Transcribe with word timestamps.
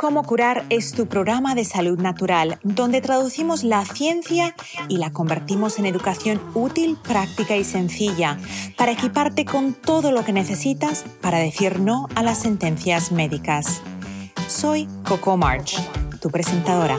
Cómo 0.00 0.22
curar 0.22 0.64
es 0.70 0.92
tu 0.92 1.08
programa 1.08 1.54
de 1.54 1.66
salud 1.66 1.98
natural, 1.98 2.58
donde 2.62 3.02
traducimos 3.02 3.64
la 3.64 3.84
ciencia 3.84 4.54
y 4.88 4.96
la 4.96 5.12
convertimos 5.12 5.78
en 5.78 5.84
educación 5.84 6.40
útil, 6.54 6.96
práctica 7.06 7.54
y 7.58 7.64
sencilla, 7.64 8.38
para 8.78 8.92
equiparte 8.92 9.44
con 9.44 9.74
todo 9.74 10.10
lo 10.10 10.24
que 10.24 10.32
necesitas 10.32 11.04
para 11.20 11.36
decir 11.36 11.80
no 11.80 12.08
a 12.14 12.22
las 12.22 12.38
sentencias 12.38 13.12
médicas. 13.12 13.82
Soy 14.48 14.88
Coco 15.04 15.36
March, 15.36 15.76
tu 16.18 16.30
presentadora. 16.30 16.96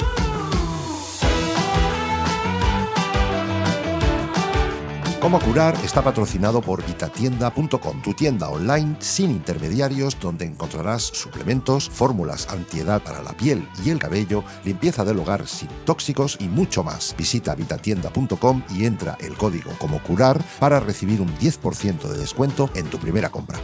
Cómo 5.21 5.39
curar 5.39 5.75
está 5.83 6.01
patrocinado 6.01 6.61
por 6.61 6.83
vitatienda.com, 6.83 8.01
tu 8.01 8.11
tienda 8.15 8.49
online 8.49 8.95
sin 8.97 9.29
intermediarios 9.29 10.19
donde 10.19 10.45
encontrarás 10.45 11.03
suplementos, 11.03 11.87
fórmulas 11.91 12.49
antiedad 12.49 13.03
para 13.03 13.21
la 13.21 13.31
piel 13.33 13.67
y 13.85 13.91
el 13.91 13.99
cabello, 13.99 14.43
limpieza 14.65 15.05
del 15.05 15.19
hogar 15.19 15.45
sin 15.45 15.69
tóxicos 15.85 16.37
y 16.39 16.47
mucho 16.47 16.83
más. 16.83 17.13
Visita 17.15 17.53
vitatienda.com 17.53 18.63
y 18.71 18.85
entra 18.85 19.15
el 19.21 19.35
código 19.37 19.69
como 19.77 20.01
curar 20.01 20.43
para 20.59 20.79
recibir 20.79 21.21
un 21.21 21.29
10% 21.37 22.01
de 22.07 22.17
descuento 22.17 22.71
en 22.73 22.87
tu 22.87 22.97
primera 22.97 23.29
compra. 23.29 23.59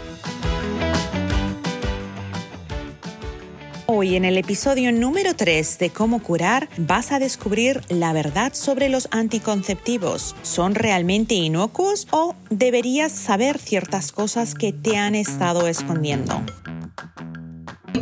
Hoy 4.00 4.16
en 4.16 4.26
el 4.26 4.38
episodio 4.38 4.92
número 4.92 5.36
3 5.36 5.80
de 5.80 5.90
Cómo 5.90 6.22
curar 6.22 6.70
vas 6.78 7.12
a 7.12 7.18
descubrir 7.18 7.82
la 7.90 8.14
verdad 8.14 8.54
sobre 8.54 8.90
los 8.90 9.08
anticonceptivos. 9.10 10.36
¿Son 10.44 10.76
realmente 10.76 11.34
inocuos 11.34 12.08
o 12.12 12.36
deberías 12.52 13.12
saber 13.12 13.58
ciertas 13.58 14.12
cosas 14.12 14.54
que 14.54 14.72
te 14.72 14.98
han 14.98 15.16
estado 15.16 15.68
escondiendo? 15.68 16.40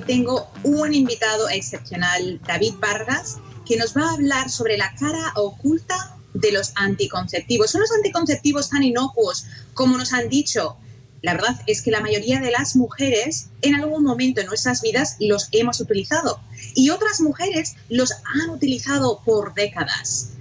Tengo 0.05 0.52
un 0.66 0.94
invitado 0.94 1.48
excepcional, 1.48 2.41
David 2.45 2.73
Vargas, 2.81 3.38
que 3.66 3.78
nos 3.78 3.95
va 3.95 4.09
a 4.09 4.16
hablar 4.16 4.50
sobre 4.50 4.78
la 4.78 4.94
cara 4.95 5.31
oculta 5.38 6.17
de 6.34 6.52
los 6.52 6.73
anticonceptivos. 6.75 7.72
¿Son 7.72 7.80
los 7.80 7.91
anticonceptivos 7.94 8.69
tan 8.69 8.84
inocuos 8.84 9.45
como 9.73 9.97
nos 9.97 10.12
han 10.12 10.28
dicho? 10.28 10.75
La 11.26 11.34
verdad 11.34 11.59
es 11.66 11.81
que 11.81 11.90
la 11.90 12.02
mayoría 12.02 12.40
de 12.40 12.52
las 12.52 12.76
mujeres 12.76 13.48
en 13.64 13.73
algún 13.73 14.04
momento 14.04 14.42
en 14.42 14.45
nuestras 14.45 14.84
vidas 14.84 15.16
los 15.20 15.50
hemos 15.54 15.81
utilizado 15.81 16.40
y 16.76 16.92
otras 16.92 17.20
mujeres 17.20 17.73
los 17.90 18.12
han 18.12 18.52
utilizado 18.52 19.22
por 19.26 19.56
décadas. 19.56 20.34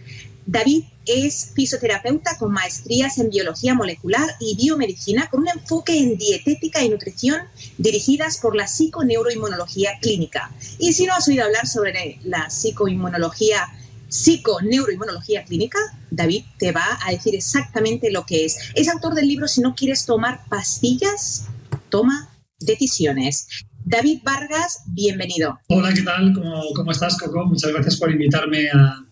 David 0.45 0.85
es 1.07 1.53
fisioterapeuta 1.55 2.37
con 2.37 2.53
maestrías 2.53 3.17
en 3.17 3.31
biología 3.31 3.75
molecular 3.75 4.29
y 4.39 4.57
biomedicina 4.57 5.31
con 5.31 5.41
un 5.41 5.49
enfoque 5.49 5.97
en 5.97 6.19
dietética 6.19 6.85
y 6.85 6.91
nutrición 6.91 7.41
dirigidas 7.79 8.37
por 8.37 8.55
la 8.55 8.69
psiconeuroinmunología 8.69 9.99
clínica. 10.03 10.53
Y 10.79 10.93
si 10.93 11.07
no 11.07 11.15
has 11.15 11.27
oído 11.29 11.45
hablar 11.45 11.67
sobre 11.67 12.21
la 12.25 12.51
psicoinmunología 12.51 13.73
psiconeuroinmunología 14.15 15.45
clínica, 15.45 15.79
David 16.11 16.45
te 16.57 16.70
va 16.70 16.98
a 17.05 17.11
decir 17.11 17.34
exactamente 17.34 18.12
lo 18.12 18.25
que 18.25 18.45
es. 18.45 18.59
Es 18.77 18.89
autor 18.89 19.15
del 19.15 19.27
libro 19.27 19.48
Si 19.48 19.61
no 19.61 19.75
quieres 19.75 20.06
tomar 20.06 20.43
pastillas, 20.48 21.47
toma 21.89 22.31
decisiones. 22.61 23.48
David 23.84 24.21
Vargas, 24.23 24.84
bienvenido. 24.87 25.59
Hola, 25.69 25.93
¿qué 25.93 26.03
tal? 26.03 26.33
¿Cómo, 26.33 26.93
estás, 26.93 27.19
Coco? 27.19 27.45
Muchas 27.45 27.73
gracias 27.73 27.97
por 27.97 28.12
invitarme 28.12 28.69
a, 28.71 29.03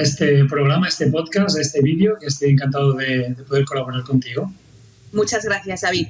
este 0.00 0.44
programa, 0.46 0.86
a 0.86 0.88
este 0.88 1.08
podcast, 1.08 1.56
a 1.58 1.60
este 1.60 1.82
vídeo, 1.82 2.16
que 2.18 2.26
estoy 2.26 2.50
encantado 2.50 2.94
de, 2.94 3.34
de 3.34 3.42
poder 3.44 3.66
colaborar 3.66 4.02
contigo. 4.04 4.50
Muchas 5.12 5.44
gracias, 5.44 5.82
David. 5.82 6.08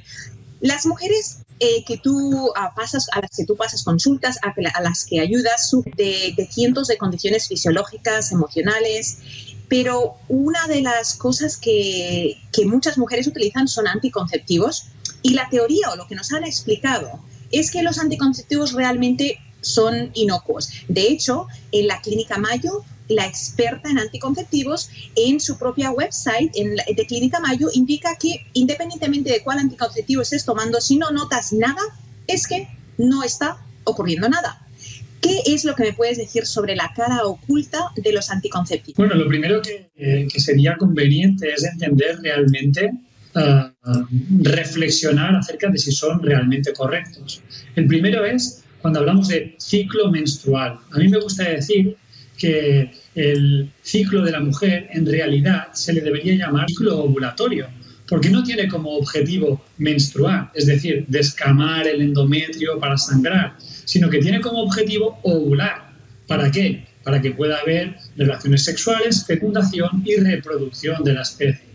Las 0.61 0.85
mujeres 0.85 1.39
eh, 1.59 1.83
que 1.85 1.97
tú 1.97 2.51
ah, 2.55 2.73
pasas, 2.75 3.07
a 3.13 3.21
las 3.21 3.31
que 3.35 3.45
tú 3.45 3.55
pasas 3.55 3.83
consultas, 3.83 4.37
a, 4.43 4.81
las 4.81 5.05
que 5.05 5.19
ayudas 5.19 5.71
de, 5.95 6.33
de, 6.37 6.47
cientos 6.51 6.87
de 6.87 6.97
condiciones 6.97 7.47
fisiológicas, 7.47 8.31
emocionales, 8.31 9.19
pero 9.67 10.15
una 10.27 10.67
de 10.67 10.81
las 10.81 11.15
cosas 11.15 11.57
que, 11.57 12.37
que 12.51 12.65
muchas 12.65 12.97
mujeres 12.97 13.27
utilizan 13.27 13.67
son 13.67 13.87
anticonceptivos 13.87 14.85
y 15.23 15.33
la 15.33 15.49
teoría 15.49 15.89
o 15.91 15.95
lo 15.95 16.07
que 16.07 16.15
nos 16.15 16.31
han 16.31 16.43
explicado 16.43 17.19
es 17.51 17.71
que 17.71 17.83
los 17.83 17.97
anticonceptivos 17.97 18.73
realmente 18.73 19.39
son 19.61 20.11
inocuos. 20.13 20.69
De 20.87 21.07
hecho, 21.07 21.47
en 21.71 21.87
la 21.87 22.01
clínica 22.01 22.37
Mayo 22.37 22.83
la 23.09 23.25
experta 23.25 23.89
en 23.89 23.99
anticonceptivos, 23.99 24.89
en 25.15 25.39
su 25.39 25.57
propia 25.57 25.91
website 25.91 26.51
en 26.55 26.75
de 26.75 27.05
Clínica 27.05 27.39
Mayo, 27.39 27.69
indica 27.73 28.15
que 28.17 28.45
independientemente 28.53 29.31
de 29.31 29.41
cuál 29.41 29.59
anticonceptivo 29.59 30.21
estés 30.21 30.45
tomando, 30.45 30.81
si 30.81 30.97
no 30.97 31.11
notas 31.11 31.53
nada, 31.53 31.81
es 32.27 32.47
que 32.47 32.67
no 32.97 33.23
está 33.23 33.57
ocurriendo 33.83 34.27
nada. 34.29 34.61
¿Qué 35.21 35.41
es 35.47 35.65
lo 35.65 35.75
que 35.75 35.83
me 35.83 35.93
puedes 35.93 36.17
decir 36.17 36.45
sobre 36.45 36.75
la 36.75 36.91
cara 36.95 37.25
oculta 37.25 37.91
de 37.95 38.13
los 38.13 38.29
anticonceptivos? 38.29 38.97
Bueno, 38.97 39.15
lo 39.15 39.27
primero 39.27 39.61
que, 39.61 39.89
eh, 39.95 40.27
sería 40.37 40.77
conveniente 40.77 41.51
es 41.51 41.63
entender 41.63 42.19
realmente, 42.21 42.91
ah, 43.33 43.73
reflexionar 44.41 45.35
acerca 45.35 45.69
de 45.69 45.77
si 45.77 45.91
son 45.91 46.21
realmente 46.21 46.71
correctos. 46.73 47.41
El 47.75 47.87
primero 47.87 48.25
es 48.25 48.63
cuando 48.81 48.99
hablamos 48.99 49.27
de 49.27 49.55
ciclo 49.59 50.11
menstrual. 50.11 50.79
A 50.91 50.97
mí 50.97 51.07
me 51.07 51.19
gusta 51.19 51.43
decir 51.43 51.97
que 52.37 52.91
el 53.15 53.69
ciclo 53.81 54.23
de 54.23 54.31
la 54.31 54.39
mujer 54.39 54.87
en 54.91 55.05
realidad 55.05 55.67
se 55.73 55.93
le 55.93 56.01
debería 56.01 56.35
llamar 56.35 56.67
ciclo 56.67 56.99
ovulatorio, 56.99 57.67
porque 58.07 58.29
no 58.29 58.43
tiene 58.43 58.67
como 58.67 58.91
objetivo 58.91 59.63
menstruar, 59.77 60.51
es 60.53 60.67
decir, 60.67 61.05
descamar 61.07 61.87
el 61.87 62.01
endometrio 62.01 62.79
para 62.79 62.97
sangrar, 62.97 63.57
sino 63.59 64.09
que 64.09 64.19
tiene 64.19 64.39
como 64.39 64.61
objetivo 64.61 65.19
ovular. 65.23 65.91
¿Para 66.27 66.51
qué? 66.51 66.85
Para 67.03 67.21
que 67.21 67.31
pueda 67.31 67.57
haber 67.57 67.97
relaciones 68.15 68.63
sexuales, 68.63 69.25
fecundación 69.25 70.03
y 70.05 70.15
reproducción 70.15 71.03
de 71.03 71.13
la 71.13 71.21
especie. 71.21 71.67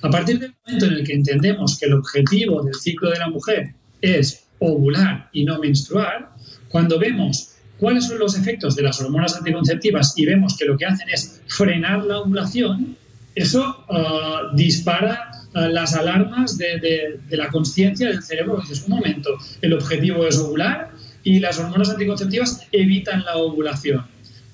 A 0.00 0.10
partir 0.10 0.38
del 0.38 0.54
momento 0.64 0.86
en 0.86 0.92
el 0.94 1.04
que 1.04 1.12
entendemos 1.12 1.78
que 1.78 1.86
el 1.86 1.94
objetivo 1.94 2.62
del 2.62 2.74
ciclo 2.74 3.10
de 3.10 3.18
la 3.18 3.28
mujer 3.28 3.74
es 4.00 4.46
ovular 4.60 5.28
y 5.32 5.44
no 5.44 5.58
menstruar, 5.58 6.30
cuando 6.68 6.98
vemos 6.98 7.57
cuáles 7.78 8.06
son 8.06 8.18
los 8.18 8.36
efectos 8.36 8.76
de 8.76 8.82
las 8.82 9.00
hormonas 9.00 9.36
anticonceptivas 9.36 10.14
y 10.16 10.26
vemos 10.26 10.56
que 10.56 10.64
lo 10.64 10.76
que 10.76 10.86
hacen 10.86 11.08
es 11.10 11.40
frenar 11.46 12.04
la 12.04 12.18
ovulación, 12.20 12.96
eso 13.34 13.84
uh, 13.88 14.56
dispara 14.56 15.30
uh, 15.54 15.60
las 15.68 15.94
alarmas 15.94 16.58
de, 16.58 17.20
la 17.30 17.48
conciencia 17.48 18.08
del 18.08 18.22
cerebro. 18.22 18.60
Es 18.68 18.82
un 18.82 18.96
momento, 18.96 19.30
el 19.62 19.74
objetivo 19.74 20.26
es 20.26 20.38
ovular 20.38 20.90
y 21.22 21.38
las 21.38 21.58
hormonas 21.58 21.90
anticonceptivas 21.90 22.66
evitan 22.72 23.24
la 23.24 23.36
ovulación. 23.36 24.04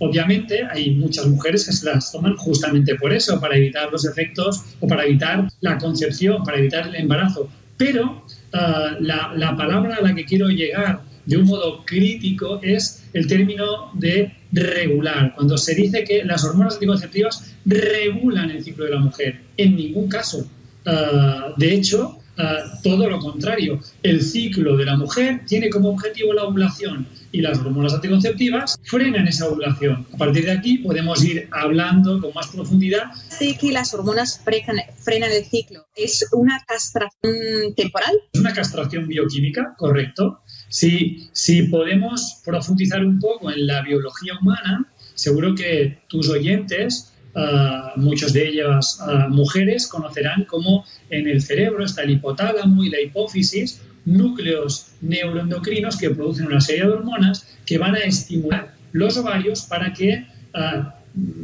Obviamente 0.01 0.67
hay 0.71 0.91
muchas 0.91 1.27
mujeres 1.27 1.65
que 1.65 1.73
se 1.73 1.87
las 1.87 2.13
toman 2.13 2.37
justamente 2.37 2.97
por 2.97 3.13
eso, 3.13 3.41
para 3.41 3.57
evitar 3.57 3.91
los 3.91 4.05
efectos 4.05 4.63
o 4.81 4.87
para 4.87 5.05
evitar 5.05 5.49
la 5.61 5.79
concepción, 5.79 6.43
para 6.43 6.59
evitar 6.59 6.89
el 6.89 6.97
embarazo. 6.97 7.49
Pero 7.79 8.27
uh, 8.53 9.01
la, 9.01 9.33
la 9.35 9.57
palabra 9.57 9.97
a 9.97 10.03
la 10.03 10.15
que 10.15 10.27
quiero 10.27 10.49
llegar 10.49 11.01
de 11.27 11.37
un 11.37 11.47
modo 11.47 11.85
crítico 11.85 12.61
es 12.63 13.05
el 13.13 13.27
término 13.27 13.91
de 13.95 14.33
regular, 14.53 15.35
cuando 15.35 15.59
se 15.59 15.75
dice 15.75 16.05
que 16.05 16.25
las 16.25 16.45
hormonas 16.45 16.75
anticonceptivas 16.75 17.55
regulan 17.65 18.51
el 18.51 18.63
ciclo 18.63 18.85
de 18.85 18.91
la 18.91 18.99
mujer. 18.99 19.41
En 19.57 19.77
ningún 19.77 20.09
caso. 20.09 20.47
Ah, 20.87 21.55
de 21.57 21.75
hecho, 21.75 22.19
ah, 22.37 22.59
todo 22.83 23.09
lo 23.09 23.19
contrario. 23.19 23.81
El 24.03 24.23
ciclo 24.23 24.77
de 24.77 24.85
la 24.85 24.97
mujer 24.97 25.43
tiene 25.47 25.71
como 25.71 25.91
objetivo 25.91 26.33
la 26.33 26.45
ovulación 26.45 27.07
y 27.33 27.41
las 27.41 27.59
hormonas 27.59 27.95
anticonceptivas 27.95 28.79
frenan 28.85 29.27
esa 29.27 29.49
ovulación. 29.49 30.07
A 30.13 30.17
partir 30.17 30.45
de 30.45 30.53
aquí 30.53 30.79
podemos 30.79 31.25
ir 31.25 31.49
hablando 31.51 32.21
con 32.21 32.33
más 32.33 32.49
profundidad. 32.49 33.13
Sé 33.29 33.57
que 33.61 33.73
las 33.73 33.93
hormonas 33.93 34.41
frenan 34.45 35.33
el 35.33 35.45
ciclo. 35.45 35.87
¿Es 35.97 36.27
una 36.33 36.63
castración 36.67 37.75
temporal? 37.75 38.15
Es 38.33 38.41
una 38.41 38.53
castración 38.53 39.09
bioquímica, 39.09 39.75
correcto. 39.77 40.41
Si, 40.75 41.63
podemos 41.71 42.43
profundizar 42.45 43.05
un 43.05 43.21
poco 43.21 43.49
en 43.49 43.65
la 43.65 43.83
biología 43.83 44.33
humana, 44.41 44.85
seguro 45.15 45.55
que 45.55 45.99
tus 46.09 46.29
oyentes, 46.29 47.15
uh, 47.37 47.97
muchos 47.97 48.33
de 48.33 48.49
ellas 48.49 48.99
uh, 49.01 49.33
mujeres, 49.33 49.87
conocerán 49.87 50.45
cómo 50.47 50.85
en 51.11 51.29
el 51.29 51.43
cerebro 51.43 51.85
está 51.85 52.03
el 52.03 52.11
hipotálamo 52.11 52.83
y 52.83 52.91
la 52.91 53.01
hipófisis, 53.01 53.83
núcleos 54.05 54.89
neuroendocrinos 55.01 55.97
que 55.97 56.11
producen 56.11 56.47
una 56.47 56.61
serie 56.61 56.83
de 56.83 56.91
hormonas 56.91 57.47
que 57.65 57.79
van 57.79 57.95
a 57.95 58.01
estimular 58.01 58.75
los 58.91 59.17
ovarios 59.17 59.63
para 59.63 59.93
que 59.93 60.27
uh, 60.55 60.89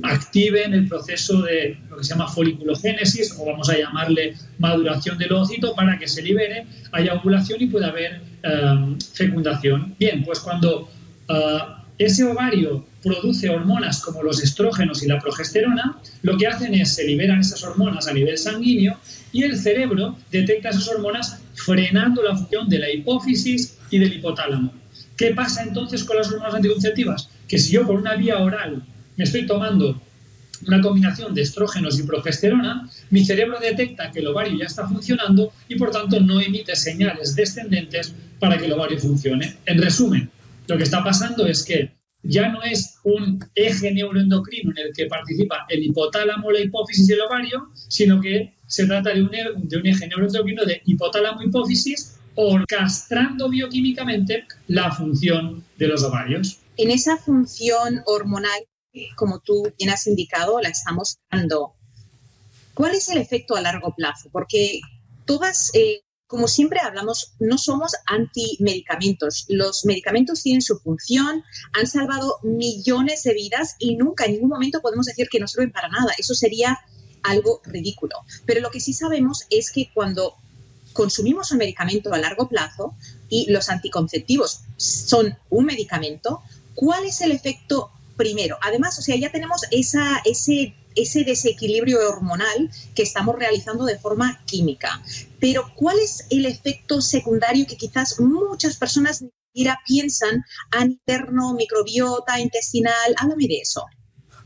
activen 0.02 0.74
el 0.74 0.88
proceso 0.88 1.42
de 1.42 1.78
lo 1.88 1.98
que 1.98 2.02
se 2.02 2.10
llama 2.14 2.26
foliculogénesis 2.26 3.36
o 3.38 3.44
vamos 3.44 3.70
a 3.70 3.78
llamarle 3.78 4.34
maduración 4.58 5.16
del 5.18 5.32
ovocito 5.32 5.72
para 5.76 5.96
que 6.00 6.08
se 6.08 6.20
libere, 6.20 6.66
haya 6.90 7.14
ovulación 7.14 7.62
y 7.62 7.66
pueda 7.66 7.90
haber 7.90 8.29
em, 8.42 8.98
fecundación. 9.00 9.94
Bien, 9.98 10.24
pues 10.24 10.40
cuando 10.40 10.88
eh, 11.28 11.58
ese 11.98 12.24
ovario 12.24 12.86
produce 13.02 13.48
hormonas 13.50 14.02
como 14.02 14.22
los 14.22 14.42
estrógenos 14.42 15.02
y 15.02 15.08
la 15.08 15.18
progesterona, 15.18 15.98
lo 16.22 16.36
que 16.36 16.46
hacen 16.46 16.74
es 16.74 16.94
se 16.94 17.04
liberan 17.04 17.40
esas 17.40 17.62
hormonas 17.62 18.08
a 18.08 18.12
nivel 18.12 18.38
sanguíneo 18.38 18.98
y 19.32 19.42
el 19.42 19.58
cerebro 19.58 20.16
detecta 20.30 20.70
esas 20.70 20.88
hormonas 20.88 21.40
frenando 21.54 22.22
la 22.22 22.36
función 22.36 22.68
de 22.68 22.78
la 22.78 22.90
hipófisis 22.90 23.78
y 23.90 23.98
del 23.98 24.14
hipotálamo. 24.14 24.72
¿Qué 25.16 25.32
pasa 25.34 25.62
entonces 25.62 26.04
con 26.04 26.16
las 26.16 26.30
hormonas 26.30 26.54
anticonceptivas? 26.54 27.28
Que 27.46 27.58
si 27.58 27.72
yo 27.72 27.86
por 27.86 27.96
una 27.96 28.14
vía 28.16 28.38
oral 28.38 28.82
me 29.16 29.24
estoy 29.24 29.46
tomando 29.46 30.00
una 30.66 30.80
combinación 30.80 31.34
de 31.34 31.42
estrógenos 31.42 31.98
y 31.98 32.02
progesterona, 32.02 32.88
mi 33.10 33.24
cerebro 33.24 33.58
detecta 33.60 34.10
que 34.10 34.20
el 34.20 34.26
ovario 34.26 34.58
ya 34.58 34.66
está 34.66 34.86
funcionando 34.86 35.52
y 35.68 35.76
por 35.76 35.90
tanto 35.90 36.20
no 36.20 36.40
emite 36.40 36.76
señales 36.76 37.34
descendentes 37.34 38.14
para 38.40 38.58
que 38.58 38.66
el 38.66 38.72
ovario 38.72 38.98
funcione. 38.98 39.56
En 39.66 39.80
resumen, 39.80 40.30
lo 40.66 40.76
que 40.76 40.84
está 40.84 41.04
pasando 41.04 41.46
es 41.46 41.62
que 41.64 41.92
ya 42.22 42.48
no 42.48 42.62
es 42.62 42.96
un 43.04 43.42
eje 43.54 43.92
neuroendocrino 43.92 44.72
en 44.72 44.86
el 44.86 44.92
que 44.92 45.06
participa 45.06 45.66
el 45.68 45.84
hipotálamo, 45.84 46.50
la 46.50 46.60
hipófisis 46.60 47.08
y 47.08 47.12
el 47.12 47.20
ovario, 47.20 47.68
sino 47.88 48.20
que 48.20 48.54
se 48.66 48.86
trata 48.86 49.10
de 49.14 49.22
un, 49.22 49.30
de 49.30 49.76
un 49.76 49.86
eje 49.86 50.06
neuroendocrino 50.08 50.64
de 50.64 50.82
hipotálamo-hipófisis 50.84 52.16
orquestando 52.34 53.48
bioquímicamente 53.48 54.44
la 54.68 54.90
función 54.92 55.64
de 55.78 55.86
los 55.86 56.02
ovarios. 56.02 56.58
En 56.76 56.90
esa 56.90 57.16
función 57.16 58.02
hormonal 58.06 58.60
como 59.16 59.40
tú 59.40 59.72
bien 59.78 59.90
has 59.90 60.06
indicado, 60.06 60.60
la 60.60 60.68
estamos 60.68 61.18
dando. 61.30 61.74
¿Cuál 62.74 62.94
es 62.94 63.08
el 63.08 63.18
efecto 63.18 63.56
a 63.56 63.60
largo 63.60 63.94
plazo? 63.94 64.28
Porque 64.32 64.80
todas, 65.26 65.70
eh, 65.74 66.00
como 66.30 66.46
siempre 66.46 66.78
hablamos, 66.78 67.32
no 67.40 67.58
somos 67.58 67.90
antimedicamentos. 68.06 69.46
Los 69.48 69.84
medicamentos 69.84 70.44
tienen 70.44 70.62
su 70.62 70.78
función, 70.78 71.42
han 71.72 71.88
salvado 71.88 72.38
millones 72.44 73.24
de 73.24 73.34
vidas 73.34 73.74
y 73.80 73.96
nunca 73.96 74.26
en 74.26 74.34
ningún 74.34 74.48
momento 74.48 74.80
podemos 74.80 75.06
decir 75.06 75.28
que 75.28 75.40
no 75.40 75.48
sirven 75.48 75.72
para 75.72 75.88
nada. 75.88 76.12
Eso 76.16 76.34
sería 76.34 76.78
algo 77.24 77.60
ridículo. 77.64 78.14
Pero 78.46 78.60
lo 78.60 78.70
que 78.70 78.78
sí 78.78 78.92
sabemos 78.92 79.44
es 79.50 79.72
que 79.72 79.90
cuando 79.92 80.36
consumimos 80.92 81.50
un 81.50 81.58
medicamento 81.58 82.14
a 82.14 82.18
largo 82.18 82.48
plazo 82.48 82.94
y 83.28 83.50
los 83.50 83.68
anticonceptivos 83.68 84.60
son 84.76 85.36
un 85.48 85.64
medicamento, 85.64 86.42
¿cuál 86.76 87.06
es 87.06 87.20
el 87.22 87.32
efecto 87.32 87.90
primero. 88.20 88.58
Además, 88.60 88.98
o 88.98 89.02
sea, 89.02 89.16
ya 89.16 89.32
tenemos 89.32 89.62
esa, 89.70 90.20
ese, 90.26 90.74
ese 90.94 91.24
desequilibrio 91.24 91.98
hormonal 92.08 92.70
que 92.94 93.02
estamos 93.02 93.36
realizando 93.38 93.84
de 93.84 93.98
forma 93.98 94.42
química. 94.46 95.02
Pero, 95.38 95.72
¿cuál 95.74 95.98
es 95.98 96.26
el 96.30 96.46
efecto 96.46 97.00
secundario 97.00 97.66
que 97.66 97.76
quizás 97.76 98.20
muchas 98.20 98.76
personas 98.76 99.22
ni 99.22 99.30
siquiera 99.52 99.78
piensan 99.86 100.44
a 100.70 100.84
interno, 100.84 101.54
microbiota, 101.54 102.40
intestinal? 102.40 103.14
Háblame 103.16 103.46
de 103.46 103.58
eso. 103.58 103.84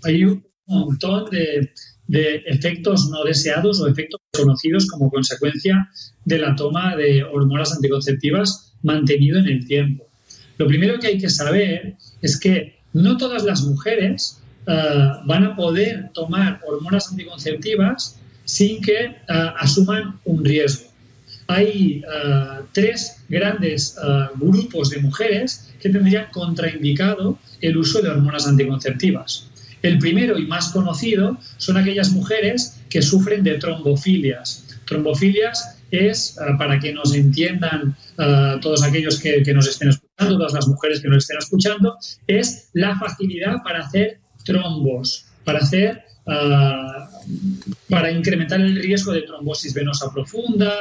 Hay 0.03 0.25
un 0.25 0.45
montón 0.67 1.31
de, 1.31 1.73
de 2.07 2.43
efectos 2.47 3.09
no 3.11 3.25
deseados 3.25 3.81
o 3.81 3.89
efectos 3.89 4.21
conocidos 4.33 4.87
como 4.87 5.11
consecuencia 5.11 5.89
de 6.25 6.39
la 6.39 6.55
toma 6.55 6.97
de 6.97 7.25
hormonas 7.25 7.73
anticonceptivas 7.73 8.75
mantenido 8.83 9.39
en 9.39 9.49
el 9.49 9.67
tiempo. 9.67 10.07
Lo 10.59 10.67
primero 10.67 10.99
que 10.99 11.09
hay 11.09 11.19
que 11.19 11.31
saber 11.31 11.97
es 12.23 12.39
que 12.39 12.79
no 12.93 13.17
todas 13.17 13.45
las 13.45 13.63
mujeres 13.63 14.41
eh, 14.67 15.13
van 15.27 15.45
a 15.45 15.55
poder 15.55 16.11
tomar 16.15 16.59
hormonas 16.67 17.11
anticonceptivas 17.11 18.19
sin 18.45 18.81
que 18.81 19.05
eh, 19.05 19.15
asuman 19.59 20.19
un 20.25 20.43
riesgo. 20.43 20.91
Hay 21.49 22.03
eh, 22.03 22.63
tres 22.73 23.23
grandes 23.29 23.97
grupos 24.37 24.89
de 24.89 25.01
mujeres 25.01 25.71
que 25.81 25.91
tendrían 25.91 26.27
contraindicado 26.33 27.39
el 27.61 27.77
uso 27.77 28.01
de 28.01 28.09
hormonas 28.09 28.47
anticonceptivas. 28.47 29.51
El 29.83 29.99
primero 29.99 30.39
y 30.39 30.47
más 30.47 30.73
conocido 30.73 31.37
son 31.59 31.77
aquellas 31.77 32.11
mujeres 32.13 32.81
que 32.89 33.03
sufren 33.03 33.45
de 33.45 33.59
trombofilias. 33.59 34.79
Trombofilias 34.87 35.77
es, 35.91 36.37
para 36.59 36.81
que 36.81 36.95
nos 36.95 37.15
entiendan 37.15 37.95
todos 38.63 38.83
aquellos 38.83 39.21
que, 39.21 39.43
que 39.43 39.53
nos 39.53 39.69
estén 39.69 39.91
escuchando, 39.91 40.39
todas 40.39 40.55
las 40.55 40.69
mujeres 40.69 41.03
que 41.03 41.09
nos 41.09 41.19
estén 41.19 41.37
escuchando, 41.39 41.97
es 42.27 42.71
la 42.73 42.99
facilidad 42.99 43.63
para 43.63 43.81
hacer 43.81 44.21
trombos, 44.45 45.27
para 45.45 45.59
hacer 45.59 46.03
ah, 46.27 47.09
para 47.89 48.11
incrementar 48.11 48.61
el 48.61 48.77
riesgo 48.77 49.13
de 49.13 49.23
trombosis 49.23 49.75
venosa 49.75 50.13
profunda 50.13 50.73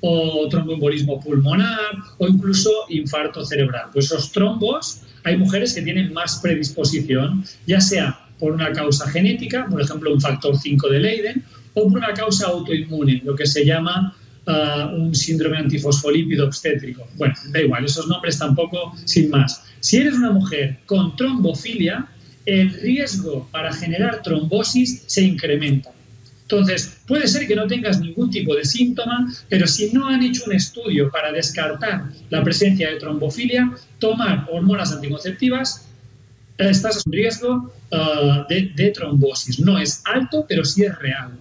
o 0.00 0.48
tromboembolismo 0.48 1.20
pulmonar 1.20 1.96
o 2.18 2.26
incluso 2.26 2.70
infarto 2.88 3.44
cerebral. 3.44 3.86
Pues 3.92 4.06
esos 4.06 4.30
trombos 4.30 5.02
hay 5.24 5.36
mujeres 5.36 5.74
que 5.74 5.82
tienen 5.82 6.12
más 6.12 6.38
predisposición, 6.40 7.44
ya 7.66 7.80
sea 7.80 8.26
por 8.38 8.52
una 8.52 8.72
causa 8.72 9.08
genética, 9.08 9.66
por 9.68 9.80
ejemplo 9.80 10.12
un 10.12 10.20
factor 10.20 10.56
5 10.56 10.88
de 10.88 10.98
Leiden, 11.00 11.44
o 11.74 11.88
por 11.88 11.98
una 11.98 12.12
causa 12.14 12.46
autoinmune, 12.46 13.22
lo 13.24 13.34
que 13.34 13.46
se 13.46 13.64
llama 13.64 14.14
un 14.94 15.14
síndrome 15.14 15.58
antifosfolípido 15.58 16.46
obstétrico. 16.46 17.06
Bueno, 17.16 17.34
da 17.52 17.60
igual, 17.60 17.84
esos 17.84 18.06
nombres 18.06 18.38
tampoco, 18.38 18.94
sin 19.04 19.28
más. 19.28 19.64
Si 19.80 19.98
eres 19.98 20.14
una 20.14 20.30
mujer 20.30 20.78
con 20.86 21.14
trombofilia, 21.16 22.08
el 22.48 22.72
riesgo 22.72 23.46
para 23.52 23.70
generar 23.74 24.22
trombosis 24.22 25.02
se 25.06 25.22
incrementa. 25.22 25.90
Entonces, 26.42 26.96
puede 27.06 27.28
ser 27.28 27.46
que 27.46 27.54
no 27.54 27.66
tengas 27.66 28.00
ningún 28.00 28.30
tipo 28.30 28.54
de 28.54 28.64
síntoma, 28.64 29.30
pero 29.50 29.66
si 29.66 29.92
no 29.92 30.08
han 30.08 30.22
hecho 30.22 30.44
un 30.46 30.54
estudio 30.54 31.10
para 31.10 31.30
descartar 31.30 32.04
la 32.30 32.42
presencia 32.42 32.88
de 32.90 32.96
trombofilia, 32.96 33.70
tomar 33.98 34.48
hormonas 34.50 34.92
anticonceptivas, 34.92 35.88
estás 36.56 37.02
en 37.04 37.12
riesgo 37.12 37.70
ah, 37.92 38.46
de, 38.48 38.72
de 38.74 38.90
trombosis. 38.92 39.60
No 39.60 39.78
es 39.78 40.00
alto, 40.06 40.46
pero 40.48 40.64
sí 40.64 40.84
es 40.84 40.98
real. 40.98 41.38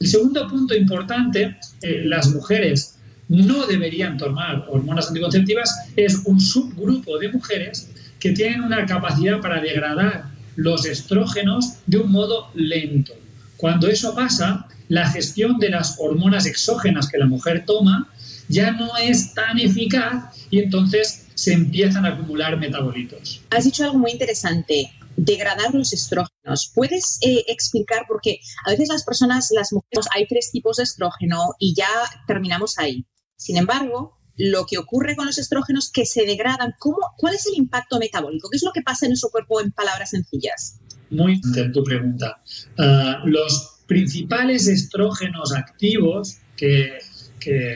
El 0.00 0.08
segundo 0.08 0.48
punto 0.48 0.74
importante, 0.74 1.56
eh, 1.82 2.02
las 2.06 2.28
mujeres 2.34 2.98
no 3.28 3.66
deberían 3.68 4.18
tomar 4.18 4.64
hormonas 4.68 5.06
anticonceptivas, 5.06 5.70
es 5.94 6.22
un 6.24 6.40
subgrupo 6.40 7.18
de 7.18 7.28
mujeres 7.28 7.88
que 8.18 8.32
tienen 8.32 8.62
una 8.62 8.84
capacidad 8.84 9.40
para 9.40 9.60
degradar 9.60 10.39
los 10.60 10.84
estrógenos 10.84 11.78
de 11.86 11.98
un 11.98 12.12
modo 12.12 12.50
lento. 12.54 13.14
Cuando 13.56 13.88
eso 13.88 14.14
pasa, 14.14 14.68
la 14.88 15.08
gestión 15.08 15.58
de 15.58 15.70
las 15.70 15.96
hormonas 15.98 16.44
exógenas 16.44 17.08
que 17.08 17.16
la 17.16 17.26
mujer 17.26 17.64
toma 17.64 18.12
ya 18.48 18.72
no 18.72 18.94
es 18.98 19.32
tan 19.32 19.58
eficaz 19.58 20.36
y 20.50 20.58
entonces 20.58 21.28
se 21.34 21.54
empiezan 21.54 22.04
a 22.04 22.10
acumular 22.10 22.58
metabolitos. 22.58 23.40
Has 23.50 23.64
dicho 23.64 23.84
algo 23.84 23.98
muy 23.98 24.10
interesante 24.10 24.90
degradar 25.16 25.74
los 25.74 25.94
estrógenos. 25.94 26.70
¿Puedes 26.74 27.18
eh, 27.22 27.44
explicar? 27.48 28.04
Porque 28.06 28.40
a 28.66 28.70
veces 28.70 28.88
las 28.90 29.04
personas, 29.04 29.48
las 29.52 29.72
mujeres, 29.72 30.06
hay 30.14 30.26
tres 30.26 30.50
tipos 30.52 30.76
de 30.76 30.82
estrógeno 30.82 31.54
y 31.58 31.74
ya 31.74 31.88
terminamos 32.26 32.78
ahí. 32.78 33.06
Sin 33.36 33.56
embargo, 33.56 34.19
lo 34.48 34.64
que 34.66 34.78
ocurre 34.78 35.16
con 35.16 35.26
los 35.26 35.38
estrógenos 35.38 35.90
que 35.92 36.06
se 36.06 36.24
degradan, 36.24 36.74
¿cómo, 36.78 36.98
¿cuál 37.16 37.34
es 37.34 37.46
el 37.46 37.54
impacto 37.56 37.98
metabólico? 37.98 38.48
¿Qué 38.50 38.56
es 38.56 38.62
lo 38.62 38.72
que 38.72 38.82
pasa 38.82 39.06
en 39.06 39.10
nuestro 39.10 39.30
cuerpo 39.30 39.60
en 39.60 39.70
palabras 39.72 40.10
sencillas? 40.10 40.80
Muy 41.10 41.34
interesante 41.34 41.74
tu 41.74 41.84
pregunta. 41.84 42.40
Ah, 42.78 43.22
los 43.24 43.82
principales 43.86 44.66
estrógenos 44.68 45.52
activos 45.52 46.38
que, 46.56 46.98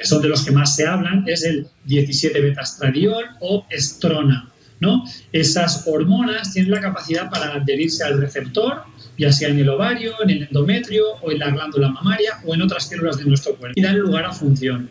son 0.03 0.23
de 0.23 0.29
los 0.29 0.45
que 0.45 0.53
más 0.53 0.77
se 0.77 0.87
hablan 0.87 1.25
es 1.27 1.43
el 1.43 1.67
17 1.85 2.39
beta-estradiol 2.41 3.25
o 3.41 3.67
estrona. 3.71 4.51
Esas 5.33 5.87
hormonas 5.87 6.53
tienen 6.53 6.73
la 6.73 6.81
capacidad 6.81 7.31
para 7.31 7.55
adherirse 7.55 8.05
al 8.05 8.21
receptor, 8.21 8.83
ya 9.19 9.33
sea 9.33 9.49
en 9.49 9.59
el 9.59 9.69
ovario, 9.69 10.13
en 10.23 10.31
el 10.31 10.43
endometrio 10.45 11.05
o 11.23 11.31
en 11.31 11.39
la 11.39 11.51
glándula 11.51 11.89
mamaria 11.89 12.41
o 12.45 12.55
en 12.55 12.63
otras 12.63 12.89
células 12.89 13.17
de 13.17 13.25
nuestro 13.25 13.57
cuerpo 13.57 13.79
y 13.79 13.83
dan 13.83 13.99
lugar 13.99 14.25
a 14.25 14.33
función. 14.33 14.91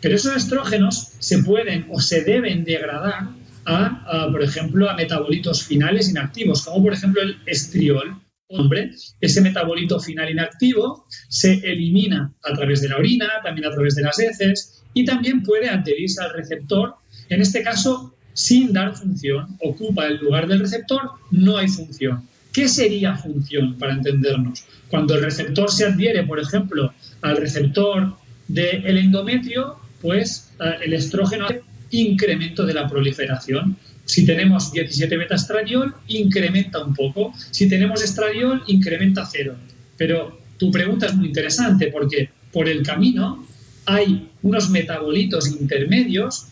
Pero 0.00 0.14
esos 0.14 0.36
estrógenos 0.36 1.12
se 1.18 1.42
pueden 1.42 1.86
o 1.90 2.00
se 2.00 2.22
deben 2.22 2.64
degradar 2.64 3.28
a, 3.66 4.28
por 4.32 4.42
ejemplo, 4.42 4.88
a 4.88 4.94
metabolitos 4.94 5.64
finales 5.64 6.08
inactivos, 6.08 6.64
como 6.64 6.84
por 6.84 6.92
ejemplo 6.94 7.22
el 7.22 7.36
estriol. 7.46 8.20
Hombre, 8.52 8.90
ese 9.20 9.40
metabolito 9.40 10.00
final 10.00 10.28
inactivo 10.28 11.06
se 11.28 11.54
elimina 11.62 12.34
a 12.42 12.52
través 12.52 12.80
de 12.80 12.88
la 12.88 12.96
orina, 12.96 13.28
también 13.44 13.68
a 13.68 13.70
través 13.70 13.94
de 13.94 14.02
las 14.02 14.18
heces 14.18 14.82
y 14.92 15.04
también 15.04 15.42
puede 15.42 15.68
adherirse 15.68 16.20
al 16.20 16.32
receptor, 16.32 16.94
en 17.28 17.42
este 17.42 17.62
caso 17.62 18.12
sin 18.32 18.72
dar 18.72 18.96
función, 18.96 19.56
ocupa 19.60 20.06
el 20.06 20.16
lugar 20.16 20.48
del 20.48 20.60
receptor, 20.60 21.10
no 21.30 21.58
hay 21.58 21.68
función. 21.68 22.26
¿Qué 22.52 22.68
sería 22.68 23.16
función 23.16 23.78
para 23.78 23.92
entendernos? 23.92 24.64
Cuando 24.88 25.14
el 25.14 25.22
receptor 25.22 25.70
se 25.70 25.86
adhiere, 25.86 26.24
por 26.24 26.40
ejemplo, 26.40 26.92
al 27.22 27.36
receptor 27.36 28.16
del 28.48 28.98
endometrio, 28.98 29.76
pues 30.00 30.52
el 30.82 30.92
estrógeno 30.92 31.46
hace 31.46 31.62
incremento 31.90 32.64
de 32.64 32.74
la 32.74 32.88
proliferación. 32.88 33.76
Si 34.04 34.24
tenemos 34.24 34.72
17 34.72 35.16
beta 35.16 35.34
estradiol, 35.34 35.94
incrementa 36.08 36.82
un 36.82 36.94
poco. 36.94 37.32
Si 37.50 37.68
tenemos 37.68 38.02
estradiol, 38.02 38.62
incrementa 38.66 39.26
cero. 39.30 39.56
Pero 39.96 40.40
tu 40.56 40.70
pregunta 40.70 41.06
es 41.06 41.14
muy 41.14 41.28
interesante 41.28 41.88
porque 41.88 42.30
por 42.52 42.68
el 42.68 42.82
camino 42.82 43.46
hay 43.86 44.30
unos 44.42 44.70
metabolitos 44.70 45.48
intermedios 45.48 46.46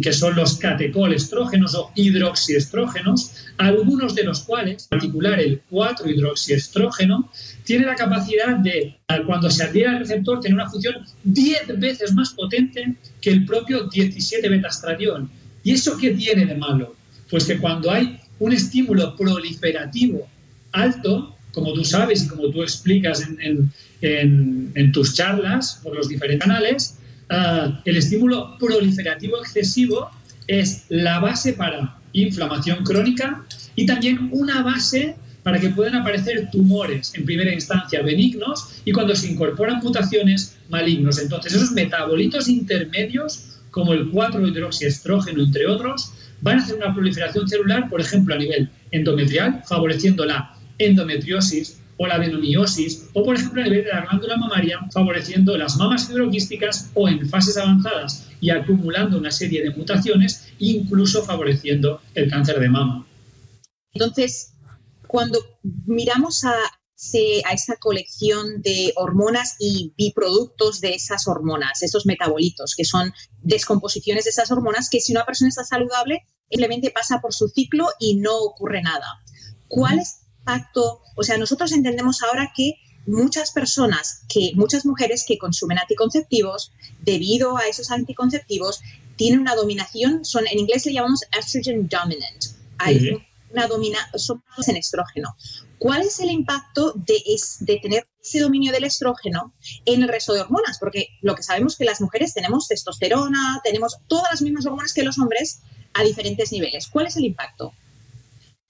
que 0.00 0.12
son 0.12 0.36
los 0.36 0.56
catecolestrógenos 0.56 1.74
o 1.74 1.90
hidroxiestrógenos, 1.94 3.32
algunos 3.58 4.14
de 4.14 4.24
los 4.24 4.40
cuales, 4.40 4.84
en 4.84 4.88
particular 4.98 5.38
el 5.38 5.60
4-hidroxiestrógeno, 5.70 7.28
tiene 7.64 7.86
la 7.86 7.94
capacidad 7.94 8.56
de, 8.56 8.96
cuando 9.26 9.50
se 9.50 9.64
adhiere 9.64 9.90
al 9.90 9.98
receptor, 9.98 10.40
tener 10.40 10.54
una 10.54 10.70
función 10.70 10.94
10 11.24 11.78
veces 11.78 12.14
más 12.14 12.30
potente 12.30 12.94
que 13.20 13.30
el 13.30 13.44
propio 13.44 13.88
17 13.88 14.48
beta 14.48 14.68
¿Y 15.62 15.72
eso 15.72 15.96
qué 15.98 16.10
tiene 16.10 16.46
de 16.46 16.54
malo? 16.54 16.94
Pues 17.28 17.44
que 17.44 17.58
cuando 17.58 17.90
hay 17.90 18.20
un 18.38 18.52
estímulo 18.52 19.16
proliferativo 19.16 20.28
alto, 20.72 21.36
como 21.52 21.72
tú 21.72 21.84
sabes 21.84 22.24
y 22.24 22.28
como 22.28 22.50
tú 22.50 22.62
explicas 22.62 23.26
en, 23.40 24.92
tus 24.92 25.14
charlas 25.14 25.80
por 25.82 25.96
los 25.96 26.08
diferentes 26.08 26.46
canales, 26.46 26.98
ah, 27.30 27.80
el 27.84 27.96
estímulo 27.96 28.56
proliferativo 28.58 29.38
excesivo 29.38 30.10
es 30.46 30.86
la 30.88 31.20
base 31.20 31.52
para 31.52 31.98
inflamación 32.12 32.84
crónica 32.84 33.44
y 33.74 33.86
también 33.86 34.28
una 34.32 34.62
base 34.62 35.16
para 35.42 35.60
que 35.60 35.68
puedan 35.70 35.94
aparecer 35.94 36.50
tumores 36.50 37.14
en 37.14 37.24
primera 37.24 37.52
instancia 37.52 38.02
benignos 38.02 38.80
y 38.84 38.90
cuando 38.90 39.14
se 39.14 39.30
incorporan 39.30 39.78
mutaciones 39.78 40.56
malignos. 40.68 41.20
Entonces, 41.20 41.54
esos 41.54 41.70
metabolitos 41.70 42.48
intermedios, 42.48 43.60
como 43.70 43.92
el 43.92 44.10
4-hidroxiestrógeno, 44.10 45.44
entre 45.44 45.68
otros, 45.68 46.12
van 46.40 46.58
a 46.58 46.62
hacer 46.62 46.74
una 46.74 46.92
proliferación 46.92 47.48
celular, 47.48 47.88
por 47.88 48.00
ejemplo, 48.00 48.34
a 48.34 48.38
nivel 48.38 48.68
endometrial, 48.90 49.62
favoreciendo 49.68 50.24
la 50.24 50.52
endometriosis 50.78 51.78
o 51.98 52.06
la 52.06 52.16
adenomiosis, 52.16 53.08
o 53.14 53.24
por 53.24 53.36
ejemplo 53.36 53.62
a 53.62 53.64
nivel 53.64 53.84
de 53.84 53.90
la 53.90 54.02
glándula 54.02 54.36
mamaria, 54.36 54.80
favoreciendo 54.92 55.56
las 55.56 55.76
mamas 55.76 56.06
fibroquísticas 56.06 56.90
o 56.94 57.08
en 57.08 57.28
fases 57.28 57.56
avanzadas 57.56 58.28
y 58.40 58.50
acumulando 58.50 59.18
una 59.18 59.30
serie 59.30 59.62
de 59.62 59.70
mutaciones, 59.70 60.48
incluso 60.58 61.24
favoreciendo 61.24 62.00
el 62.14 62.30
cáncer 62.30 62.60
de 62.60 62.68
mama. 62.68 63.06
Entonces, 63.92 64.52
cuando 65.06 65.38
miramos 65.86 66.44
a, 66.44 66.52
a 66.52 67.52
esa 67.52 67.76
colección 67.76 68.60
de 68.60 68.92
hormonas 68.96 69.56
y 69.58 69.94
biproductos 69.96 70.80
de 70.80 70.94
esas 70.94 71.26
hormonas, 71.26 71.82
esos 71.82 72.04
metabolitos, 72.04 72.74
que 72.76 72.84
son 72.84 73.12
descomposiciones 73.40 74.24
de 74.24 74.30
esas 74.30 74.50
hormonas, 74.50 74.90
que 74.90 75.00
si 75.00 75.12
una 75.12 75.24
persona 75.24 75.48
está 75.48 75.64
saludable, 75.64 76.24
simplemente 76.50 76.90
pasa 76.90 77.20
por 77.20 77.32
su 77.32 77.48
ciclo 77.48 77.86
y 77.98 78.16
no 78.16 78.36
ocurre 78.36 78.82
nada. 78.82 79.06
¿Cuál 79.68 79.98
es 79.98 80.20
el 80.20 80.25
impacto? 80.46 81.00
O 81.16 81.22
sea, 81.22 81.38
nosotros 81.38 81.72
entendemos 81.72 82.22
ahora 82.22 82.52
que 82.54 82.74
muchas 83.06 83.52
personas, 83.52 84.22
que 84.28 84.52
muchas 84.54 84.84
mujeres 84.84 85.24
que 85.26 85.38
consumen 85.38 85.78
anticonceptivos, 85.78 86.72
debido 87.00 87.56
a 87.56 87.66
esos 87.66 87.90
anticonceptivos, 87.90 88.80
tienen 89.16 89.40
una 89.40 89.54
dominación, 89.54 90.24
son 90.24 90.46
en 90.46 90.58
inglés 90.58 90.86
le 90.86 90.92
llamamos 90.92 91.22
estrogen 91.38 91.88
dominant. 91.88 92.44
Hay 92.78 93.24
una 93.50 93.66
dominación 93.66 94.42
en 94.66 94.76
estrógeno. 94.76 95.34
¿Cuál 95.78 96.02
es 96.02 96.20
el 96.20 96.30
impacto 96.30 96.92
de, 96.94 97.22
de 97.60 97.76
tener 97.78 98.06
ese 98.22 98.40
dominio 98.40 98.72
del 98.72 98.84
estrógeno 98.84 99.54
en 99.84 100.02
el 100.02 100.08
resto 100.08 100.32
de 100.32 100.40
hormonas? 100.40 100.78
Porque 100.78 101.08
lo 101.22 101.34
que 101.34 101.42
sabemos 101.42 101.72
es 101.72 101.78
que 101.78 101.84
las 101.84 102.00
mujeres 102.00 102.34
tenemos 102.34 102.68
testosterona, 102.68 103.60
tenemos 103.62 103.98
todas 104.06 104.30
las 104.30 104.42
mismas 104.42 104.66
hormonas 104.66 104.92
que 104.92 105.02
los 105.02 105.18
hombres 105.18 105.60
a 105.94 106.02
diferentes 106.02 106.52
niveles. 106.52 106.88
¿Cuál 106.88 107.06
es 107.06 107.16
el 107.16 107.24
impacto? 107.24 107.72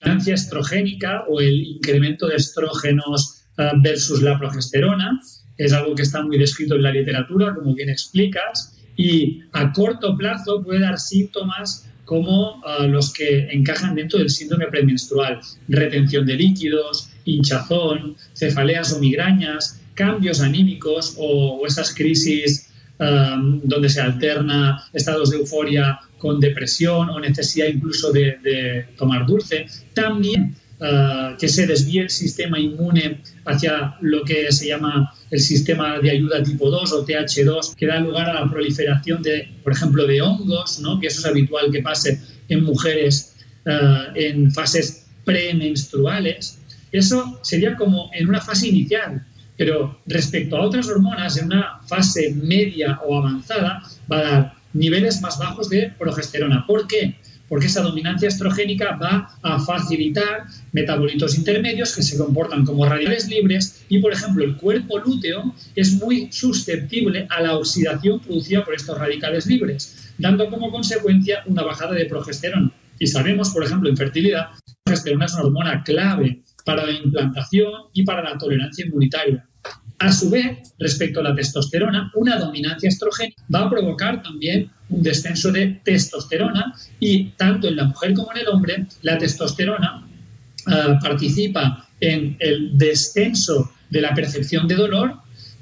La 0.01 0.17
estrogénica 0.17 1.25
o 1.29 1.41
el 1.41 1.63
incremento 1.63 2.29
de 2.29 2.37
estrógenos 2.37 3.45
eh, 3.59 3.71
versus 3.83 4.23
la 4.23 4.39
progesterona. 4.39 5.19
Es 5.57 5.73
algo 5.73 5.95
que 5.95 6.03
está 6.03 6.23
muy 6.23 6.39
descrito 6.39 6.75
en 6.75 6.83
la 6.83 6.93
literatura, 6.93 7.55
como 7.55 7.75
bien 7.75 7.89
explicas, 7.89 8.77
y 8.97 9.41
a 9.53 9.73
corto 9.73 10.17
plazo 10.17 10.63
puede 10.63 10.81
dar 10.81 10.99
síntomas 10.99 11.89
como 12.05 12.61
uh, 12.61 12.87
los 12.89 13.13
que 13.13 13.49
encajan 13.51 13.95
dentro 13.95 14.19
del 14.19 14.31
síndrome 14.31 14.67
premenstrual, 14.69 15.41
retención 15.69 16.25
de 16.25 16.35
líquidos, 16.37 17.11
hinchazón, 17.25 18.17
cefaleas 18.33 18.93
o 18.93 19.01
migrañas, 19.01 19.81
cambios 19.95 20.41
anímicos 20.41 21.17
o, 21.19 21.67
esas 21.67 21.93
crisis 21.93 22.71
um, 23.01 23.61
donde 23.65 23.89
se 23.89 24.01
alterna 24.01 24.85
estados 24.93 25.31
de 25.31 25.39
euforia 25.39 25.99
con 26.19 26.41
depresión 26.41 27.11
o 27.11 27.21
necesidad 27.21 27.67
incluso 27.67 28.13
de, 28.13 28.87
tomar 28.97 29.27
dulce. 29.27 29.67
También 29.95 30.55
eh, 30.81 31.37
que 31.39 31.49
se 31.49 31.67
desvíe 31.67 32.03
el 32.03 32.11
sistema 32.11 32.59
inmune 32.59 33.23
hacia 33.45 33.97
lo 34.01 34.25
que 34.25 34.53
se 34.53 34.69
llama 34.69 35.13
el 35.31 35.41
sistema 35.41 35.99
de 35.99 36.11
ayuda 36.11 36.43
tipo 36.43 36.71
2 36.71 36.93
o 36.93 37.07
TH2, 37.07 37.75
que 37.75 37.87
da 37.87 38.01
lugar 38.01 38.29
a 38.29 38.41
la 38.41 38.51
proliferación 38.51 39.23
de, 39.23 39.49
por 39.63 39.73
ejemplo, 39.73 40.07
de 40.07 40.21
hongos, 40.21 40.81
¿no? 40.81 41.01
que 41.01 41.07
eso 41.09 41.21
es 41.21 41.27
habitual 41.27 41.71
que 41.71 41.83
pase 41.83 42.21
en 42.49 42.65
mujeres 42.65 43.37
eh, 43.65 44.07
en 44.15 44.53
fases 44.53 45.07
premenstruales. 45.25 46.61
Eso 46.93 47.39
sería 47.43 47.75
como 47.77 48.11
en 48.15 48.29
una 48.29 48.41
fase 48.41 48.69
inicial, 48.69 49.27
pero 49.57 49.99
respecto 50.07 50.57
a 50.57 50.63
otras 50.63 50.89
hormonas, 50.89 51.37
en 51.37 51.47
una 51.47 51.81
fase 51.89 52.33
media 52.35 53.01
o 53.05 53.19
avanzada, 53.19 53.83
va 54.11 54.19
a 54.19 54.23
dar 54.23 54.56
niveles 54.77 55.21
más 55.21 55.39
bajos 55.39 55.69
de 55.69 55.93
progesterona. 55.99 56.65
¿Por 56.67 56.87
qué? 56.87 57.17
porque 57.49 57.67
esa 57.67 57.83
dominancia 57.83 58.29
estrogénica 58.29 58.97
va 58.97 59.39
a 59.43 59.59
facilitar 59.61 60.47
metabolitos 60.73 61.37
intermedios 61.39 61.95
que 61.95 62.03
se 62.03 62.19
comportan 62.19 62.65
como 62.65 62.85
radicales 62.87 63.29
libres 63.29 63.85
y, 63.89 63.99
por 63.99 64.13
ejemplo, 64.13 64.45
el 64.45 64.57
cuerpo 64.57 64.99
lúteo 64.99 65.55
es 65.75 65.93
muy 65.95 66.29
susceptible 66.33 67.27
a 67.31 67.43
la 67.43 67.57
oxidación 67.57 68.21
producida 68.21 68.65
por 68.65 68.75
estos 68.75 68.99
radicales 68.99 69.47
libres, 69.47 70.13
dando 70.19 70.49
como 70.51 70.71
consecuencia 70.71 71.43
una 71.47 71.63
bajada 71.63 71.95
de 71.95 72.07
progesterona. 72.07 72.73
Y 72.99 73.07
sabemos, 73.07 73.51
por 73.51 73.65
ejemplo, 73.65 73.89
en 73.89 73.97
fertilidad, 73.97 74.49
la 74.67 74.75
progesterona 74.85 75.27
es 75.27 75.35
una 75.35 75.43
hormona 75.45 75.83
clave 75.85 76.43
para 76.65 76.87
la 76.87 76.93
implantación 76.93 77.71
y 77.93 78.03
para 78.05 78.23
la 78.23 78.39
tolerancia 78.39 78.87
inmunitaria. 78.87 79.47
A 79.99 80.13
su 80.13 80.29
vez, 80.29 80.75
respecto 80.79 81.21
a 81.21 81.23
la 81.23 81.35
testosterona, 81.35 82.13
una 82.15 82.39
dominancia 82.39 82.89
estrogénica 82.89 83.43
va 83.53 83.61
a 83.61 83.71
provocar 83.71 84.23
también 84.23 84.71
un 84.91 85.03
descenso 85.03 85.51
de 85.51 85.81
testosterona 85.85 86.75
y 87.01 87.31
tanto 87.31 87.67
en 87.69 87.77
la 87.77 87.85
mujer 87.85 88.13
como 88.13 88.31
en 88.33 88.39
el 88.39 88.49
hombre, 88.49 88.87
la 89.03 89.17
testosterona 89.17 90.07
ah, 90.67 90.99
participa 91.01 91.89
en 92.01 92.37
el 92.41 92.77
descenso 92.77 93.73
de 93.89 94.03
la 94.03 94.15
percepción 94.15 94.69
de 94.69 94.75
dolor, 94.75 95.15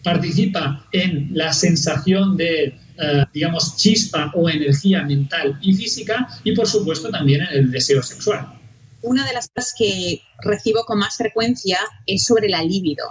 participa 0.02 0.84
en 0.90 1.28
la 1.32 1.52
sensación 1.52 2.36
de, 2.36 2.76
ah, 2.98 3.28
digamos, 3.32 3.76
chispa 3.76 4.32
o 4.34 4.50
energía 4.50 5.04
mental 5.04 5.58
y 5.62 5.74
física 5.74 6.26
y, 6.42 6.56
por 6.56 6.66
supuesto, 6.66 7.08
también 7.08 7.42
en 7.42 7.58
el 7.58 7.70
deseo 7.70 8.02
sexual. 8.02 8.48
Una 9.00 9.24
de 9.26 9.32
las 9.32 9.48
cosas 9.48 9.74
que 9.78 10.22
recibo 10.42 10.84
con 10.84 10.98
más 10.98 11.16
frecuencia 11.16 11.78
es 12.04 12.24
sobre 12.24 12.48
la 12.48 12.64
libido 12.64 13.04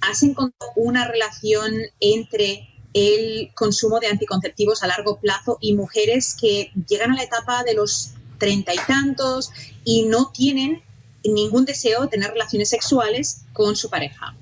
¿Has 0.00 0.22
encontrado 0.22 0.72
una 0.76 1.08
relación 1.08 1.72
entre 2.00 2.68
el 2.94 3.50
consumo 3.54 4.00
de 4.00 4.06
anticonceptivos 4.06 4.82
a 4.82 4.86
largo 4.86 5.20
plazo 5.20 5.58
y 5.60 5.74
mujeres 5.74 6.36
que 6.40 6.70
llegan 6.88 7.12
a 7.12 7.16
la 7.16 7.24
etapa 7.24 7.62
de 7.64 7.74
los 7.74 8.12
treinta 8.38 8.72
y 8.72 8.78
tantos 8.86 9.50
y 9.84 10.04
no 10.04 10.30
tienen 10.32 10.82
ningún 11.24 11.64
deseo 11.64 12.02
de 12.02 12.08
tener 12.08 12.30
relaciones 12.30 12.70
sexuales 12.70 13.44
con 13.52 13.76
su 13.76 13.90
pareja? 13.90 14.34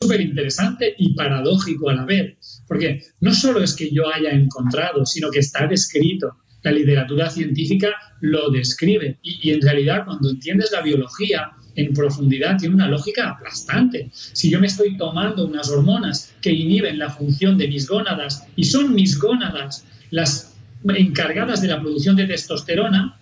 Súper 0.00 0.20
interesante 0.20 0.94
y 0.96 1.14
paradójico 1.14 1.90
a 1.90 1.94
la 1.94 2.04
vez, 2.04 2.62
porque 2.68 3.02
no 3.20 3.34
solo 3.34 3.62
es 3.62 3.74
que 3.74 3.90
yo 3.90 4.08
haya 4.12 4.30
encontrado, 4.30 5.04
sino 5.04 5.30
que 5.30 5.40
está 5.40 5.66
descrito. 5.66 6.36
La 6.62 6.72
literatura 6.72 7.30
científica 7.30 7.88
lo 8.20 8.50
describe 8.50 9.18
y, 9.22 9.48
y 9.48 9.52
en 9.52 9.62
realidad 9.62 10.04
cuando 10.04 10.30
entiendes 10.30 10.70
la 10.72 10.82
biología 10.82 11.50
en 11.78 11.94
profundidad 11.94 12.56
tiene 12.58 12.74
una 12.74 12.88
lógica 12.88 13.30
aplastante. 13.30 14.10
Si 14.12 14.50
yo 14.50 14.58
me 14.60 14.66
estoy 14.66 14.96
tomando 14.96 15.46
unas 15.46 15.70
hormonas 15.70 16.34
que 16.42 16.50
inhiben 16.50 16.98
la 16.98 17.08
función 17.08 17.56
de 17.56 17.68
mis 17.68 17.86
gónadas 17.86 18.44
y 18.56 18.64
son 18.64 18.94
mis 18.94 19.16
gónadas 19.16 19.84
las 20.10 20.56
encargadas 20.84 21.62
de 21.62 21.68
la 21.68 21.80
producción 21.80 22.16
de 22.16 22.26
testosterona, 22.26 23.16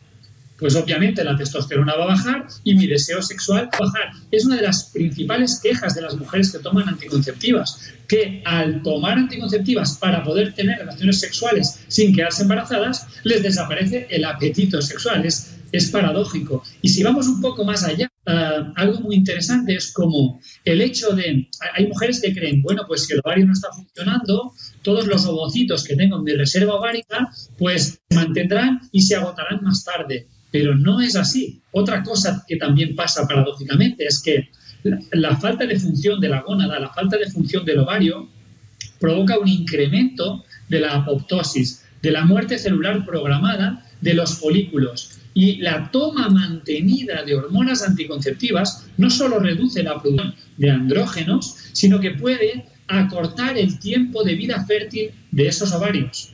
pues 0.59 0.75
obviamente 0.75 1.23
la 1.23 1.37
testosterona 1.37 1.97
va 1.97 2.05
a 2.05 2.07
bajar 2.07 2.47
y 2.65 2.75
mi 2.75 2.87
deseo 2.87 3.21
sexual 3.21 3.69
va 3.75 3.77
a 3.77 3.89
bajar. 3.89 4.13
Es 4.31 4.47
una 4.47 4.57
de 4.57 4.63
las 4.63 4.85
principales 4.85 5.61
quejas 5.63 5.95
de 5.95 6.01
las 6.01 6.17
mujeres 6.17 6.51
que 6.51 6.59
toman 6.61 6.89
anticonceptivas, 6.89 7.93
que 8.09 8.43
al 8.47 8.83
tomar 8.83 9.19
anticonceptivas 9.19 9.99
para 9.99 10.25
poder 10.25 10.55
tener 10.55 10.79
relaciones 10.79 11.21
sexuales 11.21 11.81
sin 11.89 12.15
quedarse 12.15 12.43
embarazadas, 12.43 13.07
les 13.25 13.43
desaparece 13.43 14.07
el 14.09 14.25
apetito 14.25 14.81
sexual. 14.81 15.27
Es, 15.27 15.56
es 15.77 15.91
paradójico. 15.91 16.63
Y 16.83 16.89
si 16.89 17.03
vamos 17.03 17.27
un 17.27 17.41
poco 17.41 17.65
más 17.65 17.85
allá, 17.85 18.11
Ah, 18.29 18.73
algo 18.75 19.01
muy 19.03 19.15
interesante 19.15 19.77
es 19.77 19.93
como 19.93 20.41
el 20.65 20.81
hecho 20.81 21.15
de, 21.15 21.49
hay 21.75 21.87
mujeres 21.87 22.21
que 22.21 22.35
creen, 22.35 22.61
bueno, 22.61 22.83
pues 22.89 23.07
si 23.07 23.13
el 23.13 23.21
ovario 23.21 23.47
no 23.47 23.53
está 23.53 23.69
funcionando, 23.73 24.53
todos 24.83 25.07
los 25.07 25.25
ovocitos 25.27 25.85
que 25.85 25.95
tengo 25.95 26.17
en 26.17 26.25
mi 26.25 26.33
reserva 26.33 26.75
ovárica, 26.75 27.31
pues 27.57 28.01
se 28.09 28.17
mantendrán 28.17 28.81
y 28.91 29.03
se 29.03 29.15
agotarán 29.15 29.63
más 29.63 29.85
tarde. 29.85 30.27
Pero 30.51 30.75
no 30.75 31.01
es 31.01 31.15
así. 31.15 31.63
Otra 31.71 32.03
cosa 32.03 32.45
que 32.49 32.57
también 32.57 32.97
pasa 32.97 33.29
paradójicamente 33.29 34.05
es 34.07 34.21
que 34.21 34.49
la, 34.83 34.99
la 35.13 35.37
falta 35.37 35.65
de 35.65 35.79
función 35.79 36.21
de 36.21 36.29
la 36.29 36.41
gónada, 36.41 36.81
la 36.81 36.93
falta 36.93 37.17
de 37.19 37.31
función 37.31 37.65
del 37.65 37.79
ovario, 37.79 38.29
provoca 38.99 39.39
un 39.39 39.47
incremento 39.47 40.45
de 40.69 40.81
la 40.81 40.95
apoptosis, 40.95 41.85
de 42.03 42.11
la 42.11 42.25
muerte 42.25 42.59
celular 42.59 43.05
programada 43.07 43.87
de 44.01 44.15
los 44.15 44.37
folículos. 44.41 45.21
Y 45.37 45.57
la 45.57 45.91
toma 45.91 46.31
mantenida 46.31 47.23
de 47.23 47.35
hormonas 47.35 47.83
anticonceptivas 47.83 48.87
no 48.97 49.11
solo 49.11 49.39
reduce 49.39 49.83
la 49.83 50.01
producción 50.01 50.35
de 50.57 50.71
andrógenos, 50.71 51.57
sino 51.73 52.01
que 52.01 52.13
puede 52.13 52.65
acortar 52.89 53.59
el 53.59 53.79
tiempo 53.79 54.25
de 54.25 54.35
vida 54.35 54.65
fértil 54.65 55.11
de 55.31 55.47
esos 55.47 55.73
ovarios. 55.73 56.33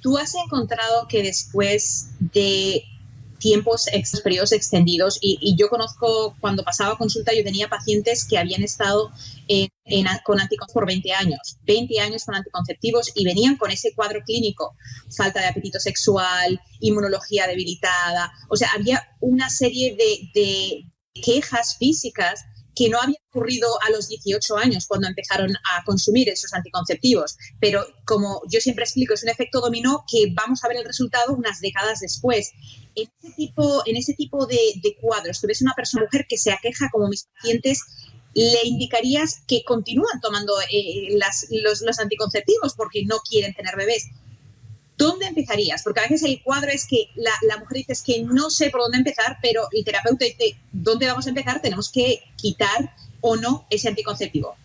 ¿Tú 0.00 0.16
has 0.16 0.34
encontrado 0.34 1.06
que 1.10 1.22
después 1.22 2.08
de 2.32 2.84
tiempos, 3.44 3.84
periodos 4.22 4.52
extendidos. 4.52 5.18
Y, 5.20 5.54
yo 5.58 5.68
conozco, 5.68 6.34
cuando 6.40 6.64
pasaba 6.64 6.96
consulta, 6.96 7.34
yo 7.34 7.44
tenía 7.44 7.68
pacientes 7.68 8.26
que 8.26 8.38
habían 8.38 8.62
estado 8.62 9.10
con 10.24 10.40
anticonceptivos 10.40 10.72
por 10.72 10.86
20 10.86 11.12
años, 11.12 11.58
20 11.66 12.00
años 12.00 12.24
con 12.24 12.34
anticonceptivos 12.36 13.12
y 13.14 13.22
venían 13.22 13.56
con 13.58 13.70
ese 13.70 13.92
cuadro 13.94 14.22
clínico, 14.24 14.74
falta 15.14 15.40
de 15.40 15.48
apetito 15.48 15.78
sexual, 15.78 16.58
inmunología 16.80 17.46
debilitada. 17.46 18.32
O 18.48 18.56
sea, 18.56 18.70
había 18.74 19.06
una 19.20 19.50
serie 19.50 19.94
de 19.94 20.86
quejas 21.12 21.76
físicas 21.76 22.46
que 22.74 22.88
no 22.88 23.00
había 23.00 23.16
ocurrido 23.30 23.68
a 23.82 23.90
los 23.90 24.08
18 24.08 24.56
años 24.56 24.86
cuando 24.86 25.06
empezaron 25.06 25.50
a 25.54 25.84
consumir 25.84 26.28
esos 26.28 26.52
anticonceptivos. 26.52 27.36
Pero 27.60 27.86
como 28.04 28.42
yo 28.50 28.60
siempre 28.60 28.84
explico, 28.84 29.14
es 29.14 29.22
un 29.22 29.28
efecto 29.28 29.60
dominó 29.60 30.04
que 30.10 30.32
vamos 30.34 30.64
a 30.64 30.68
ver 30.68 30.78
el 30.78 30.84
resultado 30.84 31.34
unas 31.34 31.60
décadas 31.60 32.00
después. 32.00 32.52
En 32.96 33.08
ese 33.22 33.34
tipo, 33.36 33.82
en 33.86 33.96
ese 33.96 34.14
tipo 34.14 34.46
de, 34.46 34.56
cuadros, 35.00 35.40
tú 35.40 35.46
ves 35.46 35.62
una 35.62 35.74
persona, 35.74 36.04
mujer 36.04 36.26
que 36.28 36.38
se 36.38 36.52
aqueja 36.52 36.88
como 36.92 37.08
mis 37.08 37.26
pacientes, 37.34 37.80
le 38.34 38.66
indicarías 38.66 39.42
que 39.46 39.62
continúan 39.64 40.20
tomando 40.20 40.52
eh, 40.72 41.16
los, 41.16 41.98
anticonceptivos 41.98 42.74
porque 42.74 43.04
no 43.04 43.18
quieren 43.28 43.54
tener 43.54 43.76
bebés. 43.76 44.08
¿dónde 44.96 45.26
empezarías? 45.26 45.82
Porque 45.82 46.00
a 46.00 46.04
veces 46.04 46.22
el 46.22 46.42
cuadro 46.42 46.70
es 46.70 46.86
que 46.86 47.08
la, 47.16 47.56
mujer 47.58 47.78
dice 47.78 47.92
es 47.92 48.02
que 48.02 48.22
no 48.22 48.50
sé 48.50 48.70
por 48.70 48.82
dónde 48.82 48.98
empezar, 48.98 49.38
pero 49.42 49.68
el 49.72 49.84
terapeuta 49.84 50.24
dice, 50.24 50.56
¿dónde 50.72 51.06
vamos 51.06 51.26
a 51.26 51.30
empezar? 51.30 51.60
Tenemos 51.60 51.90
que 51.90 52.20
quitar 52.36 52.94
o 53.20 53.36
no 53.36 53.66
ese 53.70 53.88
anticonceptivo. 53.88 54.56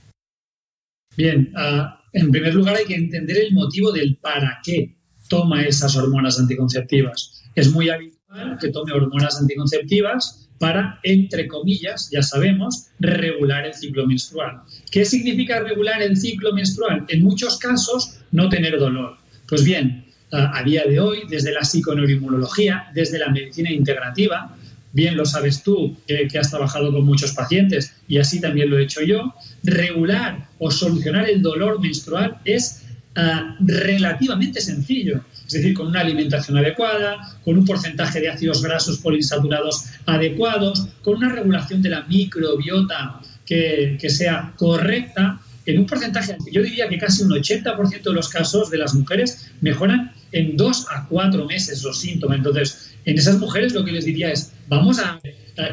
Bien, 1.17 1.51
ah, 1.55 2.03
en 2.13 2.31
primer 2.31 2.53
lugar 2.53 2.75
hay 2.75 2.86
que 2.86 2.95
entender 2.95 3.38
el 3.38 3.53
motivo 3.53 3.91
del 3.91 4.17
para 4.17 4.59
qué 4.63 4.95
toma 5.27 5.63
esas 5.65 5.95
hormonas 5.95 6.39
anticonceptivas. 6.39 7.43
Es 7.55 7.71
muy 7.71 7.89
habitual 7.89 8.18
que 8.59 8.69
tome 8.69 8.93
hormonas 8.93 9.39
anticonceptivas 9.39 10.48
para, 10.59 11.00
entre 11.03 11.48
comillas, 11.48 12.09
ya 12.12 12.21
sabemos, 12.21 12.88
regular 13.00 13.65
el 13.65 13.74
ciclo 13.74 14.05
menstrual. 14.05 14.62
¿Qué 14.91 15.05
significa 15.05 15.62
regular 15.62 16.01
el 16.01 16.17
ciclo 16.17 16.53
menstrual? 16.53 17.05
En 17.07 17.24
muchos 17.24 17.57
casos, 17.57 18.19
no 18.31 18.50
tener 18.50 18.77
dolor. 18.77 19.17
Pues 19.48 19.63
bien, 19.63 20.05
a 20.31 20.62
día 20.63 20.83
de 20.83 21.00
hoy, 21.00 21.21
desde 21.29 21.51
la 21.51 21.63
psiconeuroinmunología, 21.63 22.91
desde 22.93 23.17
la 23.17 23.29
medicina 23.29 23.71
integrativa, 23.71 24.55
bien 24.91 25.15
lo 25.15 25.25
sabes 25.25 25.63
tú, 25.63 25.98
que, 26.05 26.27
has 26.38 26.50
trabajado 26.50 26.91
con 26.91 27.05
muchos 27.05 27.33
pacientes 27.33 27.95
y 28.07 28.17
así 28.17 28.41
también 28.41 28.69
lo 28.69 28.77
he 28.77 28.83
hecho 28.83 29.01
yo, 29.01 29.33
regular 29.63 30.50
o 30.59 30.69
solucionar 30.69 31.29
el 31.29 31.41
dolor 31.41 31.79
menstrual 31.79 32.38
es 32.45 32.86
ah, 33.15 33.55
relativamente 33.59 34.62
sencillo. 34.62 35.24
Es 35.49 35.53
decir, 35.53 35.73
con 35.73 35.87
una 35.87 36.01
alimentación 36.01 36.59
adecuada, 36.59 37.39
con 37.43 37.57
un 37.57 37.65
porcentaje 37.65 38.21
de 38.21 38.29
ácidos 38.29 38.61
grasos 38.61 38.99
poliinsaturados 38.99 39.85
adecuados, 40.05 40.89
con 41.01 41.15
una 41.15 41.29
regulación 41.29 41.81
de 41.81 41.89
la 41.89 42.03
microbiota 42.03 43.19
que, 43.47 43.97
que 43.99 44.11
sea 44.11 44.53
correcta, 44.55 45.41
en 45.65 45.79
un 45.79 45.87
porcentaje, 45.87 46.37
yo 46.51 46.61
diría 46.61 46.87
que 46.87 46.99
casi 46.99 47.23
un 47.23 47.31
80% 47.31 48.03
de 48.03 48.13
los 48.13 48.29
casos 48.29 48.69
de 48.69 48.77
las 48.77 48.93
mujeres 48.93 49.49
mejoran 49.61 50.13
en 50.31 50.55
dos 50.55 50.85
a 50.91 51.07
cuatro 51.07 51.45
meses 51.45 51.83
los 51.83 51.99
síntomas. 51.99 52.37
Entonces, 52.37 52.91
en 53.05 53.17
esas 53.17 53.39
mujeres 53.39 53.73
lo 53.73 53.83
que 53.83 53.91
les 53.91 54.05
diría 54.05 54.31
es, 54.31 54.51
vamos 54.67 54.99
a 54.99 55.19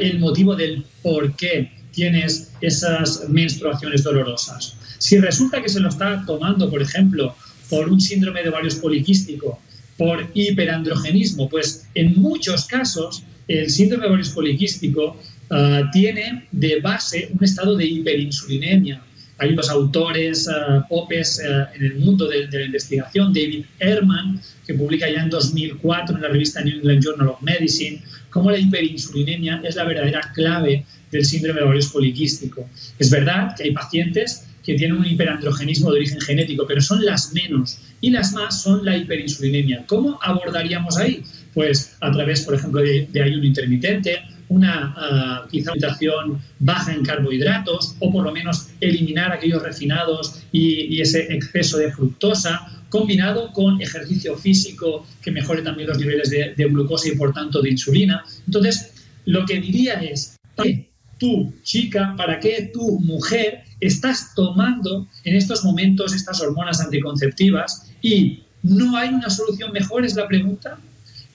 el 0.01 0.19
motivo 0.19 0.57
del 0.57 0.85
por 1.03 1.37
qué 1.37 1.71
tienes 1.93 2.53
esas 2.61 3.29
menstruaciones 3.29 4.03
dolorosas. 4.03 4.77
Si 4.99 5.19
resulta 5.19 5.63
que 5.63 5.69
se 5.69 5.81
lo 5.81 5.89
está 5.89 6.25
tomando, 6.27 6.71
por 6.71 6.83
ejemplo, 6.83 7.35
por 7.71 7.89
un 7.89 8.01
síndrome 8.01 8.43
de 8.43 8.49
ovarios 8.49 8.77
poliquístico, 8.77 9.61
por 9.97 10.31
hiperandrogenismo, 10.35 11.49
pues 11.49 11.89
en 11.95 12.15
muchos 12.21 12.67
casos 12.67 13.23
el 13.49 13.71
síndrome 13.71 14.03
de 14.03 14.09
ovarios 14.09 14.31
poliquístico 14.31 15.17
ah, 15.51 15.83
tiene 15.93 16.47
de 16.53 16.81
base 16.81 17.31
un 17.33 17.45
estado 17.45 17.77
de 17.77 17.87
hiperinsulinemia 17.87 19.03
hay 19.39 19.53
unos 19.53 19.69
autores, 19.69 20.49
uh, 20.49 20.87
popes 20.89 21.39
eh, 21.39 21.67
en 21.75 21.85
el 21.85 21.95
mundo 21.97 22.27
de, 22.27 22.49
la 22.51 22.65
investigación, 22.65 23.35
David 23.35 23.67
Herman, 23.79 24.41
que 24.67 24.75
publica 24.75 25.09
ya 25.09 25.23
en 25.23 25.31
2004 25.31 26.17
en 26.17 26.23
la 26.23 26.29
revista 26.29 26.63
New 26.63 26.79
England 26.79 27.05
Journal 27.05 27.29
of 27.29 27.43
Medicine, 27.43 28.03
cómo 28.31 28.51
la 28.51 28.59
hiperinsulinemia 28.59 29.61
es 29.63 29.77
la 29.77 29.85
verdadera 29.85 30.33
clave 30.35 30.85
del 31.11 31.25
síndrome 31.25 31.61
ovario 31.61 31.83
poliquístico. 31.93 32.69
Es 32.99 33.11
verdad 33.11 33.55
que 33.57 33.65
hay 33.65 33.73
pacientes 33.73 34.46
que 34.67 34.75
tienen 34.75 34.99
un 34.99 35.07
hiperandrogenismo 35.07 35.91
de 35.93 35.99
origen 35.99 36.21
genético, 36.21 36.67
pero 36.67 36.81
son 36.81 37.05
las 37.05 37.33
menos 37.33 37.79
y 38.01 38.11
las 38.11 38.33
más 38.33 38.63
son 38.63 38.85
la 38.85 38.97
hiperinsulinemia. 38.97 39.85
¿Cómo 39.87 40.19
abordaríamos 40.21 40.99
ahí? 40.99 41.23
Pues 41.55 41.97
a 42.01 42.11
través, 42.11 42.43
por 42.43 42.57
ejemplo, 42.57 42.83
de, 42.83 43.09
de 43.11 43.23
ayuno 43.23 43.45
intermitente, 43.45 44.21
una 44.49 45.45
uh, 45.45 45.49
quizá 45.49 45.73
alimentación 45.73 46.41
baja 46.59 46.93
en 46.93 47.05
carbohidratos 47.05 47.97
o 48.01 48.13
por 48.13 48.25
lo 48.25 48.33
menos 48.33 48.69
eliminar 48.81 49.33
aquellos 49.33 49.63
refinados 49.63 50.43
y, 50.53 51.01
ese 51.01 51.33
exceso 51.35 51.79
de 51.79 51.93
fructosa 51.93 52.85
combinado 52.89 53.53
con 53.53 53.81
ejercicio 53.83 54.37
físico 54.37 55.07
que 55.21 55.31
mejore 55.31 55.63
también 55.63 55.89
los 55.89 55.99
niveles 55.99 56.31
de, 56.31 56.55
glucosa 56.57 57.09
y 57.09 57.17
por 57.17 57.33
tanto 57.33 57.61
de 57.61 57.71
insulina. 57.71 58.25
Entonces, 58.47 59.07
lo 59.27 59.45
que 59.45 59.61
diría 59.61 59.95
es, 59.95 60.37
¿para 60.55 60.69
qué 60.69 60.89
tú, 61.19 61.53
chica, 61.63 62.15
para 62.17 62.41
qué 62.41 62.71
tú, 62.73 63.01
mujer, 63.01 63.65
estás 63.81 64.35
tomando 64.35 65.07
en 65.25 65.37
estos 65.37 65.65
momentos 65.65 66.15
estas 66.15 66.41
hormonas 66.41 66.81
anticonceptivas 66.81 67.91
y 68.03 68.45
no 68.63 68.97
hay 68.97 69.11
una 69.11 69.31
solución 69.31 69.73
mejor? 69.73 70.05
Es 70.05 70.15
la 70.17 70.27
pregunta. 70.27 70.79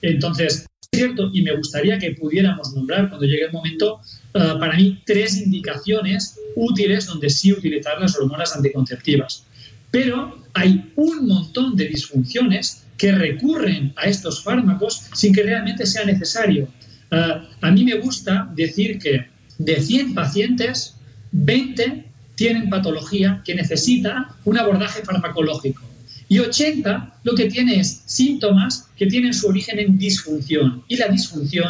Entonces, 0.02 0.66
cierto, 0.94 1.30
y 1.32 1.42
me 1.42 1.56
gustaría 1.56 1.98
que 1.98 2.12
pudiéramos 2.12 2.74
nombrar 2.74 3.08
cuando 3.08 3.26
llegue 3.26 3.46
el 3.46 3.52
momento, 3.52 4.00
eh, 4.34 4.54
para 4.58 4.76
mí, 4.76 5.00
tres 5.06 5.38
indicaciones 5.38 6.38
útiles 6.54 7.06
donde 7.06 7.30
sí 7.30 7.52
utilizar 7.52 8.00
las 8.00 8.18
hormonas 8.18 8.54
anticonceptivas. 8.54 9.46
Pero 9.90 10.38
hay 10.54 10.92
un 10.96 11.26
montón 11.26 11.76
de 11.76 11.88
disfunciones 11.88 12.84
que 12.98 13.12
recurren 13.12 13.94
a 13.96 14.02
estos 14.06 14.42
fármacos 14.42 15.06
sin 15.14 15.32
que 15.32 15.42
realmente 15.42 15.86
sea 15.86 16.04
necesario. 16.04 16.68
Eh, 17.10 17.42
a 17.60 17.70
mí 17.70 17.84
me 17.84 17.94
gusta 17.94 18.50
decir 18.54 18.98
que 18.98 19.26
de 19.58 19.80
100 19.80 20.14
pacientes, 20.14 20.96
20 21.32 22.11
tienen 22.34 22.70
patología 22.70 23.42
que 23.44 23.54
necesita 23.54 24.34
un 24.44 24.58
abordaje 24.58 25.02
farmacológico. 25.02 25.82
Y 26.28 26.38
80 26.38 27.18
lo 27.24 27.34
que 27.34 27.46
tiene 27.46 27.78
es 27.78 28.02
síntomas 28.06 28.88
que 28.96 29.06
tienen 29.06 29.34
su 29.34 29.48
origen 29.48 29.78
en 29.78 29.98
disfunción. 29.98 30.82
Y 30.88 30.96
la 30.96 31.08
disfunción 31.08 31.66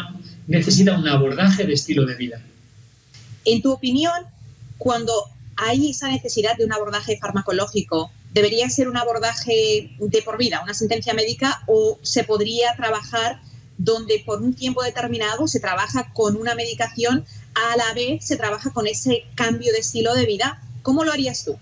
necesita 0.47 0.97
un 0.97 1.07
abordaje 1.07 1.65
de 1.65 1.73
estilo 1.73 2.05
de 2.05 2.15
vida. 2.15 2.41
En 3.45 3.61
tu 3.61 3.71
opinión, 3.71 4.13
cuando 4.77 5.13
hay 5.57 5.89
esa 5.89 6.09
necesidad 6.09 6.57
de 6.57 6.65
un 6.65 6.73
abordaje 6.73 7.17
farmacológico, 7.19 8.11
¿debería 8.33 8.69
ser 8.69 8.87
un 8.87 8.97
abordaje 8.97 9.91
de 9.99 10.21
por 10.21 10.37
vida, 10.37 10.61
una 10.63 10.73
sentencia 10.73 11.13
médica, 11.13 11.61
o 11.67 11.99
se 12.01 12.23
podría 12.23 12.73
trabajar 12.75 13.41
donde 13.77 14.23
por 14.25 14.41
un 14.41 14.53
tiempo 14.53 14.81
determinado 14.83 15.47
se 15.47 15.59
trabaja 15.59 16.11
con 16.13 16.37
una 16.37 16.55
medicación, 16.55 17.25
a 17.55 17.77
la 17.77 17.93
vez 17.93 18.25
se 18.25 18.37
trabaja 18.37 18.71
con 18.71 18.87
ese 18.87 19.25
cambio 19.35 19.71
de 19.71 19.79
estilo 19.79 20.13
de 20.13 20.25
vida? 20.25 20.61
¿Cómo 20.81 21.03
lo 21.03 21.11
harías 21.11 21.45
tú? 21.45 21.57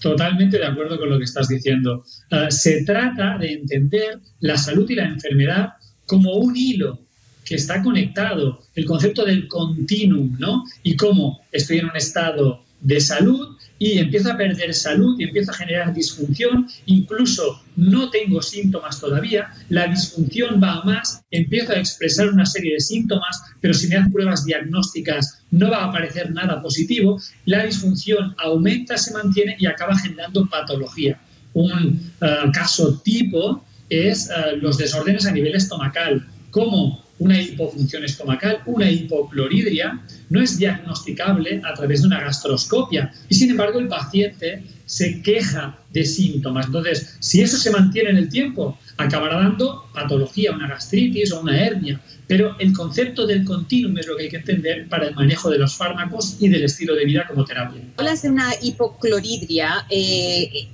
Totalmente 0.00 0.58
de 0.58 0.66
acuerdo 0.66 0.98
con 0.98 1.10
lo 1.10 1.18
que 1.18 1.24
estás 1.24 1.48
diciendo. 1.48 2.04
Ah, 2.30 2.50
se 2.50 2.84
trata 2.84 3.38
de 3.38 3.52
entender 3.52 4.18
la 4.40 4.56
salud 4.56 4.88
y 4.90 4.96
la 4.96 5.04
enfermedad 5.04 5.74
como 6.06 6.34
un 6.34 6.56
hilo 6.56 6.98
que 7.44 7.54
está 7.54 7.82
conectado, 7.82 8.62
el 8.74 8.84
concepto 8.84 9.24
del 9.24 9.48
continuum, 9.48 10.36
¿no? 10.38 10.64
Y 10.82 10.96
cómo 10.96 11.40
estoy 11.52 11.78
en 11.78 11.86
un 11.86 11.96
estado 11.96 12.64
de 12.80 13.00
salud 13.00 13.56
y 13.82 13.98
empiezo 13.98 14.30
a 14.30 14.36
perder 14.36 14.72
salud 14.74 15.18
y 15.18 15.24
empiezo 15.24 15.50
a 15.50 15.54
generar 15.54 15.92
disfunción, 15.92 16.68
incluso 16.86 17.60
no 17.74 18.10
tengo 18.10 18.40
síntomas 18.40 19.00
todavía, 19.00 19.50
la 19.70 19.88
disfunción 19.88 20.60
va 20.62 20.74
a 20.74 20.84
más, 20.84 21.24
empiezo 21.32 21.72
a 21.72 21.80
expresar 21.80 22.28
una 22.28 22.46
serie 22.46 22.74
de 22.74 22.80
síntomas, 22.80 23.42
pero 23.60 23.74
si 23.74 23.88
me 23.88 23.96
hacen 23.96 24.12
pruebas 24.12 24.44
diagnósticas 24.44 25.42
no 25.50 25.68
va 25.68 25.78
a 25.78 25.84
aparecer 25.86 26.30
nada 26.30 26.62
positivo, 26.62 27.20
la 27.44 27.66
disfunción 27.66 28.36
aumenta, 28.38 28.96
se 28.96 29.14
mantiene 29.14 29.56
y 29.58 29.66
acaba 29.66 29.98
generando 29.98 30.48
patología. 30.48 31.20
Un 31.52 32.12
eh, 32.20 32.36
caso 32.52 33.00
tipo 33.02 33.64
es 33.88 34.30
eh, 34.30 34.58
los 34.60 34.78
desórdenes 34.78 35.26
a 35.26 35.32
nivel 35.32 35.56
estomacal, 35.56 36.24
como 36.52 37.04
una 37.22 37.40
hipofunción 37.40 38.04
estomacal, 38.04 38.62
una 38.66 38.90
hipocloridria, 38.90 40.00
no 40.28 40.42
es 40.42 40.58
diagnosticable 40.58 41.62
a 41.64 41.72
través 41.74 42.00
de 42.00 42.08
una 42.08 42.20
gastroscopia 42.20 43.12
y 43.28 43.34
sin 43.34 43.50
embargo 43.50 43.78
el 43.78 43.86
paciente 43.86 44.62
se 44.86 45.22
queja 45.22 45.78
de 45.90 46.04
síntomas. 46.04 46.66
Entonces, 46.66 47.16
si 47.20 47.40
eso 47.40 47.56
se 47.56 47.70
mantiene 47.70 48.10
en 48.10 48.16
el 48.16 48.28
tiempo, 48.28 48.76
acabará 48.96 49.36
dando 49.36 49.88
patología, 49.94 50.52
una 50.52 50.68
gastritis 50.68 51.32
o 51.32 51.40
una 51.40 51.58
hernia. 51.64 52.00
Pero 52.26 52.56
el 52.58 52.72
concepto 52.72 53.26
del 53.26 53.44
continuum 53.44 53.96
es 53.98 54.06
lo 54.06 54.16
que 54.16 54.24
hay 54.24 54.28
que 54.28 54.36
entender 54.38 54.88
para 54.88 55.06
el 55.06 55.14
manejo 55.14 55.48
de 55.48 55.58
los 55.58 55.76
fármacos 55.76 56.36
y 56.40 56.48
del 56.48 56.64
estilo 56.64 56.94
de 56.94 57.04
vida 57.04 57.24
como 57.28 57.44
terapia. 57.44 57.80
Hablas 57.96 58.22
de 58.22 58.30
una 58.30 58.50
hipocloridria. 58.60 59.86
Eh, 59.88 60.68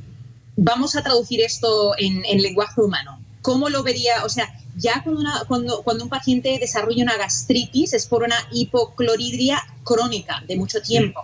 vamos 0.57 0.97
a 0.97 1.03
traducir 1.03 1.41
esto 1.41 1.93
en, 1.99 2.25
en 2.25 2.43
lenguaje 2.43 2.81
humano. 2.81 3.21
¿Cómo 3.43 3.69
lo 3.69 3.83
vería? 3.83 4.25
O 4.25 4.29
sea, 4.29 4.49
ya 4.79 5.03
cuando, 5.03 5.83
cuando, 5.83 6.05
un 6.05 6.09
paciente 6.09 6.57
desarrolla 6.59 7.03
una 7.03 7.17
gastritis 7.17 7.93
es 7.93 8.07
por 8.07 8.23
una 8.23 8.37
hipocloridria 8.53 9.61
crónica 9.85 10.43
de 10.47 10.57
mucho 10.57 10.81
tiempo. 10.81 11.21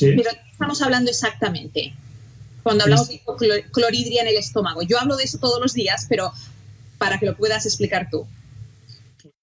Pero 0.00 0.30
estamos 0.50 0.80
hablando 0.80 1.10
exactamente 1.10 1.94
cuando 2.62 2.84
hablamos 2.84 3.08
de 3.08 3.14
hipocloridria 3.16 4.22
en 4.22 4.28
el 4.28 4.36
estómago? 4.36 4.82
Yo 4.82 4.98
hablo 4.98 5.16
de 5.16 5.24
eso 5.24 5.38
todos 5.38 5.60
los 5.60 5.74
días, 5.74 6.06
pero 6.08 6.32
para 6.98 7.18
que 7.18 7.26
lo 7.26 7.36
puedas 7.36 7.66
explicar 7.66 8.08
tú. 8.10 8.26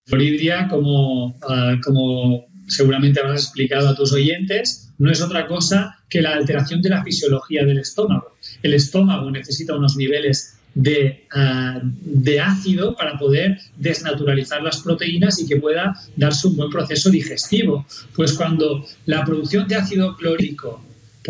Cloridria, 0.05 0.67
como, 0.69 1.37
ah, 1.47 1.75
como 1.83 2.45
seguramente 2.67 3.19
habrás 3.19 3.43
explicado 3.43 3.89
a 3.89 3.95
tus 3.95 4.13
oyentes, 4.13 4.91
no 4.97 5.11
es 5.11 5.21
otra 5.21 5.47
cosa 5.47 5.97
que 6.09 6.21
la 6.21 6.33
alteración 6.33 6.81
de 6.81 6.89
la 6.89 7.03
fisiología 7.03 7.65
del 7.65 7.79
estómago. 7.79 8.35
El 8.63 8.73
estómago 8.73 9.29
necesita 9.29 9.75
unos 9.75 9.95
niveles 9.97 10.58
de, 10.73 11.25
ah, 11.33 11.79
de, 11.83 12.39
ácido 12.39 12.95
para 12.95 13.17
poder 13.17 13.59
desnaturalizar 13.75 14.61
las 14.61 14.81
proteínas 14.81 15.39
y 15.39 15.47
que 15.47 15.57
pueda 15.57 15.99
darse 16.15 16.47
un 16.47 16.55
buen 16.55 16.69
proceso 16.69 17.09
digestivo. 17.09 17.85
Pues 18.15 18.33
cuando 18.33 18.85
la 19.05 19.25
producción 19.25 19.67
de 19.67 19.75
ácido 19.75 20.15
clorhídrico 20.15 20.83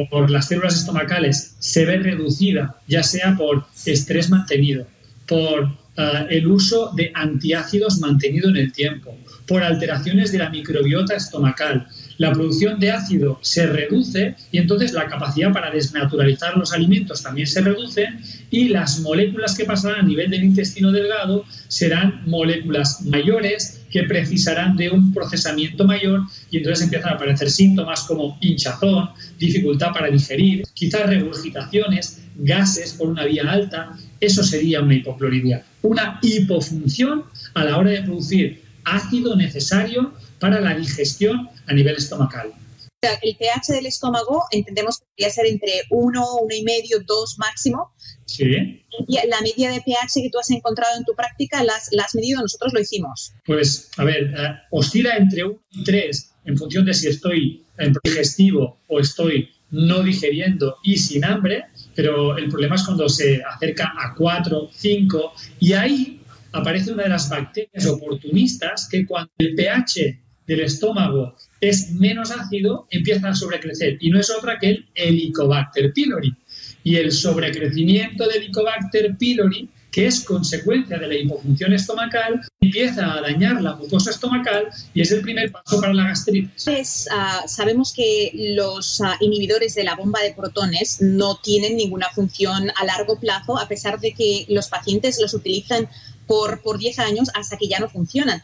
por 0.09 0.29
las 0.29 0.47
células 0.47 0.75
estomacales 0.75 1.55
se 1.59 1.85
ve 1.85 1.97
reducida, 1.97 2.79
ya 2.87 3.03
sea 3.03 3.35
por 3.35 3.65
estrés 3.85 4.29
mantenido, 4.29 4.85
por 5.27 5.69
ah, 5.97 6.25
el 6.29 6.47
uso 6.47 6.91
de 6.95 7.11
antiácidos 7.13 7.99
mantenido 7.99 8.49
en 8.49 8.57
el 8.57 8.71
tiempo, 8.71 9.17
por 9.47 9.63
alteraciones 9.63 10.31
de 10.31 10.37
la 10.37 10.49
microbiota 10.49 11.15
estomacal. 11.15 11.87
La 12.19 12.33
producción 12.33 12.81
de 12.81 12.91
ácido 12.91 13.39
se 13.41 13.65
reduce 13.65 14.35
y 14.51 14.57
entonces 14.57 14.91
la 14.91 15.07
capacidad 15.07 15.53
para 15.53 15.71
desnaturalizar 15.71 16.57
los 16.57 16.73
alimentos 16.73 17.23
también 17.23 17.47
se 17.47 17.61
reduce 17.61 18.09
y 18.51 18.67
las 18.67 18.99
moléculas 18.99 19.55
que 19.55 19.63
pasarán 19.63 20.01
a 20.01 20.03
nivel 20.03 20.29
del 20.29 20.43
intestino 20.43 20.91
delgado 20.91 21.45
serán 21.69 22.23
moléculas 22.25 23.03
mayores 23.05 23.85
que 23.89 24.03
precisarán 24.03 24.75
de 24.75 24.89
un 24.89 25.13
procesamiento 25.13 25.85
mayor 25.85 26.23
y 26.51 26.57
entonces 26.57 26.83
empiezan 26.83 27.13
a 27.13 27.15
aparecer 27.15 27.49
síntomas 27.49 28.03
como 28.03 28.37
hinchazón, 28.41 29.11
dificultad 29.37 29.93
para 29.93 30.09
digerir, 30.09 30.63
quizás 30.73 31.07
regurgitaciones, 31.07 32.21
gases 32.35 32.95
por 32.95 33.07
una 33.07 33.23
vía 33.23 33.49
alta. 33.49 33.97
Eso 34.19 34.43
sería 34.43 34.81
una 34.81 34.95
hipocloridria, 34.95 35.63
una 35.81 36.19
hipofunción 36.21 37.23
a 37.53 37.63
la 37.63 37.77
hora 37.77 37.91
de 37.91 38.01
producir 38.01 38.61
ácido 38.83 39.37
necesario 39.37 40.11
para 40.39 40.59
la 40.59 40.75
digestión 40.75 41.49
a 41.67 41.73
nivel 41.73 41.95
estomacal. 41.95 42.53
El 43.01 43.37
pH 43.37 43.71
del 43.71 43.85
estómago 43.85 44.43
entendemos 44.51 44.99
que 44.99 45.05
debería 45.15 45.33
ser 45.33 45.45
entre 45.45 45.71
1, 45.89 46.21
1,5, 46.21 47.05
2 47.05 47.35
máximo. 47.39 47.93
Sí. 48.25 48.83
La 49.07 49.39
media 49.41 49.71
de 49.71 49.81
pH 49.81 50.21
que 50.21 50.29
tú 50.29 50.37
has 50.37 50.49
encontrado 50.51 50.97
en 50.97 51.05
tu 51.05 51.15
práctica, 51.15 51.63
¿la 51.63 51.73
has, 51.75 52.15
medido? 52.15 52.41
Nosotros 52.41 52.73
lo 52.73 52.81
hicimos. 52.81 53.31
Pues, 53.45 53.89
a 53.97 54.03
ver, 54.03 54.33
eh, 54.37 54.55
oscila 54.71 55.15
entre 55.15 55.45
1 55.45 55.59
y 55.71 55.83
3 55.85 56.31
en 56.45 56.57
función 56.57 56.85
de 56.85 56.93
si 56.93 57.07
estoy 57.07 57.63
en 57.77 57.93
digestivo 58.03 58.79
o 58.87 58.99
estoy 58.99 59.49
no 59.71 60.01
digeriendo 60.03 60.77
y 60.83 60.97
sin 60.97 61.23
hambre, 61.23 61.65
pero 61.95 62.37
el 62.37 62.49
problema 62.49 62.75
es 62.75 62.83
cuando 62.83 63.07
se 63.07 63.41
acerca 63.43 63.93
a 63.97 64.15
4, 64.15 64.69
5 64.73 65.33
y 65.59 65.73
ahí 65.73 66.21
aparece 66.51 66.91
una 66.91 67.03
de 67.03 67.09
las 67.09 67.29
bacterias 67.29 67.85
oportunistas 67.85 68.87
que 68.89 69.05
cuando 69.05 69.31
el 69.37 69.55
pH 69.55 70.19
del 70.49 70.61
estómago 70.61 71.35
es 71.61 71.91
menos 71.91 72.31
ácido, 72.31 72.87
empieza 72.89 73.29
a 73.29 73.35
sobrecrecer 73.35 73.97
y 74.01 74.09
no 74.09 74.19
es 74.19 74.31
otra 74.31 74.57
que 74.57 74.69
el 74.69 74.85
Helicobacter 74.95 75.93
pylori. 75.93 76.35
Y 76.83 76.95
el 76.95 77.11
sobrecrecimiento 77.11 78.25
del 78.25 78.37
Helicobacter 78.37 79.15
pylori, 79.15 79.69
que 79.91 80.07
es 80.07 80.21
consecuencia 80.21 80.97
de 80.97 81.07
la 81.07 81.15
hipofunción 81.15 81.73
estomacal, 81.73 82.41
empieza 82.61 83.13
a 83.13 83.21
dañar 83.21 83.61
la 83.61 83.75
mucosa 83.75 84.09
estomacal 84.09 84.69
y 84.93 85.01
es 85.01 85.11
el 85.11 85.21
primer 85.21 85.51
paso 85.51 85.79
para 85.79 85.93
la 85.93 86.07
gastritis. 86.07 87.07
Ah, 87.11 87.43
sabemos 87.45 87.93
que 87.93 88.31
los 88.55 89.01
ah, 89.01 89.17
inhibidores 89.19 89.75
de 89.75 89.83
la 89.83 89.95
bomba 89.95 90.19
de 90.21 90.33
protones 90.33 90.99
no 90.99 91.37
tienen 91.43 91.77
ninguna 91.77 92.09
función 92.09 92.71
a 92.75 92.85
largo 92.85 93.19
plazo, 93.19 93.59
a 93.59 93.67
pesar 93.67 93.99
de 93.99 94.13
que 94.13 94.45
los 94.49 94.67
pacientes 94.67 95.19
los 95.21 95.35
utilizan 95.35 95.87
por, 96.25 96.61
por 96.61 96.79
10 96.79 96.97
años 96.99 97.29
hasta 97.35 97.57
que 97.57 97.67
ya 97.67 97.79
no 97.79 97.87
funcionan. 97.89 98.41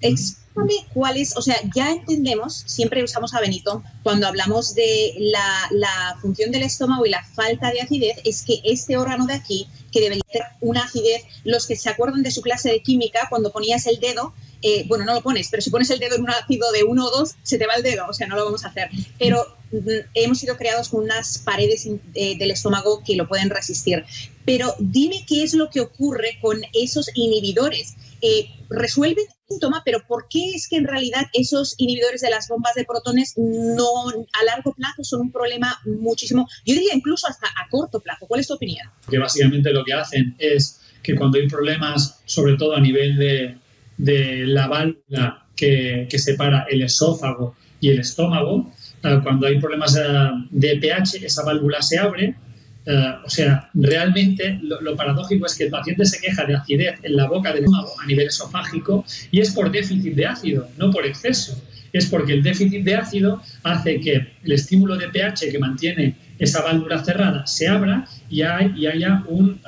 Explícame 0.00 0.47
cuál 0.92 1.16
es, 1.16 1.36
o 1.36 1.42
sea, 1.42 1.56
ya 1.74 1.92
entendemos, 1.92 2.64
siempre 2.66 3.02
usamos 3.02 3.34
a 3.34 3.40
Benito, 3.40 3.82
cuando 4.02 4.26
hablamos 4.26 4.74
de 4.74 5.14
la, 5.18 5.68
la, 5.70 6.16
función 6.20 6.50
del 6.50 6.62
estómago 6.62 7.06
y 7.06 7.10
la 7.10 7.24
falta 7.24 7.70
de 7.70 7.80
acidez, 7.80 8.18
es 8.24 8.42
que 8.42 8.60
este 8.64 8.96
órgano 8.96 9.26
de 9.26 9.34
aquí, 9.34 9.68
que 9.92 10.00
debería 10.00 10.24
tener 10.30 10.48
una 10.60 10.84
acidez, 10.84 11.22
los 11.44 11.66
que 11.66 11.76
se 11.76 11.88
acuerdan 11.88 12.22
de 12.22 12.30
su 12.30 12.42
clase 12.42 12.70
de 12.70 12.82
química, 12.82 13.26
cuando 13.30 13.52
ponías 13.52 13.86
el 13.86 14.00
dedo, 14.00 14.34
eh, 14.60 14.84
bueno, 14.88 15.04
no 15.04 15.14
lo 15.14 15.22
pones, 15.22 15.48
pero 15.50 15.62
si 15.62 15.70
pones 15.70 15.88
el 15.90 16.00
dedo 16.00 16.16
en 16.16 16.22
un 16.22 16.30
ácido 16.30 16.72
de 16.72 16.82
1 16.82 17.04
o 17.04 17.10
2, 17.10 17.36
se 17.42 17.58
te 17.58 17.66
va 17.66 17.74
el 17.74 17.82
dedo, 17.82 18.06
o 18.08 18.12
sea, 18.12 18.26
no 18.26 18.36
lo 18.36 18.44
vamos 18.44 18.64
a 18.64 18.68
hacer. 18.68 18.90
Pero 19.18 19.46
mm, 19.70 19.78
hemos 20.14 20.38
sido 20.38 20.56
creados 20.56 20.88
con 20.88 21.04
unas 21.04 21.38
paredes 21.38 21.88
eh, 22.14 22.36
del 22.38 22.50
estómago 22.50 23.02
que 23.04 23.14
lo 23.14 23.28
pueden 23.28 23.50
resistir. 23.50 24.04
Pero 24.44 24.74
dime 24.78 25.24
qué 25.28 25.44
es 25.44 25.54
lo 25.54 25.70
que 25.70 25.80
ocurre 25.80 26.38
con 26.40 26.60
esos 26.72 27.10
inhibidores. 27.14 27.94
Eh, 28.20 28.46
resuelven 28.68 29.24
el 29.26 29.34
síntoma, 29.48 29.82
pero 29.84 30.00
¿por 30.06 30.26
qué 30.28 30.50
es 30.54 30.68
que 30.68 30.76
en 30.76 30.86
realidad 30.86 31.26
esos 31.32 31.74
inhibidores 31.78 32.20
de 32.20 32.30
las 32.30 32.48
bombas 32.48 32.74
de 32.74 32.84
protones 32.84 33.34
no 33.36 34.08
a 34.08 34.44
largo 34.44 34.74
plazo 34.74 35.04
son 35.04 35.20
un 35.20 35.32
problema 35.32 35.78
muchísimo, 35.86 36.46
yo 36.66 36.74
diría 36.74 36.94
incluso 36.94 37.26
hasta 37.28 37.46
a 37.46 37.68
corto 37.70 38.00
plazo? 38.00 38.26
¿Cuál 38.26 38.40
es 38.40 38.48
tu 38.48 38.54
opinión? 38.54 38.88
Que 39.08 39.18
básicamente 39.18 39.72
lo 39.72 39.84
que 39.84 39.92
hacen 39.92 40.34
es 40.38 40.80
que 41.02 41.14
cuando 41.14 41.38
hay 41.38 41.48
problemas, 41.48 42.20
sobre 42.24 42.56
todo 42.56 42.74
a 42.74 42.80
nivel 42.80 43.16
de, 43.16 43.56
de 43.96 44.46
la 44.46 44.66
válvula 44.66 45.46
que, 45.56 46.06
que, 46.10 46.18
separa 46.18 46.66
el 46.68 46.82
esófago 46.82 47.56
y 47.80 47.90
el 47.90 48.00
estómago. 48.00 48.72
Eh, 49.02 49.20
cuando 49.22 49.46
hay 49.46 49.60
problemas 49.60 49.94
de 50.50 50.76
pH, 50.76 51.24
esa 51.24 51.44
válvula 51.44 51.82
se 51.82 51.98
abre. 51.98 52.36
Eh, 52.86 53.14
o 53.24 53.28
sea, 53.28 53.68
realmente 53.74 54.58
lo, 54.62 54.96
paradójico 54.96 55.46
es 55.46 55.54
que 55.56 55.64
el 55.64 55.70
paciente 55.70 56.06
se 56.06 56.20
queja 56.20 56.44
de 56.44 56.54
acidez 56.54 56.98
en 57.02 57.16
la 57.16 57.26
boca 57.26 57.52
del 57.52 57.64
estómago 57.64 57.92
a 58.00 58.06
nivel 58.06 58.28
esofágico 58.28 59.04
y 59.30 59.40
es 59.40 59.52
por 59.52 59.70
déficit 59.70 60.14
de 60.14 60.26
ácido, 60.26 60.68
no 60.78 60.90
por 60.90 61.04
exceso. 61.04 61.62
Es 61.92 62.06
porque 62.06 62.34
el 62.34 62.42
déficit 62.42 62.84
de 62.84 62.96
ácido 62.96 63.42
hace 63.62 64.00
que 64.00 64.32
el 64.42 64.52
estímulo 64.52 64.96
de 64.96 65.08
pH 65.08 65.50
que 65.50 65.58
mantiene 65.58 66.16
esa 66.38 66.62
válvula 66.62 67.02
cerrada 67.02 67.46
se 67.46 67.66
abra 67.66 68.06
y, 68.30 68.42
hay, 68.42 68.72
y 68.76 68.86
haya 68.86 69.22
un 69.26 69.60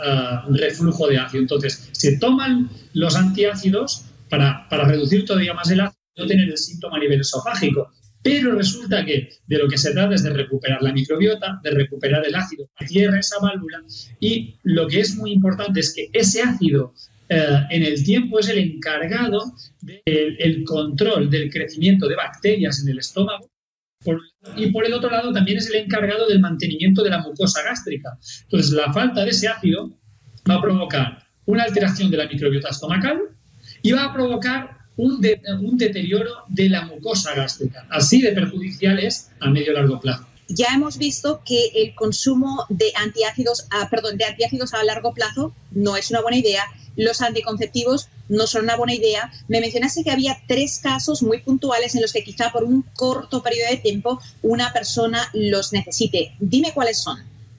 reflujo 0.51 1.07
de 1.09 1.19
ácido. 1.19 1.43
Entonces, 1.43 1.89
se 1.93 2.19
toman 2.19 2.71
los 2.93 3.17
antiácidos 3.17 4.05
para, 4.29 4.69
para 4.69 4.85
reducir 4.85 5.25
todavía 5.25 5.55
más 5.55 5.71
el 5.71 5.81
ácido 5.81 6.01
y 6.15 6.21
no 6.21 6.27
tener 6.27 6.49
el 6.49 6.59
síntoma 6.59 6.97
a 6.97 7.01
nivel 7.01 7.21
esofágico. 7.21 7.91
Pero 8.23 8.55
resulta 8.55 9.05
que 9.05 9.31
de 9.47 9.59
lo 9.59 9.69
que 9.69 9.79
se 9.79 9.93
trata 9.93 10.15
es 10.15 10.23
de 10.23 10.31
recuperar 10.31 10.83
la 10.83 10.93
microbiota, 10.93 11.61
de 11.63 11.71
recuperar 11.71 12.25
el 12.27 12.35
ácido 12.35 12.69
que 12.79 12.87
cierra 12.87 13.19
esa 13.19 13.37
válvula 13.41 13.83
y 14.21 14.57
lo 14.63 14.87
que 14.87 15.01
es 15.01 15.17
muy 15.17 15.33
importante 15.33 15.81
es 15.81 15.95
que 15.95 16.11
ese 16.13 16.43
ácido 16.43 16.95
eh, 17.29 17.61
en 17.71 17.83
el 17.83 18.05
tiempo 18.05 18.39
es 18.39 18.49
el 18.49 18.59
encargado 18.59 19.55
del 19.81 20.65
control 20.65 21.31
del 21.31 21.51
crecimiento 21.51 22.09
de 22.09 22.17
bacterias 22.17 22.83
en 22.83 22.91
el 22.91 22.99
estómago 22.99 23.49
y 24.57 24.71
por 24.71 24.85
el 24.85 24.93
otro 24.93 25.11
lado 25.11 25.33
también 25.33 25.59
es 25.59 25.69
el 25.71 25.77
encargado 25.77 26.27
del 26.29 26.41
mantenimiento 26.41 27.03
de 27.03 27.11
la 27.11 27.19
mucosa 27.19 27.63
gástrica. 27.63 28.19
Entonces 28.43 28.73
la 28.73 28.93
falta 28.93 29.25
de 29.25 29.31
ese 29.31 29.49
ácido 29.49 29.99
va 30.49 30.57
a 30.57 30.63
provocar 30.63 31.27
una 31.47 31.65
alteración 31.65 32.11
de 32.11 32.17
la 32.17 32.27
microbiota 32.27 32.69
estomacal, 32.69 33.19
y 33.83 33.93
va 33.93 34.05
a 34.05 34.13
provocar 34.13 34.79
un, 35.01 35.21
un 35.61 35.79
deterioro 35.79 36.31
de 36.49 36.69
la 36.69 36.87
mucosa 36.87 37.35
gástrica. 37.35 37.87
Así 37.91 38.21
de 38.21 38.33
perjudicial 38.33 38.99
es 38.99 39.31
a 39.41 39.51
medio 39.51 39.73
y 39.73 39.75
largo 39.75 40.01
plazo 40.01 40.27
ya 40.51 40.67
hemos 40.75 40.99
visto 40.99 41.43
que 41.45 41.71
el 41.77 41.95
consumo 41.95 42.67
de 42.69 42.93
antiácidos, 42.97 43.67
a, 43.71 43.89
perdón, 43.89 44.19
de 44.19 44.25
antiácidos 44.25 44.75
a 44.75 44.83
largo 44.85 45.15
plazo 45.15 45.55
no 45.71 45.97
es 45.97 46.11
una 46.11 46.21
buena 46.21 46.39
idea. 46.39 46.65
Los 46.97 47.23
anticonceptivos 47.23 48.09
no 48.29 48.47
son 48.47 48.65
una 48.65 48.77
buena 48.77 48.95
idea. 48.95 49.33
Me 49.49 49.61
mencionaste 49.61 50.03
que 50.03 50.11
había 50.11 50.37
tres 50.49 50.81
casos 50.83 51.23
muy 51.23 51.41
puntuales 51.41 51.95
en 51.95 52.03
los 52.03 52.13
que 52.13 52.25
quizá 52.25 52.51
por 52.51 52.65
un 52.65 52.83
corto 52.95 53.43
periodo 53.43 53.71
de 53.71 53.77
tiempo 53.77 54.21
una 54.43 54.73
persona 54.73 55.31
los 55.33 55.73
necesite. 55.73 56.35
Dime 56.41 56.73
cuáles 56.75 56.99
son. 56.99 57.19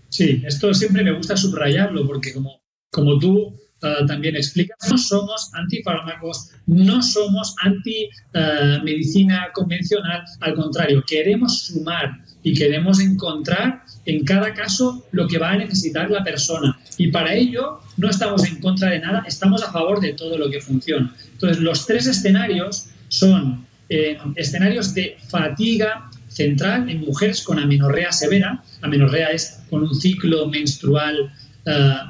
Sí, 0.10 0.44
esto 0.46 0.74
siempre 0.74 1.04
me 1.04 1.14
gusta 1.14 1.38
subrayarlo 1.38 2.06
porque 2.06 2.34
como, 2.34 2.62
como 2.92 3.18
tú 3.18 3.56
eh, 3.84 4.06
también 4.08 4.36
explica, 4.36 4.76
no 4.90 4.98
somos 4.98 5.50
antifármacos, 5.54 6.52
no 6.68 7.02
somos 7.02 7.56
anti-medicina 7.64 9.46
eh, 9.46 9.52
convencional, 9.54 10.24
al 10.40 10.54
contrario, 10.56 11.04
queremos 11.08 11.64
sumar 11.64 12.20
y 12.44 12.54
queremos 12.54 13.00
encontrar 13.00 13.84
en 14.06 14.24
cada 14.24 14.54
caso 14.54 15.06
lo 15.12 15.28
que 15.28 15.38
va 15.38 15.52
a 15.52 15.58
necesitar 15.58 16.10
la 16.10 16.24
persona. 16.24 16.78
Y 16.98 17.08
para 17.08 17.34
ello 17.34 17.80
no 17.98 18.10
estamos 18.10 18.46
en 18.46 18.60
contra 18.60 18.92
de 18.92 19.00
nada, 19.00 19.24
estamos 19.28 19.64
a 19.64 19.72
favor 19.72 20.00
de 20.00 20.14
todo 20.14 20.38
lo 20.38 20.50
que 20.50 20.62
funciona. 20.62 21.14
Entonces, 21.32 21.60
los 21.60 21.86
tres 21.86 22.08
escenarios 22.08 22.88
son 23.08 23.66
eh, 23.90 24.18
escenarios 24.36 24.94
de 24.94 25.18
fatiga 25.28 26.10
central 26.28 26.90
en 26.90 27.02
mujeres 27.02 27.44
con 27.44 27.60
amenorrea 27.60 28.12
severa. 28.12 28.64
Amenorrea 28.82 29.32
es 29.32 29.64
con 29.70 29.84
un 29.84 29.94
ciclo 29.94 30.48
menstrual 30.48 31.32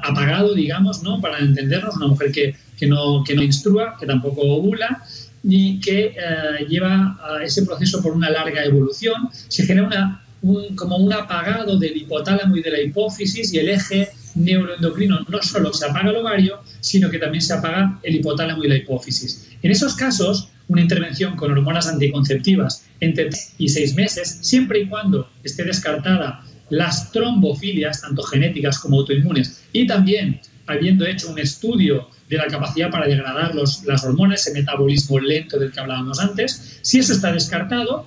apagado, 0.02 0.54
digamos, 0.54 1.02
¿no? 1.02 1.20
Para 1.20 1.38
entendernos, 1.38 1.96
una 1.96 2.06
mujer 2.08 2.32
que, 2.32 2.54
que, 2.78 2.86
no, 2.86 3.22
que 3.24 3.34
no 3.34 3.42
instrua, 3.42 3.96
que 3.98 4.06
tampoco 4.06 4.40
ovula 4.42 5.04
y 5.44 5.80
que 5.80 6.14
eh, 6.16 6.66
lleva 6.68 7.18
a 7.22 7.42
ese 7.42 7.64
proceso 7.64 8.00
por 8.02 8.12
una 8.12 8.30
larga 8.30 8.64
evolución, 8.64 9.28
se 9.32 9.66
genera 9.66 9.86
una, 9.86 10.24
un, 10.42 10.76
como 10.76 10.96
un 10.96 11.12
apagado 11.12 11.78
del 11.78 11.96
hipotálamo 11.96 12.56
y 12.56 12.62
de 12.62 12.70
la 12.70 12.80
hipófisis 12.80 13.52
y 13.52 13.58
el 13.58 13.68
eje 13.68 14.10
neuroendocrino 14.34 15.20
no 15.28 15.42
solo 15.42 15.72
se 15.72 15.86
apaga 15.86 16.10
el 16.10 16.16
ovario, 16.16 16.60
sino 16.80 17.10
que 17.10 17.18
también 17.18 17.42
se 17.42 17.52
apaga 17.52 17.98
el 18.02 18.16
hipotálamo 18.16 18.64
y 18.64 18.68
la 18.68 18.76
hipófisis. 18.76 19.48
En 19.62 19.70
esos 19.70 19.94
casos, 19.94 20.48
una 20.68 20.80
intervención 20.80 21.36
con 21.36 21.52
hormonas 21.52 21.88
anticonceptivas 21.88 22.84
entre 23.00 23.26
3 23.26 23.54
y 23.58 23.68
6 23.68 23.94
meses, 23.94 24.38
siempre 24.40 24.80
y 24.80 24.88
cuando 24.88 25.28
esté 25.42 25.64
descartada 25.64 26.44
las 26.72 27.12
trombofilias, 27.12 28.00
tanto 28.00 28.22
genéticas 28.22 28.78
como 28.78 29.00
autoinmunes, 29.00 29.62
y 29.72 29.86
también 29.86 30.40
habiendo 30.66 31.06
hecho 31.06 31.30
un 31.30 31.38
estudio 31.38 32.08
de 32.30 32.38
la 32.38 32.46
capacidad 32.46 32.90
para 32.90 33.06
degradar 33.06 33.54
los, 33.54 33.84
las 33.84 34.02
hormonas, 34.04 34.40
ese 34.40 34.58
metabolismo 34.58 35.18
lento 35.20 35.58
del 35.58 35.70
que 35.70 35.80
hablábamos 35.80 36.18
antes, 36.18 36.78
si 36.80 36.98
eso 36.98 37.12
está 37.12 37.30
descartado, 37.30 38.06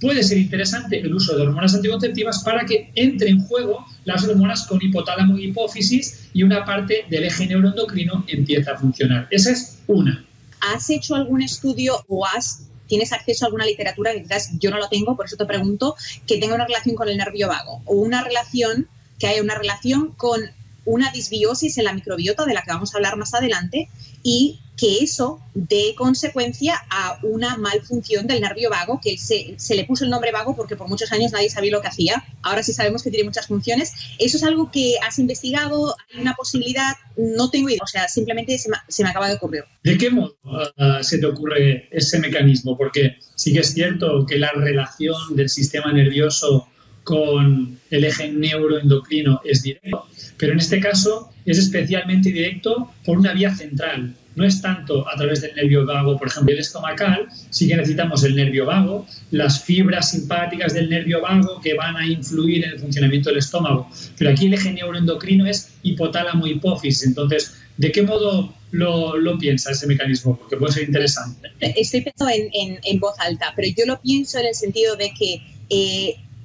puede 0.00 0.22
ser 0.22 0.38
interesante 0.38 1.00
el 1.00 1.12
uso 1.12 1.36
de 1.36 1.42
hormonas 1.42 1.74
anticonceptivas 1.74 2.44
para 2.44 2.64
que 2.64 2.92
entre 2.94 3.30
en 3.30 3.40
juego 3.40 3.84
las 4.04 4.22
hormonas 4.28 4.64
con 4.68 4.80
hipotálamo 4.80 5.36
y 5.36 5.46
hipófisis 5.46 6.28
y 6.32 6.44
una 6.44 6.64
parte 6.64 7.06
del 7.10 7.24
eje 7.24 7.46
neuroendocrino 7.46 8.24
empieza 8.28 8.72
a 8.72 8.78
funcionar. 8.78 9.26
Esa 9.32 9.50
es 9.50 9.82
una. 9.88 10.24
¿Has 10.60 10.88
hecho 10.88 11.16
algún 11.16 11.42
estudio 11.42 11.96
o 12.06 12.24
has 12.24 12.68
tienes 12.86 13.12
acceso 13.12 13.44
a 13.44 13.46
alguna 13.46 13.64
literatura 13.64 14.12
que 14.12 14.22
quizás 14.22 14.50
yo 14.58 14.70
no 14.70 14.78
lo 14.78 14.88
tengo, 14.88 15.16
por 15.16 15.26
eso 15.26 15.36
te 15.36 15.46
pregunto, 15.46 15.96
que 16.26 16.38
tenga 16.38 16.54
una 16.54 16.66
relación 16.66 16.96
con 16.96 17.08
el 17.08 17.16
nervio 17.16 17.48
vago 17.48 17.82
o 17.84 17.94
una 17.94 18.22
relación, 18.22 18.88
que 19.18 19.26
haya 19.26 19.42
una 19.42 19.54
relación 19.54 20.12
con 20.12 20.40
una 20.84 21.10
disbiosis 21.10 21.78
en 21.78 21.84
la 21.84 21.92
microbiota 21.92 22.44
de 22.44 22.54
la 22.54 22.62
que 22.62 22.72
vamos 22.72 22.94
a 22.94 22.98
hablar 22.98 23.16
más 23.16 23.32
adelante 23.34 23.88
y 24.22 24.60
que 24.76 24.98
eso 24.98 25.40
dé 25.54 25.94
consecuencia 25.96 26.74
a 26.90 27.18
una 27.22 27.56
malfunción 27.56 28.26
del 28.26 28.40
nervio 28.40 28.70
vago, 28.70 29.00
que 29.02 29.16
se, 29.16 29.56
le 29.74 29.84
puso 29.84 30.04
el 30.04 30.10
nombre 30.10 30.32
vago 30.32 30.56
porque 30.56 30.76
por 30.76 30.88
muchos 30.88 31.12
años 31.12 31.32
nadie 31.32 31.48
sabía 31.48 31.70
lo 31.70 31.80
que 31.80 31.88
hacía, 31.88 32.24
ahora 32.42 32.62
sí 32.62 32.72
sabemos 32.72 33.02
que 33.02 33.10
tiene 33.10 33.24
muchas 33.24 33.46
funciones. 33.46 33.92
¿Eso 34.18 34.36
es 34.36 34.42
algo 34.42 34.70
que 34.70 34.96
has 35.06 35.18
investigado? 35.18 35.94
¿Hay 36.12 36.20
una 36.20 36.34
posibilidad? 36.34 36.94
No 37.16 37.50
tengo 37.50 37.68
idea, 37.68 37.80
o 37.82 37.86
sea, 37.86 38.08
simplemente 38.08 38.58
se 38.58 38.68
me, 38.68 38.76
se 38.88 39.04
me 39.04 39.10
acaba 39.10 39.28
de 39.28 39.34
ocurrir. 39.34 39.64
¿De 39.84 39.96
qué 39.96 40.10
modo 40.10 40.36
uh, 40.44 41.02
se 41.02 41.18
te 41.18 41.26
ocurre 41.26 41.88
ese 41.92 42.18
mecanismo? 42.18 42.76
Porque 42.76 43.16
sí 43.36 43.52
que 43.52 43.60
es 43.60 43.72
cierto 43.72 44.26
que 44.26 44.38
la 44.38 44.50
relación 44.50 45.36
del 45.36 45.48
sistema 45.48 45.92
nervioso 45.92 46.68
con 47.04 47.78
el 47.90 48.04
eje 48.04 48.32
neuroendocrino 48.32 49.40
es 49.44 49.62
directo, 49.62 50.06
pero 50.38 50.52
en 50.52 50.58
este 50.58 50.80
caso 50.80 51.30
es 51.44 51.58
especialmente 51.58 52.30
directo 52.30 52.92
por 53.04 53.18
una 53.18 53.34
vía 53.34 53.54
central. 53.54 54.14
No 54.36 54.44
es 54.44 54.60
tanto 54.60 55.08
a 55.08 55.16
través 55.16 55.40
del 55.40 55.54
nervio 55.54 55.86
vago, 55.86 56.18
por 56.18 56.28
ejemplo, 56.28 56.52
el 56.52 56.60
estomacal, 56.60 57.28
sí 57.50 57.68
que 57.68 57.76
necesitamos 57.76 58.24
el 58.24 58.34
nervio 58.34 58.66
vago, 58.66 59.06
las 59.30 59.62
fibras 59.62 60.10
simpáticas 60.10 60.74
del 60.74 60.88
nervio 60.90 61.20
vago 61.20 61.60
que 61.60 61.74
van 61.74 61.96
a 61.96 62.06
influir 62.06 62.64
en 62.64 62.72
el 62.72 62.78
funcionamiento 62.78 63.30
del 63.30 63.38
estómago. 63.38 63.88
Pero 64.18 64.30
aquí 64.30 64.46
el 64.46 64.54
eje 64.54 64.72
neuroendocrino 64.72 65.46
es 65.46 65.74
hipotálamo-hipófisis. 65.82 67.04
Entonces, 67.04 67.54
¿de 67.76 67.92
qué 67.92 68.02
modo 68.02 68.54
lo, 68.72 69.16
lo 69.16 69.38
piensa 69.38 69.70
ese 69.70 69.86
mecanismo? 69.86 70.36
Porque 70.36 70.56
puede 70.56 70.72
ser 70.72 70.84
interesante. 70.84 71.52
Estoy 71.60 72.02
pensando 72.02 72.32
en, 72.34 72.78
en, 72.82 73.00
voz 73.00 73.14
alta, 73.20 73.52
pero 73.54 73.68
yo 73.76 73.86
lo 73.86 74.00
pienso 74.00 74.38
en 74.38 74.46
el 74.46 74.54
sentido 74.54 74.96
de 74.96 75.12
que 75.16 75.42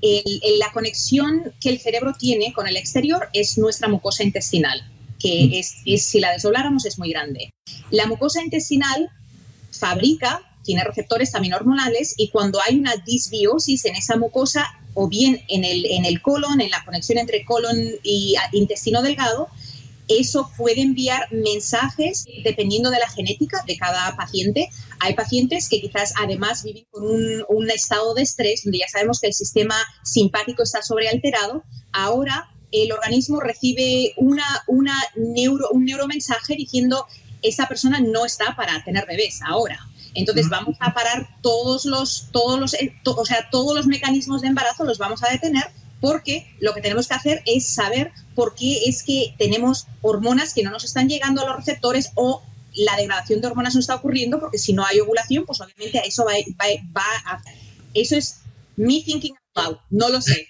eh, 0.02 0.24
la 0.60 0.72
conexión 0.72 1.52
que 1.60 1.70
el 1.70 1.80
cerebro 1.80 2.14
tiene 2.18 2.54
con 2.54 2.68
el 2.68 2.78
exterior 2.78 3.28
es 3.34 3.58
nuestra 3.58 3.90
mucosa 3.90 4.24
intestinal, 4.24 4.82
que 5.20 5.48
mm. 5.48 5.54
es, 5.54 5.76
es, 5.86 6.06
si 6.06 6.20
la 6.20 6.32
desdobláramos 6.32 6.86
es 6.86 6.98
muy 6.98 7.12
grande. 7.12 7.54
La 7.92 8.08
mucosa 8.08 8.42
intestinal 8.42 9.10
fabrica, 9.72 10.42
tiene 10.64 10.84
receptores 10.84 11.32
también 11.32 11.54
hormonales 11.54 12.14
y 12.18 12.30
cuando 12.30 12.60
hay 12.62 12.78
una 12.78 12.96
disbiosis 12.98 13.86
en 13.86 13.96
esa 13.96 14.18
mucosa 14.18 14.68
o 14.94 15.08
bien 15.08 15.42
en 15.48 15.64
el, 15.64 15.86
en 15.86 16.06
el 16.06 16.22
colon, 16.22 16.62
en 16.62 16.70
la 16.70 16.84
conexión 16.84 17.18
entre 17.18 17.46
colon 17.46 17.78
y 18.04 18.36
intestino 18.52 19.02
delgado, 19.02 19.48
eso 20.08 20.52
puede 20.58 20.82
enviar 20.82 21.32
mensajes 21.32 22.26
dependiendo 22.44 22.90
de 22.90 23.00
la 23.00 23.10
genética 23.10 23.64
de 23.68 23.78
cada 23.78 24.16
paciente. 24.16 24.70
Hay 25.00 25.14
pacientes 25.14 25.70
que 25.70 25.80
quizás 25.80 26.14
además 26.20 26.64
viven 26.64 26.86
con 26.90 27.04
un, 27.06 27.46
un 27.48 27.70
estado 27.70 28.16
de 28.16 28.24
estrés 28.24 28.64
donde 28.64 28.80
ya 28.80 28.88
sabemos 28.90 29.20
que 29.20 29.28
el 29.28 29.34
sistema 29.34 29.76
simpático 30.04 30.64
está 30.64 30.82
sobrealterado. 30.82 31.64
Ahora 31.94 32.50
el 32.72 32.92
organismo 32.92 33.40
recibe 33.40 34.14
una, 34.18 34.46
una 34.68 34.96
neuro, 35.16 35.70
un 35.72 35.86
neuromensaje 35.86 36.56
diciendo 36.56 37.08
esa 37.42 37.68
persona 37.68 38.00
no 38.00 38.26
está 38.26 38.56
para 38.56 38.84
tener 38.84 39.06
bebés 39.08 39.40
ahora. 39.46 39.80
Entonces 40.14 40.50
vamos 40.50 40.76
a 40.80 40.94
parar 40.94 41.30
todos 41.42 41.86
los, 41.86 42.28
todos 42.32 42.60
los, 42.60 42.76
to, 43.04 43.16
o 43.16 43.26
sea, 43.26 43.50
todos 43.52 43.76
los 43.76 43.88
mecanismos 43.88 44.42
de 44.42 44.48
embarazo 44.48 44.84
los 44.84 44.98
vamos 44.98 45.24
a 45.24 45.30
detener 45.30 45.64
porque 46.02 46.48
lo 46.60 46.74
que 46.74 46.82
tenemos 46.82 47.08
que 47.08 47.14
hacer 47.14 47.44
es 47.46 47.68
saber 47.68 48.12
por 48.36 48.56
qué 48.56 48.86
es 48.86 49.04
que 49.04 49.36
tenemos 49.38 49.88
hormonas 50.02 50.54
que 50.54 50.64
no 50.64 50.72
nos 50.72 50.84
están 50.86 51.10
llegando 51.10 51.42
a 51.42 51.46
los 51.46 51.58
receptores 51.58 52.12
o 52.16 52.42
la 52.74 52.96
degradación 52.96 53.42
de 53.42 53.48
hormonas 53.48 53.74
no 53.74 53.82
está 53.82 53.96
ocurriendo, 53.96 54.40
porque 54.40 54.58
si 54.58 54.74
no 54.74 54.86
hay 54.86 55.00
ovulación, 55.00 55.46
pues 55.46 55.60
obviamente 55.60 56.02
eso 56.06 56.24
va, 56.26 56.34
va, 56.60 56.66
va 56.96 57.34
a... 57.34 57.42
Eso 57.94 58.16
es 58.16 58.42
mi 58.78 59.04
thinking 59.04 59.36
out 59.56 59.80
no 59.90 60.10
lo 60.10 60.22
sé. 60.22 60.48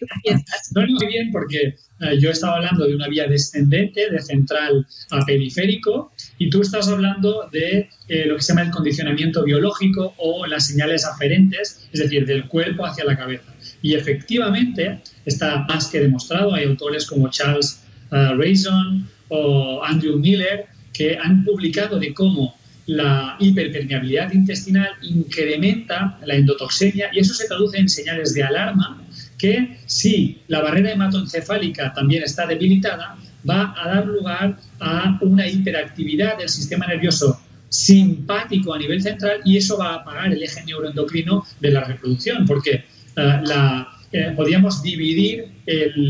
No, 0.75 0.85
muy 0.85 1.07
bien, 1.07 1.31
porque 1.31 1.75
eh, 2.01 2.19
yo 2.19 2.31
estaba 2.31 2.57
hablando 2.57 2.85
de 2.85 2.95
una 2.95 3.07
vía 3.07 3.27
descendente, 3.27 4.09
de 4.09 4.21
central 4.21 4.85
a 5.11 5.25
periférico, 5.25 6.11
y 6.37 6.49
tú 6.49 6.61
estás 6.61 6.87
hablando 6.87 7.49
de 7.51 7.89
eh, 8.07 8.25
lo 8.25 8.35
que 8.35 8.41
se 8.41 8.53
llama 8.53 8.63
el 8.63 8.71
condicionamiento 8.71 9.43
biológico 9.43 10.13
o 10.17 10.45
las 10.45 10.67
señales 10.67 11.05
aferentes, 11.05 11.87
es 11.91 11.99
decir, 11.99 12.25
del 12.25 12.47
cuerpo 12.47 12.85
hacia 12.85 13.05
la 13.05 13.17
cabeza. 13.17 13.53
Y 13.81 13.95
efectivamente 13.95 15.01
está 15.25 15.65
más 15.67 15.87
que 15.87 15.99
demostrado, 15.99 16.53
hay 16.53 16.65
autores 16.65 17.05
como 17.07 17.29
Charles 17.29 17.83
uh, 18.11 18.35
Rayson 18.37 19.09
o 19.29 19.83
Andrew 19.83 20.17
Miller 20.17 20.67
que 20.93 21.17
han 21.17 21.43
publicado 21.45 21.97
de 21.99 22.13
cómo 22.13 22.58
la 22.89 23.35
hiperpermeabilidad 23.39 24.33
intestinal 24.33 24.89
incrementa 25.03 26.17
la 26.25 26.33
endotoxemia 26.33 27.11
y 27.13 27.19
eso 27.19 27.35
se 27.35 27.47
traduce 27.47 27.77
en 27.77 27.87
señales 27.87 28.33
de 28.33 28.41
alarma 28.41 28.99
que 29.37 29.77
si 29.85 30.41
la 30.47 30.61
barrera 30.61 30.93
hematoencefálica 30.93 31.93
también 31.93 32.23
está 32.23 32.47
debilitada, 32.47 33.15
va 33.47 33.75
a 33.77 33.89
dar 33.89 34.07
lugar 34.07 34.57
a 34.79 35.19
una 35.21 35.47
hiperactividad 35.47 36.39
del 36.39 36.49
sistema 36.49 36.87
nervioso 36.87 37.39
simpático 37.69 38.73
a 38.73 38.79
nivel 38.79 39.03
central 39.03 39.41
y 39.45 39.57
eso 39.57 39.77
va 39.77 39.91
a 39.91 39.95
apagar 39.97 40.33
el 40.33 40.41
eje 40.41 40.65
neuroendocrino 40.65 41.45
de 41.59 41.69
la 41.69 41.83
reproducción, 41.83 42.43
porque 42.47 42.85
la, 43.15 43.87
eh, 44.11 44.33
podríamos 44.35 44.81
dividir 44.81 45.45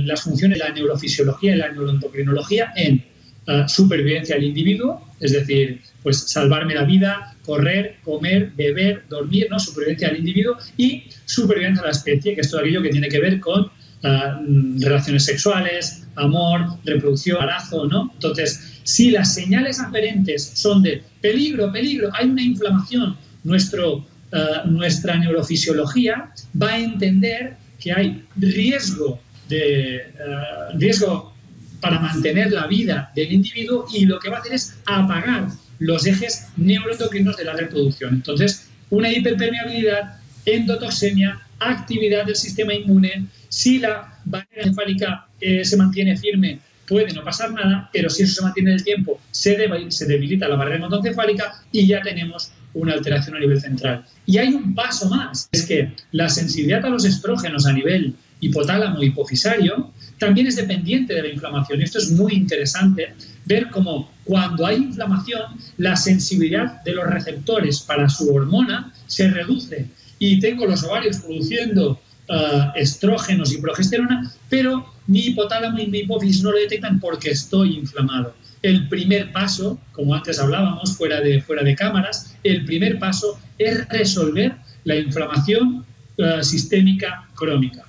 las 0.06 0.22
funciones 0.22 0.58
de 0.58 0.63
la 0.63 0.72
neurofisiología 0.72 1.56
y 1.56 1.58
la 1.58 1.74
neuroendocrinología 1.74 2.72
en 2.78 3.04
uh, 3.48 3.68
supervivencia 3.68 4.38
al 4.38 4.46
individuo, 4.46 5.06
es 5.20 5.34
decir, 5.34 5.82
pues 6.04 6.30
salvarme 6.32 6.76
la 6.76 6.84
vida, 6.84 7.36
correr, 7.46 7.98
comer, 8.04 8.52
beber, 8.56 9.04
dormir, 9.10 9.48
¿no? 9.50 9.60
Supervivencia 9.60 10.10
al 10.10 10.18
individuo 10.18 10.58
y 10.78 11.04
supervivencia 11.26 11.82
a 11.82 11.86
la 11.86 11.92
especie, 11.92 12.36
que 12.36 12.42
es 12.42 12.50
todo 12.50 12.62
aquello 12.62 12.82
que 12.82 12.90
tiene 12.90 13.10
que 13.10 13.20
ver 13.20 13.40
con 13.40 13.64
uh, 13.64 14.80
relaciones 14.80 15.26
sexuales, 15.26 16.08
amor, 16.16 16.78
reproducción, 16.86 17.38
embarazo, 17.38 17.88
¿no? 17.88 18.12
Entonces, 18.14 18.80
si 18.84 19.12
las 19.12 19.34
señales 19.34 19.80
aferentes 19.80 20.52
son 20.54 20.82
de 20.84 21.04
peligro, 21.22 21.72
peligro, 21.72 22.10
hay 22.14 22.30
una 22.30 22.42
inflamación, 22.42 23.18
nuestro, 23.44 23.98
uh, 23.98 24.68
nuestra 24.68 25.18
neurofisiología 25.18 26.32
va 26.62 26.70
a 26.70 26.80
entender 26.80 27.58
que 27.80 27.92
hay 27.92 28.24
riesgo, 28.38 29.20
de, 29.50 30.14
uh, 30.16 30.78
riesgo 30.78 31.34
para 31.82 32.00
mantener 32.00 32.52
la 32.52 32.68
vida 32.68 33.12
del 33.16 33.32
individuo 33.32 33.86
y 33.94 34.06
lo 34.06 34.20
que 34.20 34.30
va 34.30 34.38
a 34.38 34.40
hacer 34.42 34.54
es 34.54 34.78
apagar 34.86 35.48
los 35.80 36.06
ejes 36.06 36.48
neuroendocrinos 36.58 37.38
de 37.38 37.46
la 37.46 37.54
reproducción. 37.54 38.15
Entonces, 38.15 38.70
una 38.89 39.12
hiperpermeabilidad, 39.12 40.20
endotoxemia, 40.46 41.39
actividad 41.60 42.26
del 42.26 42.36
sistema 42.36 42.74
inmune, 42.74 43.28
si 43.50 43.80
la 43.80 44.20
barrera 44.26 44.63
encefálica 44.63 45.28
eh, 45.39 45.63
se 45.65 45.78
mantiene 45.78 46.18
firme, 46.18 46.60
puede 46.88 47.13
no 47.13 47.24
pasar 47.24 47.52
nada, 47.54 47.89
pero 47.94 48.10
si 48.10 48.24
eso 48.24 48.36
se 48.36 48.42
mantiene 48.42 48.72
en 48.72 48.78
el 48.78 48.84
tiempo, 48.84 49.22
se, 49.32 49.58
se 49.89 50.06
debilita 50.06 50.48
la 50.48 50.56
barrera 50.56 50.78
hematoencefálica 50.78 51.63
y 51.72 51.88
ya 51.88 52.02
tenemos 52.02 52.52
una 52.74 52.94
alteración 52.94 53.36
a 53.36 53.39
nivel 53.39 53.62
central. 53.62 54.06
Y 54.26 54.38
hay 54.38 54.50
un 54.50 54.74
paso 54.74 55.08
más, 55.10 55.48
es 55.52 55.65
que 55.65 55.92
la 56.12 56.30
sensibilidad 56.30 56.86
a 56.86 56.89
los 56.89 57.06
estrógenos 57.06 57.65
a 57.65 57.74
nivel 57.74 58.15
hipotálamo 58.42 59.04
hipofisario 59.04 59.92
también 60.18 60.48
es 60.48 60.56
dependiente 60.56 61.13
de 61.13 61.22
la 61.22 61.28
inflamación. 61.30 61.80
Y 61.80 61.84
esto 61.84 62.00
es 62.00 62.12
muy 62.12 62.34
interesante, 62.34 63.13
ver 63.46 63.70
cómo 63.70 64.12
cuando 64.30 64.63
hay 64.63 64.76
inflamación, 64.76 65.42
la 65.78 65.96
sensibilidad 65.96 66.84
de 66.84 66.94
los 66.94 67.04
receptores 67.08 67.80
para 67.80 68.08
su 68.08 68.32
hormona 68.32 68.94
se 69.08 69.28
reduce. 69.28 69.88
Y 70.20 70.39
tengo 70.39 70.68
los 70.68 70.84
ovarios 70.84 71.18
produciendo 71.18 72.00
eh, 72.28 72.65
estrógenos 72.76 73.52
y 73.52 73.58
progesterona, 73.60 74.32
pero 74.48 74.86
mi 75.08 75.22
hipotálamo 75.22 75.80
y 75.80 75.88
mi 75.88 76.02
hipófisis 76.02 76.44
no 76.44 76.52
lo 76.52 76.60
detectan 76.60 77.00
porque 77.00 77.32
estoy 77.32 77.76
inflamado. 77.76 78.36
El 78.62 78.88
primer 78.88 79.32
paso, 79.32 79.80
como 79.94 80.13
antes 80.13 80.38
hablábamos 80.38 80.96
fuera 80.96 81.22
de, 81.22 81.42
fuera 81.42 81.63
de 81.63 81.76
cámaras, 81.76 82.36
el 82.44 82.65
primer 82.65 83.00
paso 83.00 83.39
es 83.58 83.88
resolver 83.89 84.58
la 84.84 84.96
inflamación 84.96 85.84
eh, 86.18 86.44
sistémica 86.44 87.28
crónica. 87.34 87.88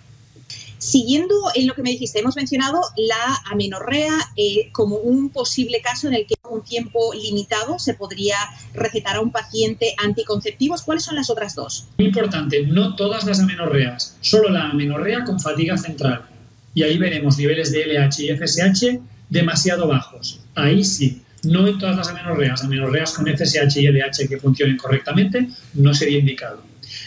Siguiendo 0.81 1.35
en 1.55 1.67
lo 1.67 1.75
que 1.75 1.83
me 1.83 1.91
dijiste, 1.91 2.21
hemos 2.21 2.37
mencionado 2.37 2.81
la 2.97 3.43
amenorrea 3.53 4.15
eh, 4.35 4.71
como 4.73 4.97
un 4.97 5.29
posible 5.29 5.83
caso 5.83 6.09
en 6.09 6.15
el 6.15 6.27
que 6.27 6.37
un 6.49 6.65
tiempo 6.65 7.13
limitado 7.13 7.79
se 7.79 7.93
podría 7.93 8.37
recetar 8.73 9.17
a 9.17 9.21
un 9.21 9.31
paciente 9.31 9.95
anticonceptivos. 10.03 10.81
¿Cuáles 10.81 11.05
son 11.05 11.17
las 11.17 11.29
otras 11.29 11.55
dos? 11.55 11.87
Importante, 11.99 12.67
no 12.67 12.97
todas 12.97 13.25
las 13.25 13.41
amenorreas, 13.41 14.17
solo 14.23 14.49
la 14.49 14.71
amenorrea 14.71 15.23
con 15.25 15.39
fatiga 15.39 15.77
central. 15.77 16.25
Y 16.73 16.83
ahí 16.83 16.97
veremos 16.97 17.37
niveles 17.37 17.73
de 17.73 17.85
LH 17.85 18.23
y 18.23 18.31
FSH 18.35 19.01
demasiado 19.29 19.87
bajos. 19.87 20.41
Ahí 20.55 20.83
sí, 20.83 21.21
no 21.43 21.67
en 21.67 21.79
todas 21.79 21.99
las 21.99 22.09
amenorreas. 22.09 22.65
Amenorreas 22.65 23.13
con 23.13 23.27
FSH 23.27 23.77
y 23.77 23.87
LH 23.89 24.29
que 24.31 24.39
funcionen 24.39 24.79
correctamente 24.79 25.47
no 25.75 25.93
sería 25.93 26.21
indicado. 26.21 26.63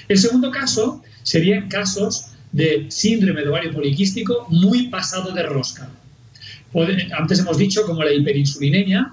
El 0.07 0.19
segundo 0.19 0.51
caso 0.51 1.01
sería 1.23 1.55
en 1.55 1.69
casos 1.69 2.27
de 2.54 2.86
síndrome 2.89 3.42
de 3.42 3.50
ovario 3.50 3.74
poliquístico 3.74 4.48
muy 4.50 4.88
pasado 4.88 5.34
de 5.34 5.44
rosca. 5.44 5.89
Antes 7.18 7.39
hemos 7.39 7.58
dicho 7.58 7.86
como 7.86 8.04
la 8.04 8.13
hiperinsulinemia 8.13 9.12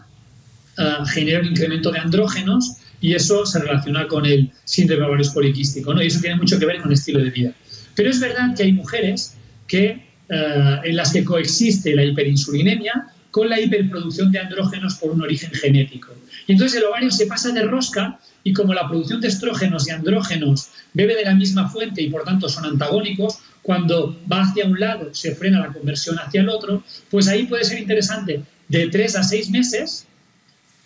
uh, 0.79 1.07
genera 1.07 1.41
un 1.41 1.47
incremento 1.47 1.91
de 1.91 1.99
andrógenos 1.99 2.77
y 3.01 3.15
eso 3.15 3.45
se 3.45 3.59
relaciona 3.59 4.07
con 4.07 4.25
el 4.27 4.51
síndrome 4.65 5.03
de 5.03 5.09
ovario 5.09 5.33
poliquístico, 5.33 5.93
¿no? 5.93 6.03
Y 6.03 6.07
eso 6.07 6.21
tiene 6.21 6.37
mucho 6.37 6.59
que 6.59 6.67
ver 6.67 6.79
con 6.79 6.89
el 6.89 6.95
estilo 6.95 7.19
de 7.21 7.31
vida. 7.31 7.53
Pero 7.95 8.11
es 8.11 8.21
verdad 8.21 8.55
que 8.55 8.63
hay 8.63 8.73
mujeres 8.73 9.37
que, 9.67 10.07
uh, 10.29 10.87
en 10.87 10.97
las 10.97 11.13
que 11.13 11.25
coexiste 11.25 11.95
la 11.95 12.05
hiperinsulinemia 12.05 13.09
con 13.31 13.49
la 13.49 13.61
hiperproducción 13.61 14.33
de 14.33 14.39
andrógenos 14.39 14.97
por 14.97 15.13
un 15.13 15.23
origen 15.23 15.51
genético. 15.53 16.13
Y 16.47 16.53
entonces 16.53 16.79
el 16.79 16.85
ovario 16.85 17.11
se 17.11 17.27
pasa 17.27 17.53
de 17.53 17.63
rosca 17.63 18.19
y 18.45 18.53
como 18.53 18.75
la 18.75 18.89
producción 18.89 19.21
de 19.21 19.29
estrógenos 19.29 19.87
y 19.87 19.91
andrógenos 19.91 20.71
bebe 20.93 21.15
de 21.15 21.25
la 21.25 21.35
misma 21.35 21.69
fuente 21.69 22.03
y 22.03 22.11
por 22.11 22.25
tanto 22.25 22.49
son 22.49 22.65
antagónicos, 22.65 23.39
cuando 23.63 24.19
va 24.31 24.43
hacia 24.43 24.67
un 24.67 24.81
lado 24.81 25.11
se 25.13 25.35
frena 25.35 25.61
la 25.61 25.73
conversión 25.73 26.19
hacia 26.19 26.41
el 26.41 26.49
otro, 26.49 26.83
pues 27.11 27.29
ahí 27.29 27.45
puede 27.47 27.65
ser 27.65 27.79
interesante 27.79 28.43
de 28.69 28.89
tres 28.89 29.17
a 29.17 29.23
seis 29.23 29.51
meses 29.51 30.07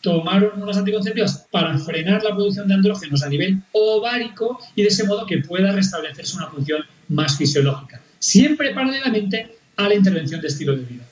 tomar 0.00 0.52
unos 0.56 0.76
anticonceptivos 0.76 1.32
para 1.50 1.78
frenar 1.78 2.22
la 2.22 2.34
producción 2.34 2.68
de 2.68 2.74
andrógenos 2.74 3.22
a 3.22 3.28
nivel 3.28 3.62
ovárico 3.72 4.58
y 4.76 4.82
de 4.82 4.88
ese 4.88 5.04
modo 5.04 5.24
que 5.24 5.38
pueda 5.38 5.72
restablecerse 5.72 6.36
una 6.36 6.48
función 6.48 6.82
más 7.08 7.38
fisiológica, 7.38 8.02
siempre 8.18 8.74
paralelamente 8.74 9.56
a 9.76 9.88
la 9.88 9.94
intervención 9.94 10.42
de 10.42 10.48
estilo 10.48 10.76
de 10.76 10.82
vida. 10.82 11.04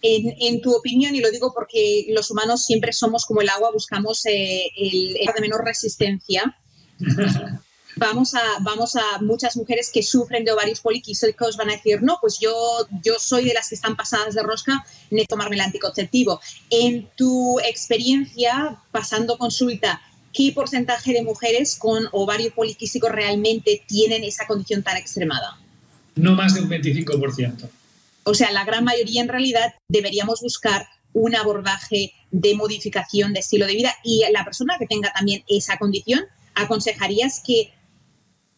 En, 0.00 0.60
tu 0.60 0.74
opinión, 0.74 1.14
y 1.14 1.20
lo 1.20 1.30
digo 1.30 1.52
porque 1.52 2.06
los 2.10 2.30
humanos 2.30 2.64
siempre 2.64 2.92
somos 2.92 3.26
como 3.26 3.40
el 3.40 3.48
agua, 3.48 3.70
buscamos 3.72 4.24
eh, 4.26 4.70
el, 4.76 5.14
de 5.14 5.40
menor 5.40 5.64
resistencia. 5.64 6.56
vamos 7.98 8.34
a, 8.34 8.40
vamos 8.60 8.96
a 8.96 9.20
muchas 9.20 9.56
mujeres 9.56 9.90
que 9.92 10.02
sufren 10.02 10.44
de 10.44 10.52
ovarios 10.52 10.80
poliquísticos 10.80 11.56
van 11.56 11.70
a 11.70 11.72
decir, 11.72 12.02
no, 12.02 12.18
pues 12.20 12.38
yo, 12.40 12.54
yo 13.02 13.14
soy 13.18 13.44
de 13.46 13.54
las 13.54 13.68
que 13.68 13.74
están 13.74 13.96
pasadas 13.96 14.34
de 14.34 14.42
rosca, 14.42 14.84
necesito 15.10 15.34
tomarme 15.34 15.56
el 15.56 15.62
anticonceptivo. 15.62 16.40
En 16.70 17.08
tu 17.16 17.58
experiencia, 17.60 18.80
pasando 18.92 19.36
consulta, 19.36 20.00
¿qué 20.32 20.52
porcentaje 20.54 21.12
de 21.12 21.22
mujeres 21.22 21.76
con 21.76 22.08
ovario 22.12 22.54
poliquístico 22.54 23.08
realmente 23.08 23.82
tienen 23.86 24.24
esa 24.24 24.46
condición 24.46 24.82
tan 24.82 24.96
extremada? 24.96 25.58
No 26.14 26.34
más 26.34 26.54
de 26.54 26.62
un 26.62 26.68
25%. 26.68 27.68
O 28.28 28.34
sea, 28.34 28.52
la 28.52 28.66
gran 28.66 28.84
mayoría 28.84 29.22
en 29.22 29.28
realidad 29.28 29.72
deberíamos 29.88 30.42
buscar 30.42 30.86
un 31.14 31.34
abordaje 31.34 32.12
de 32.30 32.54
modificación 32.54 33.32
de 33.32 33.40
estilo 33.40 33.66
de 33.66 33.74
vida 33.74 33.94
y 34.04 34.22
la 34.30 34.44
persona 34.44 34.76
que 34.78 34.86
tenga 34.86 35.10
también 35.14 35.44
esa 35.48 35.78
condición, 35.78 36.20
aconsejarías 36.54 37.42
que 37.44 37.72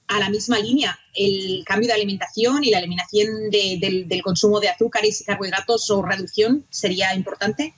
a 0.09 0.19
la 0.19 0.29
misma 0.29 0.59
línea 0.59 0.99
el 1.15 1.63
cambio 1.65 1.87
de 1.87 1.95
alimentación 1.95 2.65
y 2.65 2.71
la 2.71 2.81
eliminación 2.81 3.29
del, 3.49 4.23
consumo 4.25 4.59
de 4.59 4.71
azúcares 4.71 5.21
y 5.21 5.25
carbohidratos 5.25 5.89
o 5.91 6.03
reducción 6.03 6.67
sería 6.69 7.15
importante? 7.15 7.73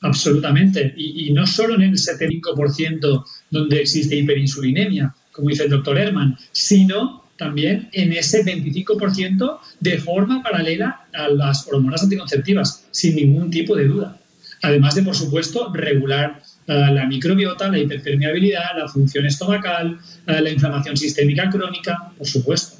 Absolutamente. 0.00 0.92
Y, 0.96 1.28
y 1.28 1.32
no 1.32 1.46
solo 1.46 1.76
en 1.76 1.82
el 1.82 1.92
75% 1.92 3.24
donde 3.50 3.80
existe 3.80 4.16
hiperinsulinemia, 4.16 5.14
como 5.30 5.48
dice 5.50 5.62
el 5.62 5.70
doctor 5.70 5.96
Herman, 5.96 6.36
sino 6.50 7.19
también 7.40 7.88
en 7.92 8.12
ese 8.12 8.44
25% 8.44 9.60
de 9.80 9.98
forma 9.98 10.42
paralela 10.42 11.06
a 11.14 11.28
las 11.30 11.66
hormonas 11.66 12.02
anticonceptivas, 12.02 12.86
sin 12.90 13.16
ningún 13.16 13.50
tipo 13.50 13.74
de 13.74 13.86
duda. 13.86 14.20
Además 14.60 14.94
de, 14.94 15.02
por 15.02 15.16
supuesto, 15.16 15.72
regular 15.72 16.42
eh, 16.66 16.72
la 16.92 17.06
microbiota, 17.06 17.68
la 17.68 17.78
hiperpermeabilidad, 17.78 18.76
la 18.76 18.88
función 18.88 19.24
estomacal, 19.24 19.98
eh, 20.26 20.40
la 20.42 20.50
inflamación 20.50 20.98
sistémica 20.98 21.48
crónica, 21.48 22.12
por 22.18 22.26
supuesto. 22.26 22.76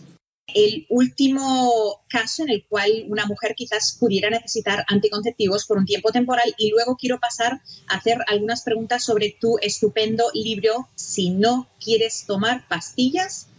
El 0.54 0.84
último 0.90 2.02
caso 2.08 2.42
en 2.42 2.50
el 2.50 2.66
cual 2.68 2.90
una 3.08 3.24
mujer 3.24 3.54
quizás 3.56 3.96
pudiera 3.98 4.28
necesitar 4.28 4.84
anticonceptivos 4.88 5.64
por 5.64 5.78
un 5.78 5.86
tiempo 5.86 6.10
temporal 6.12 6.54
y 6.58 6.70
luego 6.70 6.96
quiero 6.96 7.18
pasar 7.18 7.62
a 7.88 7.96
hacer 7.96 8.18
algunas 8.26 8.62
preguntas 8.62 9.04
sobre 9.04 9.36
tu 9.40 9.56
estupendo 9.62 10.24
libro 10.34 10.88
Si 10.96 11.30
no 11.30 11.68
quieres 11.82 12.26
tomar 12.26 12.68
pastillas, 12.68 13.49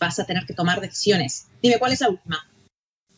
vas 0.00 0.18
a 0.18 0.24
tener 0.24 0.44
que 0.46 0.54
tomar 0.54 0.80
decisiones. 0.80 1.46
Dime, 1.62 1.78
¿cuál 1.78 1.92
es 1.92 2.00
la 2.00 2.08
última? 2.08 2.50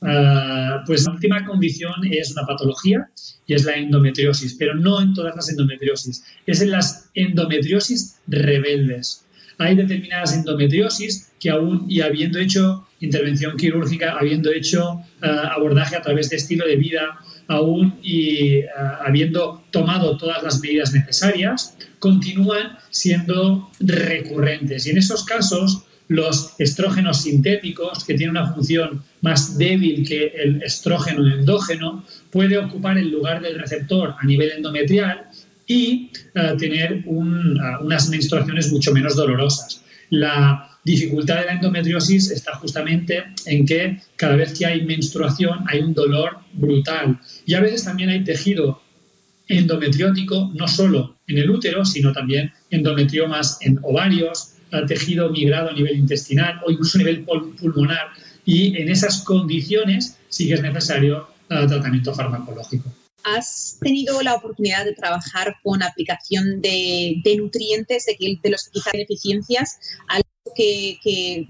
Ah, 0.04 0.82
pues 0.84 1.04
la 1.04 1.12
última 1.12 1.44
condición 1.46 1.94
es 2.10 2.32
una 2.32 2.44
patología 2.44 3.08
y 3.46 3.54
es 3.54 3.64
la 3.64 3.74
endometriosis, 3.74 4.56
pero 4.58 4.74
no 4.74 5.00
en 5.00 5.14
todas 5.14 5.36
las 5.36 5.48
endometriosis, 5.48 6.24
es 6.44 6.60
en 6.60 6.72
las 6.72 7.08
endometriosis 7.14 8.16
rebeldes. 8.26 9.24
Hay 9.58 9.76
determinadas 9.76 10.34
endometriosis 10.34 11.30
que 11.38 11.50
aún 11.50 11.86
y 11.88 12.00
habiendo 12.00 12.40
hecho 12.40 12.84
intervención 12.98 13.56
quirúrgica, 13.56 14.18
habiendo 14.18 14.50
hecho 14.50 15.00
ah, 15.22 15.52
abordaje 15.54 15.94
a 15.94 16.02
través 16.02 16.30
de 16.30 16.36
estilo 16.36 16.66
de 16.66 16.76
vida, 16.76 17.20
aún 17.46 17.96
y 18.02 18.62
ah, 18.62 18.98
habiendo 19.06 19.62
tomado 19.70 20.16
todas 20.16 20.42
las 20.42 20.60
medidas 20.60 20.92
necesarias, 20.92 21.76
continúan 22.00 22.76
siendo 22.90 23.70
recurrentes. 23.78 24.86
Y 24.86 24.90
en 24.90 24.98
esos 24.98 25.24
casos, 25.24 25.84
los 26.08 26.54
estrógenos 26.58 27.22
sintéticos, 27.22 28.04
que 28.04 28.14
tienen 28.14 28.36
una 28.36 28.52
función 28.52 29.02
más 29.20 29.56
débil 29.56 30.06
que 30.06 30.32
el 30.36 30.62
estrógeno 30.62 31.26
endógeno, 31.26 32.04
puede 32.30 32.58
ocupar 32.58 32.98
el 32.98 33.10
lugar 33.10 33.40
del 33.42 33.58
receptor 33.58 34.14
a 34.18 34.26
nivel 34.26 34.50
endometrial 34.52 35.26
y 35.66 36.10
eh, 36.34 36.54
tener 36.58 36.92
eh, 36.92 37.02
unas 37.06 38.08
menstruaciones 38.08 38.72
mucho 38.72 38.92
menos 38.92 39.16
dolorosas. 39.16 39.82
La 40.10 40.68
dificultad 40.84 41.40
de 41.40 41.46
la 41.46 41.52
endometriosis 41.52 42.30
está 42.30 42.54
justamente 42.56 43.24
en 43.46 43.64
que 43.64 44.00
cada 44.16 44.36
vez 44.36 44.58
que 44.58 44.66
hay 44.66 44.84
menstruación 44.84 45.60
hay 45.68 45.80
un 45.80 45.94
dolor 45.94 46.38
brutal 46.52 47.18
y 47.46 47.54
a 47.54 47.60
veces 47.60 47.84
también 47.84 48.10
hay 48.10 48.24
tejido 48.24 48.82
endometriótico, 49.48 50.50
no 50.54 50.66
solo 50.66 51.16
en 51.26 51.38
el 51.38 51.50
útero, 51.50 51.84
sino 51.84 52.12
también 52.12 52.52
endometriomas 52.70 53.58
en 53.60 53.78
ovarios, 53.82 54.54
tejido 54.86 55.30
migrado 55.30 55.70
a 55.70 55.72
nivel 55.72 55.98
intestinal 55.98 56.60
o 56.64 56.70
incluso 56.70 56.98
a 56.98 57.00
nivel 57.00 57.24
pulmonar. 57.24 58.08
Y 58.44 58.76
en 58.76 58.88
esas 58.88 59.22
condiciones 59.22 60.18
sí 60.28 60.48
que 60.48 60.54
es 60.54 60.62
necesario 60.62 61.28
uh, 61.50 61.66
tratamiento 61.66 62.14
farmacológico. 62.14 62.90
¿Has 63.24 63.78
tenido 63.80 64.20
la 64.22 64.34
oportunidad 64.34 64.84
de 64.84 64.94
trabajar 64.94 65.56
con 65.62 65.82
aplicación 65.82 66.60
de, 66.60 67.22
nutrientes, 67.38 68.06
de, 68.06 68.50
los 68.50 68.68
quizás 68.68 68.94
deficiencias? 68.94 69.78
Algo 70.08 70.26
que, 70.56 70.98
que, 71.04 71.46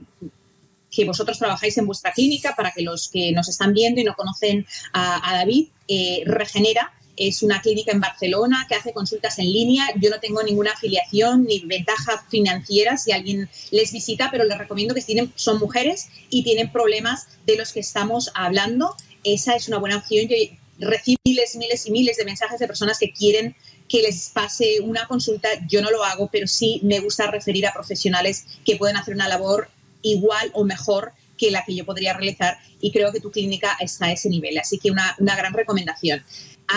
que, 0.91 1.05
vosotros 1.07 1.39
trabajáis 1.39 1.79
en 1.79 1.87
vuestra 1.87 2.13
clínica 2.13 2.55
para 2.55 2.73
que 2.73 2.83
los 2.83 3.09
que 3.09 3.33
nos 3.33 3.49
están 3.49 3.73
viendo 3.73 4.03
y 4.03 4.05
no 4.05 4.15
conocen 4.15 4.67
a, 4.93 5.31
a 5.31 5.39
David, 5.39 5.69
eh, 5.89 6.23
regenera 6.27 6.93
es 7.29 7.43
una 7.43 7.61
clínica 7.61 7.93
en 7.93 8.01
Barcelona 8.01 8.67
que 8.69 8.75
hace 8.75 8.93
consultas 8.93 9.39
en 9.39 9.53
línea. 9.53 9.87
Yo 9.97 10.11
no 10.11 10.21
tengo 10.21 10.43
ninguna 10.43 10.73
afiliación 10.73 11.45
ni 11.45 11.61
ventaja 11.61 12.25
financiera 12.29 12.97
si 12.97 13.13
alguien 13.13 13.49
les 13.71 13.93
visita, 13.93 14.29
pero 14.31 14.45
les 14.45 14.59
recomiendo 14.59 14.95
que 14.95 15.03
tienen, 15.03 15.33
son 15.37 15.59
mujeres 15.59 16.09
y 16.31 16.43
tienen 16.43 16.73
problemas 16.73 17.29
de 17.47 17.57
los 17.57 17.73
que 17.73 17.81
estamos 17.81 18.31
hablando. 18.35 18.95
Esa 19.25 19.55
es 19.55 19.69
una 19.69 19.79
buena 19.79 19.99
opción. 19.99 20.27
Yo 20.29 20.37
recibo 20.79 21.21
miles, 21.25 21.57
miles 21.57 21.87
y 21.87 21.91
miles 21.91 22.17
de 22.17 22.25
mensajes 22.25 22.59
de 22.59 22.67
personas 22.67 22.99
que 22.99 23.13
quieren 23.13 23.55
que 23.89 24.03
les 24.03 24.31
pase 24.31 24.81
una 24.81 25.07
consulta. 25.07 25.49
Yo 25.69 25.83
no 25.83 25.91
lo 25.91 26.03
hago, 26.05 26.29
pero 26.33 26.47
sí 26.47 26.81
me 26.83 27.01
gusta 27.01 27.31
referir 27.31 27.67
a 27.67 27.73
profesionales 27.73 28.47
que 28.65 28.77
pueden 28.77 28.97
hacer 28.97 29.15
una 29.15 29.29
labor 29.29 29.69
igual 30.03 30.51
o 30.55 30.65
mejor 30.65 31.13
que 31.39 31.51
la 31.51 31.65
que 31.65 31.75
yo 31.75 31.85
podría 31.85 32.13
realizar 32.15 32.59
y 32.81 32.93
creo 32.93 33.13
que 33.13 33.21
tu 33.21 33.31
clínica 33.31 33.77
está 33.81 34.07
a 34.07 34.13
ese 34.13 34.29
nivel. 34.29 34.59
Así 34.59 34.79
que 34.79 34.91
una, 34.91 35.17
una 35.19 35.37
gran 35.37 35.53
recomendación 35.53 36.25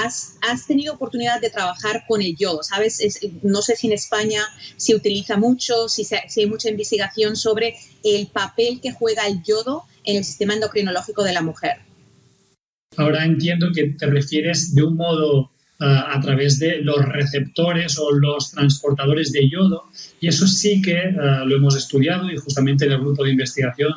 has, 0.03 0.67
tenido 0.67 0.93
oportunidad 0.93 1.41
de 1.41 1.49
trabajar 1.49 2.03
con 2.07 2.21
el 2.21 2.35
yodo, 2.35 2.63
¿sabes? 2.63 2.99
no 3.43 3.61
sé 3.61 3.75
si 3.75 3.87
en 3.87 3.93
España 3.93 4.41
se 4.77 4.95
utiliza 4.95 5.37
mucho, 5.37 5.87
si, 5.87 6.05
hay 6.13 6.47
mucha 6.47 6.69
investigación 6.69 7.35
sobre 7.35 7.75
el 8.03 8.27
papel 8.27 8.79
que 8.81 8.91
juega 8.91 9.27
el 9.27 9.41
yodo 9.43 9.83
en 10.03 10.17
el 10.17 10.23
sistema 10.23 10.53
endocrinológico 10.53 11.23
de 11.23 11.33
la 11.33 11.41
mujer. 11.41 11.77
Ahora 12.97 13.25
entiendo 13.25 13.67
que 13.73 13.89
te 13.89 14.05
refieres 14.05 14.73
de 14.73 14.83
un 14.83 14.95
modo 14.95 15.51
ah, 15.79 16.13
a 16.13 16.21
través 16.21 16.59
de 16.59 16.81
los 16.81 17.03
receptores 17.05 17.97
o 17.97 18.11
los 18.11 18.51
transportadores 18.51 19.31
de 19.31 19.49
yodo 19.49 19.83
y 20.19 20.27
eso 20.27 20.47
sí 20.47 20.81
que 20.81 20.97
ah, 20.97 21.43
lo 21.45 21.55
hemos 21.57 21.75
estudiado 21.75 22.29
y 22.31 22.37
justamente 22.37 22.85
en 22.85 22.93
el 22.93 22.99
grupo 22.99 23.23
de 23.23 23.31
investigación 23.31 23.93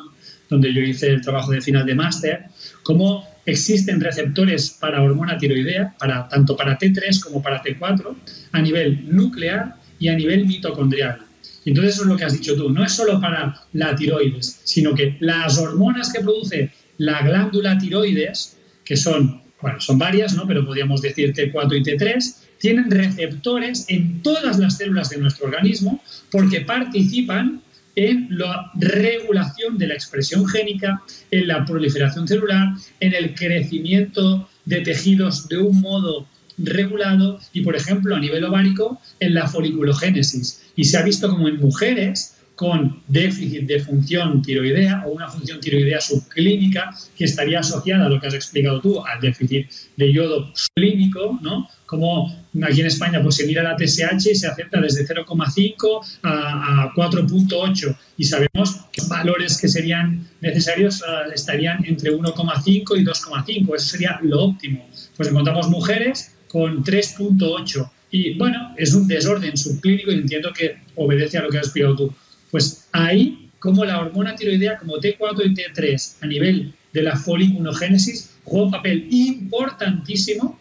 donde 0.49 0.73
yo 0.73 0.81
hice 0.81 1.07
el 1.07 1.21
trabajo 1.21 1.51
de 1.51 1.61
final 1.61 1.85
de 1.85 1.95
máster, 1.95 2.45
cómo 2.83 3.28
existen 3.45 4.01
receptores 4.01 4.71
para 4.71 5.01
hormona 5.01 5.37
tiroidea, 5.37 5.95
para, 5.97 6.27
tanto 6.27 6.55
para 6.55 6.77
T3 6.77 7.21
como 7.21 7.41
para 7.41 7.61
T4, 7.61 8.15
a 8.51 8.61
nivel 8.61 9.05
nuclear 9.13 9.75
y 9.99 10.07
a 10.09 10.15
nivel 10.15 10.45
mitocondrial. 10.45 11.19
Entonces 11.65 11.95
eso 11.95 12.03
es 12.03 12.09
lo 12.09 12.17
que 12.17 12.25
has 12.25 12.33
dicho 12.33 12.55
tú, 12.55 12.69
no 12.69 12.83
es 12.83 12.93
solo 12.93 13.19
para 13.19 13.55
la 13.73 13.95
tiroides, 13.95 14.61
sino 14.63 14.95
que 14.95 15.17
las 15.19 15.57
hormonas 15.57 16.11
que 16.11 16.21
produce 16.21 16.71
la 16.97 17.21
glándula 17.21 17.77
tiroides, 17.77 18.57
que 18.83 18.97
son, 18.97 19.41
bueno, 19.61 19.79
son 19.79 19.97
varias, 19.97 20.35
¿no? 20.35 20.47
pero 20.47 20.65
podríamos 20.65 21.01
decir 21.01 21.33
T4 21.33 21.77
y 21.77 21.83
T3, 21.83 22.35
tienen 22.59 22.91
receptores 22.91 23.85
en 23.87 24.21
todas 24.21 24.59
las 24.59 24.77
células 24.77 25.09
de 25.09 25.17
nuestro 25.17 25.47
organismo 25.47 26.01
porque 26.31 26.61
participan 26.61 27.61
en 27.99 28.27
la 28.29 28.71
regulación 28.75 29.77
de 29.77 29.87
la 29.87 29.93
expresión 29.93 30.47
génica, 30.47 31.01
en 31.31 31.47
la 31.47 31.65
proliferación 31.65 32.27
celular, 32.27 32.69
en 33.01 33.13
el 33.13 33.35
crecimiento 33.35 34.47
de 34.63 34.81
tejidos 34.81 35.49
de 35.49 35.57
un 35.57 35.81
modo 35.81 36.27
regulado 36.57 37.39
y, 37.51 37.61
por 37.61 37.75
ejemplo, 37.75 38.15
a 38.15 38.19
nivel 38.19 38.45
ovárico, 38.45 39.01
en 39.19 39.33
la 39.33 39.47
foliculogénesis. 39.47 40.61
Y 40.77 40.85
se 40.85 40.97
ha 40.97 41.03
visto 41.03 41.29
como 41.29 41.49
en 41.49 41.57
mujeres 41.57 42.35
con 42.59 43.01
déficit 43.07 43.65
de 43.67 43.79
función 43.79 44.41
tiroidea 44.41 45.03
o 45.05 45.11
una 45.11 45.29
función 45.29 45.61
tiroidea 45.61 46.01
subclínica 46.01 46.93
que 47.15 47.23
estaría 47.23 47.61
asociada 47.61 48.07
a 48.07 48.09
lo 48.09 48.19
que 48.19 48.27
has 48.27 48.33
explicado 48.33 48.81
tú, 48.81 49.01
al 49.05 49.21
déficit 49.21 49.71
de 49.95 50.11
yodo 50.11 50.51
clínico, 50.75 51.39
¿no? 51.41 51.69
Como 51.85 52.27
aquí 52.61 52.81
en 52.81 52.87
España 52.87 53.21
pues 53.23 53.35
se 53.37 53.47
mira 53.47 53.63
la 53.63 53.77
TSH 53.77 54.31
y 54.31 54.35
se 54.35 54.47
acepta 54.47 54.81
desde 54.81 55.07
0,5 55.07 56.19
a, 56.23 56.91
4,8 56.93 57.97
y 58.17 58.25
sabemos 58.25 58.81
que 58.91 59.03
valores 59.07 59.57
que 59.57 59.69
serían 59.69 60.27
necesarios 60.41 61.01
uh, 61.01 61.31
estarían 61.33 61.85
entre 61.85 62.11
1,5 62.11 62.99
y 62.99 63.05
2,5, 63.05 63.75
eso 63.77 63.85
sería 63.85 64.19
lo 64.21 64.43
óptimo. 64.43 64.85
Pues 65.15 65.29
encontramos 65.29 65.69
mujeres 65.69 66.35
con 66.49 66.83
3,8 66.83 67.89
y 68.11 68.37
bueno, 68.37 68.75
es 68.75 68.93
un 68.93 69.07
desorden 69.07 69.55
subclínico 69.55 70.11
y 70.11 70.15
entiendo 70.15 70.51
que 70.51 70.79
obedece 70.95 71.37
a 71.37 71.43
lo 71.43 71.49
que 71.49 71.59
has 71.59 71.67
explicado 71.67 71.95
tú 71.95 72.13
pues 72.51 72.87
ahí, 72.91 73.49
como 73.59 73.85
la 73.85 73.99
hormona 73.99 74.35
tiroidea, 74.35 74.77
como 74.77 74.97
T4 74.97 75.45
y 75.45 75.53
T3, 75.53 76.15
a 76.21 76.27
nivel 76.27 76.73
de 76.93 77.03
la 77.03 77.15
foliculogénesis, 77.15 78.37
juega 78.43 78.65
un 78.65 78.71
papel 78.71 79.07
importantísimo 79.11 80.59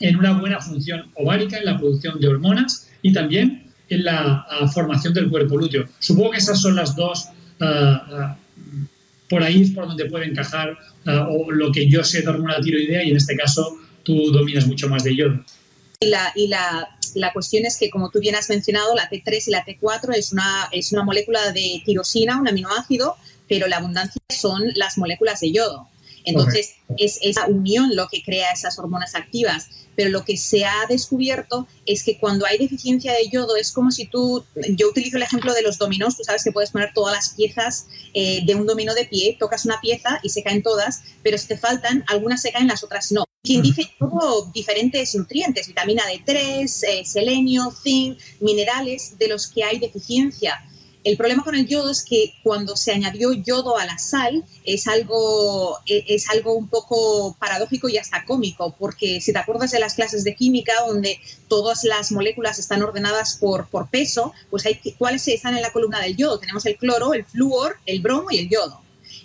en 0.00 0.16
una 0.16 0.32
buena 0.38 0.60
función 0.60 1.10
ovárica, 1.14 1.58
en 1.58 1.66
la 1.66 1.78
producción 1.78 2.18
de 2.20 2.28
hormonas 2.28 2.90
y 3.02 3.12
también 3.12 3.64
en 3.88 4.04
la 4.04 4.46
ah, 4.48 4.68
formación 4.68 5.14
del 5.14 5.28
cuerpo 5.28 5.56
lúteo. 5.56 5.86
Supongo 5.98 6.32
que 6.32 6.38
esas 6.38 6.60
son 6.60 6.74
las 6.74 6.96
dos, 6.96 7.28
ah, 7.60 8.36
por 9.28 9.42
ahí 9.42 9.62
es 9.62 9.70
por 9.70 9.86
donde 9.86 10.06
puede 10.06 10.26
encajar 10.26 10.76
o 11.06 11.50
lo 11.50 11.72
que 11.72 11.88
yo 11.88 12.04
sé 12.04 12.22
de 12.22 12.28
hormona 12.28 12.60
tiroidea 12.60 13.02
y 13.02 13.10
en 13.10 13.16
este 13.16 13.34
caso 13.36 13.78
tú 14.02 14.30
dominas 14.30 14.66
mucho 14.66 14.88
más 14.88 15.04
de 15.04 15.16
yodo. 15.16 15.44
Y 16.02 16.06
la, 16.06 16.32
y 16.34 16.48
la 16.48 16.96
la 17.14 17.32
cuestión 17.32 17.66
es 17.66 17.76
que, 17.76 17.90
como 17.90 18.10
tú 18.10 18.20
bien 18.20 18.34
has 18.34 18.48
mencionado, 18.48 18.94
la 18.94 19.08
T3 19.08 19.48
y 19.48 19.50
la 19.50 19.64
T4 19.64 20.14
es 20.14 20.32
una, 20.32 20.68
es 20.72 20.92
una 20.92 21.04
molécula 21.04 21.52
de 21.52 21.82
tirosina, 21.84 22.40
un 22.40 22.48
aminoácido, 22.48 23.16
pero 23.48 23.66
la 23.66 23.78
abundancia 23.78 24.20
son 24.30 24.62
las 24.74 24.98
moléculas 24.98 25.40
de 25.40 25.52
yodo. 25.52 25.88
Entonces, 26.24 26.74
es 26.98 27.18
esa 27.20 27.46
unión 27.46 27.96
lo 27.96 28.06
que 28.06 28.22
crea 28.22 28.52
esas 28.52 28.78
hormonas 28.78 29.16
activas. 29.16 29.68
Pero 29.96 30.08
lo 30.08 30.24
que 30.24 30.38
se 30.38 30.64
ha 30.64 30.86
descubierto 30.88 31.66
es 31.84 32.02
que 32.02 32.18
cuando 32.18 32.46
hay 32.46 32.56
deficiencia 32.56 33.12
de 33.12 33.28
yodo 33.28 33.56
es 33.56 33.72
como 33.72 33.90
si 33.90 34.06
tú, 34.06 34.42
yo 34.70 34.88
utilizo 34.88 35.18
el 35.18 35.22
ejemplo 35.24 35.52
de 35.52 35.60
los 35.60 35.76
dominós, 35.76 36.16
tú 36.16 36.24
sabes 36.24 36.44
que 36.44 36.52
puedes 36.52 36.70
poner 36.70 36.92
todas 36.94 37.14
las 37.14 37.34
piezas 37.34 37.88
eh, 38.14 38.42
de 38.46 38.54
un 38.54 38.66
dominó 38.66 38.94
de 38.94 39.04
pie, 39.04 39.36
tocas 39.38 39.66
una 39.66 39.80
pieza 39.82 40.18
y 40.22 40.30
se 40.30 40.42
caen 40.42 40.62
todas, 40.62 41.02
pero 41.22 41.36
si 41.36 41.48
te 41.48 41.58
faltan, 41.58 42.04
algunas 42.06 42.40
se 42.40 42.52
caen, 42.52 42.68
las 42.68 42.82
otras 42.82 43.12
no. 43.12 43.26
Quien 43.44 43.62
dice 43.62 43.90
todo 43.98 44.50
diferentes 44.54 45.16
nutrientes, 45.16 45.66
vitamina 45.66 46.04
D3, 46.04 46.84
eh, 46.88 47.04
selenio, 47.04 47.72
zinc, 47.72 48.16
minerales 48.38 49.18
de 49.18 49.26
los 49.26 49.48
que 49.48 49.64
hay 49.64 49.80
deficiencia. 49.80 50.64
El 51.02 51.16
problema 51.16 51.42
con 51.42 51.56
el 51.56 51.66
yodo 51.66 51.90
es 51.90 52.04
que 52.04 52.34
cuando 52.44 52.76
se 52.76 52.92
añadió 52.92 53.32
yodo 53.32 53.76
a 53.76 53.84
la 53.84 53.98
sal 53.98 54.44
es 54.64 54.86
algo, 54.86 55.76
e, 55.86 56.04
es 56.06 56.30
algo 56.30 56.54
un 56.54 56.68
poco 56.68 57.36
paradójico 57.40 57.88
y 57.88 57.98
hasta 57.98 58.24
cómico, 58.24 58.76
porque 58.78 59.20
si 59.20 59.32
te 59.32 59.40
acuerdas 59.40 59.72
de 59.72 59.80
las 59.80 59.94
clases 59.94 60.22
de 60.22 60.36
química 60.36 60.74
donde 60.86 61.18
todas 61.48 61.82
las 61.82 62.12
moléculas 62.12 62.60
están 62.60 62.80
ordenadas 62.80 63.38
por, 63.40 63.66
por 63.66 63.90
peso, 63.90 64.32
pues 64.50 64.64
hay, 64.66 64.78
¿cuáles 64.96 65.26
están 65.26 65.56
en 65.56 65.62
la 65.62 65.72
columna 65.72 65.98
del 65.98 66.16
yodo? 66.16 66.38
Tenemos 66.38 66.64
el 66.66 66.76
cloro, 66.76 67.12
el 67.12 67.24
flúor, 67.24 67.78
el 67.86 68.00
bromo 68.00 68.30
y 68.30 68.38
el 68.38 68.48
yodo. 68.48 68.81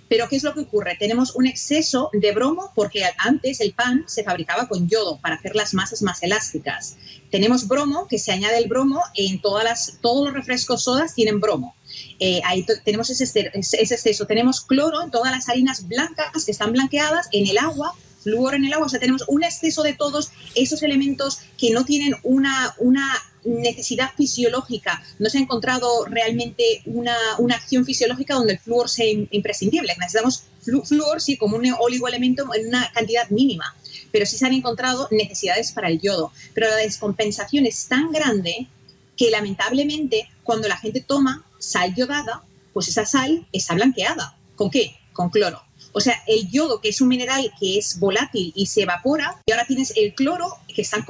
Pero 0.09 0.27
¿qué 0.29 0.37
es 0.37 0.43
lo 0.43 0.53
que 0.53 0.61
ocurre? 0.61 0.95
Tenemos 0.97 1.35
un 1.35 1.45
exceso 1.45 2.09
de 2.13 2.31
bromo 2.31 2.71
porque 2.75 3.03
antes 3.17 3.59
el 3.59 3.73
pan 3.73 4.03
se 4.07 4.23
fabricaba 4.23 4.67
con 4.67 4.87
yodo 4.87 5.19
para 5.19 5.35
hacer 5.35 5.55
las 5.55 5.73
masas 5.73 6.01
más 6.01 6.23
elásticas. 6.23 6.97
Tenemos 7.29 7.67
bromo, 7.67 8.07
que 8.07 8.19
se 8.19 8.31
añade 8.31 8.57
el 8.57 8.67
bromo 8.67 9.01
en 9.15 9.41
todas 9.41 9.63
las, 9.63 9.97
todos 10.01 10.25
los 10.25 10.33
refrescos 10.33 10.83
sodas 10.83 11.13
tienen 11.13 11.39
bromo. 11.39 11.75
Eh, 12.19 12.41
ahí 12.45 12.65
tenemos 12.83 13.09
ese, 13.09 13.51
ese 13.53 13.93
exceso. 13.93 14.25
Tenemos 14.25 14.61
cloro 14.61 15.01
en 15.01 15.11
todas 15.11 15.31
las 15.31 15.49
harinas 15.49 15.87
blancas 15.87 16.45
que 16.45 16.51
están 16.51 16.71
blanqueadas, 16.71 17.27
en 17.31 17.47
el 17.47 17.57
agua, 17.57 17.93
flúor 18.27 18.55
en 18.55 18.65
el 18.65 18.73
agua. 18.73 18.87
O 18.87 18.89
sea, 18.89 18.99
tenemos 18.99 19.23
un 19.27 19.43
exceso 19.43 19.83
de 19.83 19.93
todos 19.93 20.31
esos 20.53 20.83
elementos 20.83 21.39
que 21.57 21.71
no 21.71 21.85
tienen 21.85 22.13
una, 22.23 22.75
una 22.77 23.07
necesidad 23.45 24.11
fisiológica. 24.17 25.01
No 25.17 25.29
se 25.29 25.37
ha 25.37 25.41
encontrado 25.41 26.05
realmente 26.05 26.81
una, 26.85 27.15
una 27.37 27.55
acción 27.55 27.85
fisiológica 27.85 28.35
donde 28.35 28.53
el 28.53 28.59
flúor 28.59 28.89
sea 28.89 29.05
imprescindible. 29.31 29.93
Necesitamos 29.97 30.43
flúor, 30.85 31.21
sí, 31.21 31.37
como 31.37 31.55
un 31.55 31.73
oligoelemento 31.79 32.53
en 32.53 32.67
una 32.67 32.91
cantidad 32.91 33.29
mínima, 33.29 33.73
pero 34.11 34.25
sí 34.25 34.37
se 34.37 34.45
han 34.45 34.53
encontrado 34.53 35.07
necesidades 35.11 35.71
para 35.71 35.87
el 35.87 36.01
yodo. 36.01 36.33
Pero 36.53 36.69
la 36.69 36.75
descompensación 36.75 37.65
es 37.65 37.87
tan 37.87 38.11
grande 38.11 38.67
que 39.15 39.31
lamentablemente 39.31 40.29
cuando 40.43 40.67
la 40.67 40.77
gente 40.77 40.99
toma 40.99 41.45
sal 41.59 41.95
yodada, 41.95 42.43
pues 42.73 42.89
esa 42.89 43.05
sal 43.05 43.47
está 43.53 43.73
blanqueada. 43.73 44.35
¿Con 44.55 44.69
qué? 44.69 44.97
Con 45.13 45.29
cloro. 45.29 45.66
O 45.97 45.99
sea, 45.99 46.21
el 46.27 46.47
yodo, 46.51 46.79
que 46.79 46.89
es 46.89 47.01
un 47.01 47.07
mineral 47.07 47.51
que 47.59 47.79
es 47.79 47.97
volátil 47.97 48.53
y 48.55 48.67
se 48.67 48.83
evapora, 48.83 49.41
y 49.47 49.51
ahora 49.51 49.65
tienes 49.65 49.93
el 49.95 50.13
cloro 50.13 50.45
que 50.67 50.83
está 50.83 51.03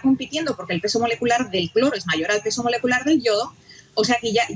compitiendo 0.00 0.54
porque 0.54 0.72
el 0.72 0.80
peso 0.80 1.00
molecular 1.00 1.50
del 1.50 1.68
cloro 1.72 1.96
es 1.96 2.06
mayor 2.06 2.30
al 2.30 2.40
peso 2.40 2.62
molecular 2.62 3.04
del 3.04 3.20
yodo, 3.20 3.52
o 3.94 4.04
sea 4.04 4.18
que 4.20 4.32
ya 4.32 4.46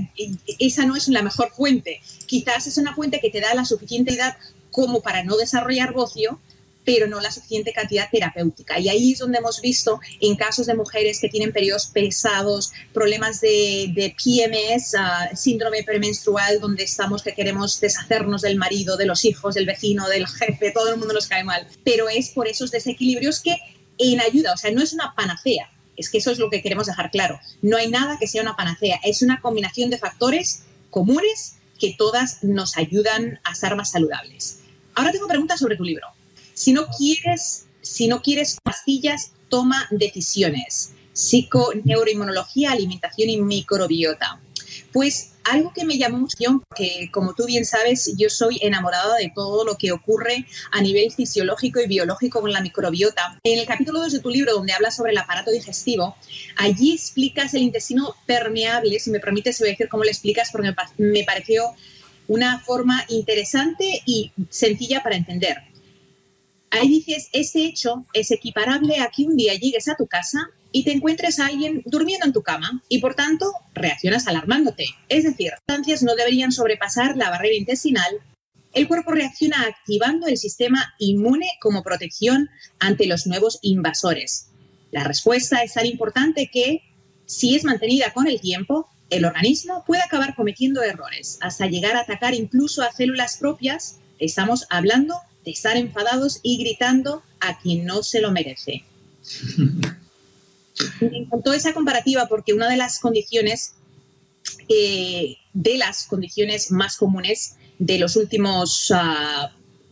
esa 0.61 0.87
no 0.87 0.95
es 0.95 1.09
la 1.09 1.22
mejor 1.22 1.51
fuente. 1.51 2.01
Quizás 2.27 2.68
es 2.68 2.79
una 2.79 2.95
fuente 2.95 3.18
que 3.18 3.31
te 3.31 3.41
da 3.41 3.53
la 3.53 3.64
suficiente 3.64 4.14
edad 4.14 4.37
como 4.70 5.03
para 5.03 5.25
no 5.25 5.37
desarrollar 5.37 5.93
bocio, 5.93 6.39
pero 6.85 7.07
no 7.07 7.20
la 7.20 7.30
suficiente 7.30 7.72
cantidad 7.72 8.09
terapéutica. 8.11 8.78
Y 8.78 8.89
ahí 8.89 9.12
es 9.12 9.18
donde 9.18 9.39
hemos 9.39 9.61
visto 9.61 10.01
en 10.20 10.37
casos 10.37 10.66
de 10.66 10.74
mujeres 10.74 11.20
que 11.20 11.28
tienen 11.28 11.53
periodos 11.53 11.87
pesados, 11.87 12.72
problemas 12.93 13.41
de, 13.41 14.14
PMS, 14.22 14.95
ah, 14.99 15.30
síndrome 15.35 15.82
premenstrual, 15.82 16.61
donde 16.61 16.85
estamos 16.85 17.22
que 17.22 17.35
queremos 17.35 17.80
deshacernos 17.80 18.43
del 18.43 18.57
marido, 18.57 18.97
de 18.97 19.07
los 19.07 19.24
hijos, 19.24 19.55
del 19.55 19.66
vecino, 19.66 20.09
del 20.09 20.26
jefe, 20.26 20.70
todo 20.72 20.91
el 20.93 20.99
mundo 20.99 21.14
nos 21.14 21.26
cae 21.26 21.45
mal. 21.45 21.66
Pero 21.85 22.09
es 22.09 22.30
por 22.30 22.49
esos 22.49 22.70
desequilibrios 22.70 23.41
que 23.41 23.57
en 23.99 24.20
ayuda, 24.20 24.53
o 24.53 24.57
sea, 24.57 24.70
no 24.70 24.82
es 24.82 24.93
una 24.93 25.14
panacea. 25.14 25.70
Es 25.97 26.11
que 26.11 26.18
eso 26.18 26.30
es 26.32 26.39
lo 26.39 26.51
que 26.51 26.61
queremos 26.61 26.87
dejar 26.87 27.11
claro. 27.11 27.39
No 27.62 27.76
hay 27.76 27.89
nada 27.89 28.18
que 28.18 28.26
sea 28.26 28.43
una 28.43 28.57
panacea. 28.57 28.99
Es 29.05 29.22
una 29.22 29.41
combinación 29.41 29.91
de 29.91 29.99
factores 29.99 30.64
comunes 30.91 31.57
que 31.78 31.95
todas 31.97 32.43
nos 32.43 32.76
ayudan 32.76 33.41
a 33.45 33.53
estar 33.53 33.76
más 33.76 33.93
saludables. 33.93 34.61
Ahora 34.95 35.12
tengo 35.12 35.28
preguntas 35.28 35.61
sobre 35.61 35.76
tu 35.76 35.85
libro. 35.85 36.07
Si 36.55 36.72
no 36.72 36.86
quieres, 36.86 37.66
si 37.82 38.07
no 38.07 38.22
quieres 38.22 38.59
pastillas, 38.62 39.32
toma 39.48 39.88
decisiones. 39.90 40.92
Psico, 41.12 41.72
neuroinmunología, 41.84 42.72
alimentación 42.72 43.28
y 43.28 43.40
microbiota. 43.40 44.40
Pues 44.92 45.32
algo 45.44 45.72
que 45.72 45.84
me 45.84 45.98
llamó 45.98 46.18
mucho, 46.18 46.36
porque 46.68 47.11
como 47.12 47.34
tú 47.34 47.46
bien 47.46 47.64
sabes, 47.66 48.14
yo 48.16 48.30
soy 48.30 48.59
enamorada 48.62 49.16
de 49.16 49.32
todo 49.34 49.64
lo 49.64 49.76
que 49.76 49.92
ocurre 49.92 50.46
a 50.72 50.80
nivel 50.80 51.12
fisiológico 51.12 51.80
y 51.80 51.86
biológico 51.86 52.40
con 52.40 52.52
la 52.52 52.61
microbiota. 52.61 53.38
En 53.42 53.59
el 53.59 53.66
capítulo 53.66 54.00
2 54.00 54.12
de 54.12 54.20
tu 54.20 54.30
libro, 54.30 54.55
donde 54.55 54.72
hablas 54.72 54.96
sobre 54.96 55.12
el 55.12 55.18
aparato 55.18 55.50
digestivo, 55.50 56.16
allí 56.57 56.94
explicas 56.94 57.52
el 57.55 57.62
intestino 57.62 58.14
permeable, 58.26 58.98
si 59.00 59.11
me 59.11 59.20
permites, 59.20 59.59
voy 59.59 59.68
a 59.68 59.72
decir 59.72 59.88
cómo 59.88 60.05
lo 60.05 60.11
explicas, 60.11 60.50
porque 60.50 60.72
me 60.98 61.24
pareció 61.24 61.74
una 62.26 62.61
forma 62.61 63.05
interesante 63.09 64.02
y 64.07 64.32
sencilla 64.48 65.02
para 65.02 65.16
entender. 65.16 65.74
Ahí 66.75 66.89
dices, 66.89 67.29
ese 67.33 67.64
hecho 67.64 68.05
es 68.12 68.31
equiparable 68.31 68.99
a 69.01 69.11
que 69.11 69.25
un 69.25 69.37
día 69.37 69.55
llegues 69.55 69.89
a 69.89 69.97
tu 69.97 70.07
casa 70.07 70.51
y 70.72 70.85
te 70.85 70.93
encuentres 70.93 71.39
a 71.39 71.47
alguien 71.47 71.83
durmiendo 71.87 72.27
en 72.27 72.33
tu 72.33 72.43
cama 72.43 72.83
y 72.89 72.99
por 72.99 73.14
tanto 73.14 73.53
reaccionas 73.75 74.27
alarmándote. 74.27 74.87
Es 75.09 75.25
decir, 75.25 75.51
las 75.51 75.61
sustancias 75.61 76.03
no 76.03 76.14
deberían 76.14 76.53
sobrepasar 76.53 77.16
la 77.16 77.31
barrera 77.31 77.55
intestinal 77.55 78.20
el 78.75 78.89
cuerpo 78.89 79.12
reacciona 79.12 79.62
activando 79.62 80.27
el 80.27 80.37
sistema 80.37 80.95
inmune 80.99 81.47
como 81.61 81.85
protección 81.85 82.51
ante 82.81 83.07
los 83.07 83.25
nuevos 83.27 83.61
invasores. 83.62 84.49
La 84.91 85.05
respuesta 85.05 85.62
es 85.62 85.75
tan 85.75 85.87
importante 85.87 86.51
que, 86.53 86.83
si 87.25 87.55
es 87.55 87.62
mantenida 87.62 88.12
con 88.12 88.27
el 88.27 88.41
tiempo, 88.41 88.89
el 89.11 89.27
organismo 89.27 89.85
puede 89.87 90.03
acabar 90.03 90.35
cometiendo 90.35 90.83
errores 90.83 91.39
hasta 91.41 91.68
llegar 91.68 91.95
a 91.95 92.01
atacar 92.01 92.35
incluso 92.35 92.83
a 92.83 92.91
células 92.91 93.37
propias. 93.37 94.01
Estamos 94.18 94.66
hablando 94.70 95.20
de 95.45 95.51
estar 95.51 95.76
enfadados 95.76 96.40
y 96.42 96.59
gritando 96.59 97.22
a 97.40 97.59
quien 97.59 97.84
no 97.84 98.03
se 98.03 98.20
lo 98.20 98.30
merece. 98.30 98.84
Me 101.01 101.18
encantó 101.18 101.53
esa 101.53 101.72
comparativa 101.72 102.26
porque 102.26 102.53
una 102.53 102.68
de 102.68 102.76
las 102.76 102.99
condiciones, 102.99 103.74
eh, 104.68 105.36
de 105.53 105.78
las 105.78 106.07
condiciones 106.07 106.70
más 106.70 106.97
comunes 106.97 107.57
de 107.78 107.99
los 107.99 108.16
últimos 108.16 108.92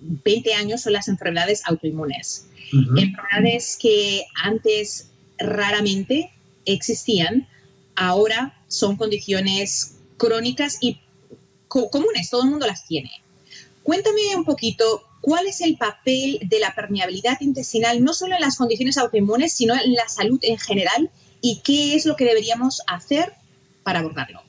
20 0.00 0.54
ah, 0.54 0.58
años 0.58 0.80
son 0.80 0.92
las 0.94 1.08
enfermedades 1.08 1.62
autoinmunes. 1.66 2.46
Enfermedades 2.72 3.76
que 3.80 4.24
antes 4.42 5.08
raramente 5.38 6.32
existían, 6.64 7.46
ahora 7.94 8.58
son 8.66 8.96
condiciones 8.96 9.96
crónicas 10.16 10.78
y 10.80 10.98
comunes, 11.68 12.30
todo 12.30 12.44
el 12.44 12.50
mundo 12.50 12.66
las 12.66 12.86
tiene. 12.86 13.10
Cuéntame 13.82 14.36
un 14.36 14.44
poquito 14.44 15.02
cuál 15.22 15.46
es 15.46 15.62
el 15.62 15.78
papel 15.78 16.40
de 16.42 16.60
la 16.60 16.74
permeabilidad 16.74 17.40
intestinal, 17.40 18.04
no 18.04 18.12
solo 18.12 18.34
en 18.34 18.42
las 18.42 18.56
condiciones 18.56 18.98
autoinmunes, 18.98 19.54
sino 19.54 19.74
en 19.74 19.94
la 19.94 20.08
salud 20.08 20.38
en 20.42 20.58
general, 20.58 21.10
y 21.40 21.62
qué 21.64 21.94
es 21.94 22.04
lo 22.04 22.16
que 22.16 22.26
deberíamos 22.26 22.82
hacer 22.86 23.32
para 23.82 24.00
abordarlo. 24.00 24.42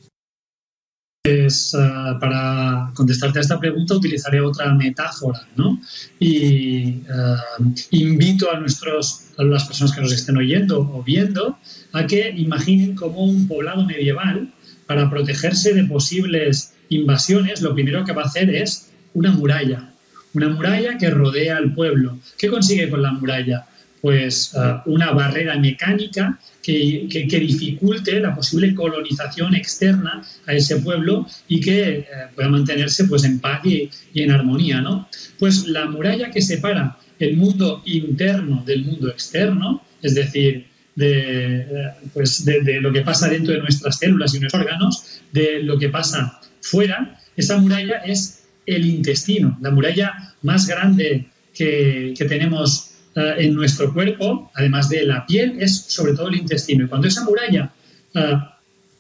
Pues, 1.23 1.73
uh, 1.73 2.19
para 2.19 2.91
contestarte 2.93 3.39
a 3.39 3.41
esta 3.43 3.57
pregunta 3.57 3.95
utilizaré 3.95 4.41
otra 4.41 4.73
metáfora, 4.73 5.47
¿no? 5.55 5.79
Y 6.19 6.97
uh, 6.97 7.73
invito 7.91 8.51
a, 8.51 8.59
nuestros, 8.59 9.27
a 9.37 9.43
las 9.43 9.63
personas 9.63 9.95
que 9.95 10.01
nos 10.01 10.11
estén 10.11 10.35
oyendo 10.35 10.81
o 10.81 11.01
viendo 11.01 11.57
a 11.93 12.05
que 12.05 12.29
imaginen 12.29 12.93
como 12.93 13.23
un 13.23 13.47
poblado 13.47 13.85
medieval, 13.85 14.51
para 14.85 15.09
protegerse 15.09 15.73
de 15.73 15.85
posibles 15.85 16.73
invasiones, 16.89 17.61
lo 17.61 17.73
primero 17.73 18.03
que 18.03 18.11
va 18.11 18.23
a 18.23 18.25
hacer 18.25 18.53
es 18.53 18.91
una 19.13 19.31
muralla, 19.31 19.92
una 20.33 20.49
muralla 20.49 20.97
que 20.97 21.09
rodea 21.09 21.57
al 21.57 21.73
pueblo. 21.73 22.19
¿Qué 22.37 22.47
consigue 22.47 22.89
con 22.89 23.01
la 23.01 23.11
muralla? 23.11 23.65
Pues 24.01 24.53
uh, 24.53 24.89
una 24.89 25.11
barrera 25.11 25.57
mecánica 25.57 26.37
que, 26.61 27.27
dificulte 27.29 28.19
la 28.19 28.35
posible 28.35 28.73
colonización 28.73 29.53
externa 29.55 30.23
a 30.45 30.53
ese 30.53 30.77
pueblo 30.77 31.27
y 31.47 31.59
que 31.59 31.99
eh, 31.99 32.05
pueda 32.33 32.49
mantenerse 32.49 33.05
pues, 33.05 33.23
en 33.25 33.39
paz 33.39 33.61
y, 33.65 33.89
en 34.15 34.31
armonía. 34.31 34.81
¿no? 34.81 35.07
Pues 35.37 35.67
la 35.67 35.85
muralla 35.85 36.31
que 36.31 36.41
separa 36.41 36.97
el 37.19 37.37
mundo 37.37 37.81
interno 37.85 38.63
del 38.65 38.85
mundo 38.85 39.09
externo, 39.09 39.83
es 40.01 40.15
decir, 40.15 40.67
de, 40.95 41.59
eh, 41.69 41.91
pues 42.13 42.45
de, 42.45 42.79
lo 42.79 42.91
que 42.91 43.01
pasa 43.01 43.27
dentro 43.27 43.53
de 43.53 43.59
nuestras 43.59 43.97
células 43.97 44.33
y 44.33 44.39
nuestros 44.39 44.63
órganos, 44.63 45.21
de 45.31 45.63
lo 45.63 45.77
que 45.77 45.89
pasa 45.89 46.39
fuera, 46.61 47.19
esa 47.35 47.57
muralla 47.57 47.97
es 48.05 48.42
el 48.65 48.85
intestino, 48.85 49.57
la 49.61 49.71
muralla 49.71 50.35
más 50.41 50.67
grande 50.67 51.27
que, 51.53 52.13
que 52.17 52.25
tenemos 52.25 52.93
eh, 53.15 53.35
en 53.45 53.53
nuestro 53.53 53.93
cuerpo, 53.93 54.51
además 54.55 54.89
de 54.89 55.05
la 55.05 55.23
piel, 55.27 55.57
es 55.59 55.85
sobre 55.87 56.13
todo 56.13 56.29
el 56.29 56.35
intestino. 56.35 56.85
Y 56.85 56.87
cuando 56.87 57.07
esa 57.07 57.23
muralla 57.23 57.71
eh, 58.15 58.33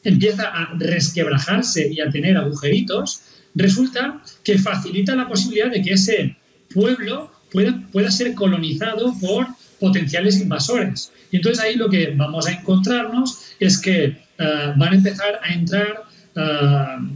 empieza 0.03 0.49
a 0.49 0.75
resquebrajarse 0.77 1.91
y 1.91 1.99
a 1.99 2.11
tener 2.11 2.37
agujeritos, 2.37 3.21
resulta 3.55 4.21
que 4.43 4.59
facilita 4.59 5.15
la 5.15 5.27
posibilidad 5.27 5.71
de 5.71 5.81
que 5.81 5.93
ese 5.93 6.35
pueblo 6.71 7.31
pueda, 7.51 7.81
pueda 7.91 8.11
ser 8.11 8.35
colonizado 8.35 9.15
por 9.19 9.47
potenciales 9.79 10.39
invasores. 10.39 11.11
Y 11.31 11.37
entonces 11.37 11.63
ahí 11.63 11.75
lo 11.75 11.89
que 11.89 12.13
vamos 12.15 12.45
a 12.45 12.51
encontrarnos 12.51 13.55
es 13.59 13.81
que 13.81 14.03
eh, 14.05 14.73
van 14.77 14.93
a 14.93 14.95
empezar 14.95 15.39
a 15.41 15.53
entrar 15.53 16.03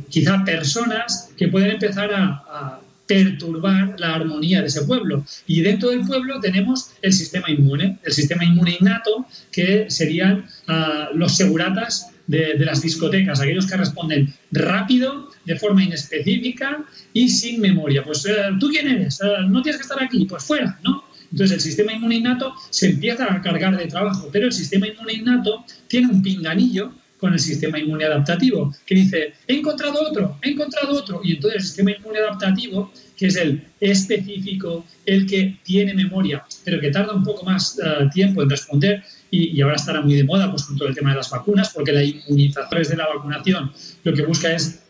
quizá 0.10 0.44
personas 0.46 1.32
que 1.36 1.48
pueden 1.48 1.72
empezar 1.72 2.12
a 2.14 2.80
perturbar 3.08 3.96
la 3.98 4.16
armonía 4.16 4.62
de 4.62 4.68
ese 4.68 4.84
pueblo. 4.84 5.26
Y 5.48 5.62
dentro 5.62 5.90
del 5.90 6.02
pueblo 6.02 6.40
tenemos 6.40 6.92
el 7.02 7.14
sistema 7.14 7.50
inmune, 7.50 7.98
el 8.04 8.14
sistema 8.14 8.44
inmune 8.44 8.78
innato, 8.80 9.26
que 9.52 9.90
serían 9.90 10.46
ah, 10.68 11.10
los 11.16 11.36
seguratas 11.36 12.12
de, 12.28 12.56
las 12.60 12.82
discotecas, 12.82 13.40
aquellos 13.40 13.66
que 13.66 13.78
responden 13.78 14.34
rápido, 14.52 15.30
de 15.46 15.58
forma 15.58 15.82
inespecífica 15.84 16.84
y 17.14 17.30
sin 17.30 17.62
memoria. 17.62 18.04
Pues, 18.04 18.26
eh, 18.26 18.34
¿tú 18.60 18.68
quién 18.70 18.90
eres? 18.90 19.22
Eh, 19.22 19.28
no 19.48 19.62
tienes 19.62 19.80
que 19.80 19.88
estar 19.88 20.04
aquí, 20.04 20.26
pues 20.26 20.44
fuera, 20.44 20.78
¿no? 20.84 21.06
Entonces 21.32 21.58
el 21.58 21.62
sistema 21.62 21.94
inmune 21.94 22.16
innato 22.16 22.54
se 22.70 22.88
empieza 22.88 23.32
a 23.32 23.42
cargar 23.42 23.78
de 23.78 23.88
trabajo, 23.88 24.30
pero 24.32 24.46
el 24.46 24.54
sistema 24.54 24.88
inmune 24.88 25.14
innato 25.14 25.66
tiene 25.88 26.08
un 26.08 26.22
pinganillo 26.22 26.94
con 27.18 27.34
el 27.34 27.40
sistema 27.40 27.80
inmune 27.80 28.06
adaptativo, 28.06 28.74
que 28.86 28.96
dice, 28.96 29.34
he 29.48 29.56
encontrado 29.56 30.02
otro, 30.02 30.38
he 30.42 30.52
encontrado 30.52 30.94
otro. 30.94 31.22
Y 31.24 31.34
entonces 31.34 31.62
el 31.62 31.68
sistema 31.68 31.92
inmune 31.92 32.20
adaptativo, 32.20 32.92
que 33.16 33.28
es 33.28 33.36
el 33.36 33.64
específico, 33.80 34.86
el 35.06 35.26
que 35.26 35.58
tiene 35.64 35.94
memoria, 35.94 36.46
pero 36.64 36.80
que 36.80 36.92
tarda 36.92 37.14
un 37.14 37.24
poco 37.24 37.44
más 37.46 37.80
eh, 37.80 38.08
tiempo 38.14 38.44
en 38.44 38.50
responder, 38.50 39.04
y, 39.30 39.60
ahora 39.62 39.76
estará 39.76 40.02
muy 40.02 40.16
de 40.16 40.24
moda 40.24 40.50
pues, 40.50 40.64
con 40.64 40.78
todo 40.78 40.88
el 40.88 40.96
tema 40.96 41.10
de 41.10 41.18
las 41.18 41.30
vacunas, 41.30 41.72
porque 41.74 41.92
la 41.92 42.04
inmunización 42.04 42.84
de 42.84 42.96
la 42.96 43.08
vacunación 43.08 43.72
lo 44.04 44.14
que 44.14 44.24
busca 44.24 44.54
es 44.54 44.84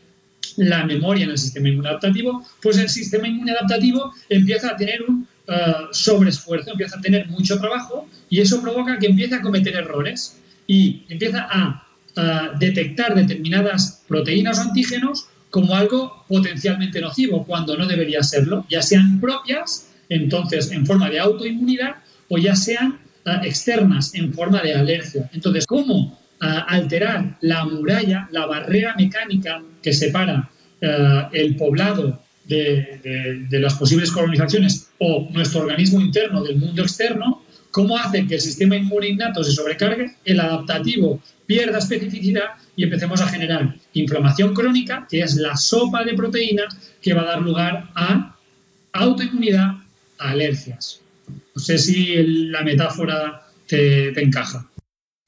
la 0.58 0.86
memoria 0.86 1.26
en 1.26 1.32
el 1.32 1.38
sistema 1.38 1.70
inmune 1.70 1.90
adaptativo, 1.90 2.46
pues 2.62 2.78
el 2.78 2.90
sistema 2.90 3.28
inmune 3.28 3.52
adaptativo 3.52 4.14
empieza 4.30 4.72
a 4.72 4.76
tener 4.76 5.04
un 5.04 5.28
uh, 5.48 5.54
sobreesfuerzo, 5.92 6.72
empieza 6.72 6.98
a 6.98 7.02
tener 7.02 7.28
mucho 7.28 7.60
trabajo, 7.60 8.08
y 8.30 8.40
eso 8.40 8.62
provoca 8.62 8.98
que 9.00 9.08
empiece 9.08 9.36
a 9.36 9.42
cometer 9.42 9.76
errores 9.76 10.40
y 10.66 11.04
empieza 11.10 11.48
a 11.50 11.87
detectar 12.60 13.14
determinadas 13.14 14.04
proteínas 14.08 14.58
o 14.58 14.62
antígenos 14.62 15.28
como 15.50 15.76
algo 15.76 16.26
potencialmente 16.28 17.02
nocivo, 17.02 17.46
cuando 17.46 17.78
no 17.78 17.86
debería 17.86 18.24
serlo, 18.24 18.66
ya 18.70 18.82
sean 18.82 19.20
propias, 19.20 19.90
entonces 20.10 20.72
en 20.72 20.86
forma 20.86 21.10
de 21.10 21.20
autoinmunidad, 21.20 21.96
o 22.30 22.38
ya 22.38 22.56
sean 22.56 23.00
ah, 23.26 23.42
externas, 23.44 24.14
en 24.14 24.34
forma 24.34 24.62
de 24.62 24.74
alergia. 24.74 25.30
Entonces, 25.34 25.66
¿cómo 25.66 26.20
ah, 26.42 26.66
alterar 26.68 27.38
la 27.42 27.66
muralla, 27.66 28.28
la 28.32 28.46
barrera 28.46 28.96
mecánica 28.98 29.64
que 29.82 29.94
separa 29.94 30.50
ah, 30.84 31.30
el 31.32 31.56
poblado 31.56 32.22
de, 32.46 33.46
de, 33.50 33.60
las 33.60 33.74
posibles 33.74 34.12
colonizaciones 34.12 34.90
o 35.00 35.28
nuestro 35.32 35.62
organismo 35.62 36.02
interno 36.02 36.44
del 36.44 36.58
mundo 36.58 36.82
externo? 36.82 37.44
¿Cómo 37.72 37.98
hace 37.98 38.26
que 38.26 38.36
el 38.36 38.42
sistema 38.42 38.76
inmune 38.76 39.10
innato 39.10 39.44
se 39.44 39.52
sobrecargue, 39.52 40.16
el 40.26 40.40
adaptativo 40.40 41.22
pierda 41.48 41.80
especificidad 41.80 42.50
y 42.76 42.84
empecemos 42.84 43.20
a 43.22 43.28
generar 43.28 43.76
inflamación 43.94 44.54
crónica, 44.54 45.08
que 45.10 45.22
es 45.22 45.36
la 45.36 45.56
sopa 45.56 46.04
de 46.04 46.14
proteínas 46.14 46.78
que 47.02 47.14
va 47.14 47.22
a 47.22 47.26
dar 47.26 47.42
lugar 47.42 47.90
a 47.96 48.38
autoinmunidad, 48.94 49.72
a 50.20 50.30
alergias. 50.30 51.02
No 51.56 51.62
sé 51.62 51.78
si 51.78 52.16
la 52.50 52.62
metáfora 52.62 53.48
te, 53.66 54.10
encaja. 54.22 54.70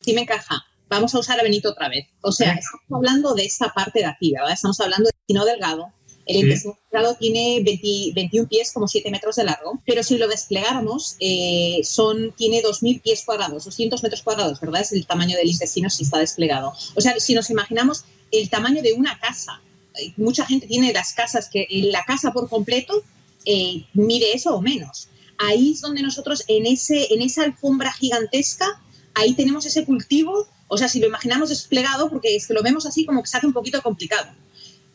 Sí 0.01 0.13
me 0.13 0.21
encaja. 0.21 0.63
Vamos 0.89 1.15
a 1.15 1.19
usar 1.19 1.39
a 1.39 1.43
Benito 1.43 1.69
otra 1.69 1.89
vez. 1.89 2.07
O 2.21 2.31
sea, 2.31 2.53
estamos 2.53 2.85
hablando 2.91 3.33
de 3.33 3.45
esta 3.45 3.69
parte 3.69 3.99
de 3.99 4.05
aquí, 4.05 4.33
¿verdad? 4.33 4.53
Estamos 4.53 4.79
hablando 4.79 5.05
de 5.05 5.15
intestino 5.15 5.45
delgado, 5.45 5.93
el 6.29 6.47
delgado 6.47 7.15
tiene 7.19 7.61
21 7.63 8.47
pies, 8.47 8.71
como 8.71 8.87
7 8.87 9.09
metros 9.09 9.35
de 9.37 9.45
largo, 9.45 9.81
pero 9.85 10.03
si 10.03 10.15
lo 10.17 10.27
desplegáramos, 10.27 11.15
eh, 11.19 11.79
son, 11.83 12.33
tiene 12.37 12.61
2.000 12.61 13.01
pies 13.01 13.23
cuadrados, 13.25 13.65
200 13.65 14.03
metros 14.03 14.21
cuadrados, 14.21 14.61
¿verdad? 14.61 14.81
Es 14.81 14.91
el 14.91 15.07
tamaño 15.07 15.35
del 15.35 15.47
intestino 15.47 15.89
si 15.89 16.03
está 16.03 16.19
desplegado. 16.19 16.71
O 16.95 17.01
sea, 17.01 17.19
si 17.19 17.33
nos 17.33 17.49
imaginamos 17.49 18.05
el 18.31 18.47
tamaño 18.47 18.83
de 18.83 18.93
una 18.93 19.19
casa, 19.19 19.59
eh, 19.95 20.13
mucha 20.17 20.45
gente 20.45 20.67
tiene 20.67 20.93
las 20.93 21.13
casas 21.13 21.49
que 21.51 21.65
la 21.69 22.03
casa 22.05 22.31
por 22.31 22.47
completo 22.47 23.03
eh, 23.45 23.85
mide 23.93 24.31
eso 24.35 24.55
o 24.55 24.61
menos. 24.61 25.09
Ahí 25.39 25.71
es 25.71 25.81
donde 25.81 26.03
nosotros, 26.03 26.43
en, 26.47 26.67
ese, 26.67 27.11
en 27.11 27.23
esa 27.23 27.43
alfombra 27.43 27.91
gigantesca, 27.91 28.79
ahí 29.15 29.33
tenemos 29.33 29.65
ese 29.65 29.83
cultivo. 29.83 30.47
O 30.67 30.77
sea, 30.77 30.89
si 30.89 30.99
lo 30.99 31.07
imaginamos 31.07 31.49
desplegado, 31.49 32.07
porque 32.07 32.35
es 32.35 32.45
que 32.45 32.53
lo 32.53 32.61
vemos 32.61 32.85
así 32.85 33.03
como 33.03 33.23
que 33.23 33.29
se 33.29 33.37
hace 33.37 33.47
un 33.47 33.53
poquito 33.53 33.81
complicado 33.81 34.29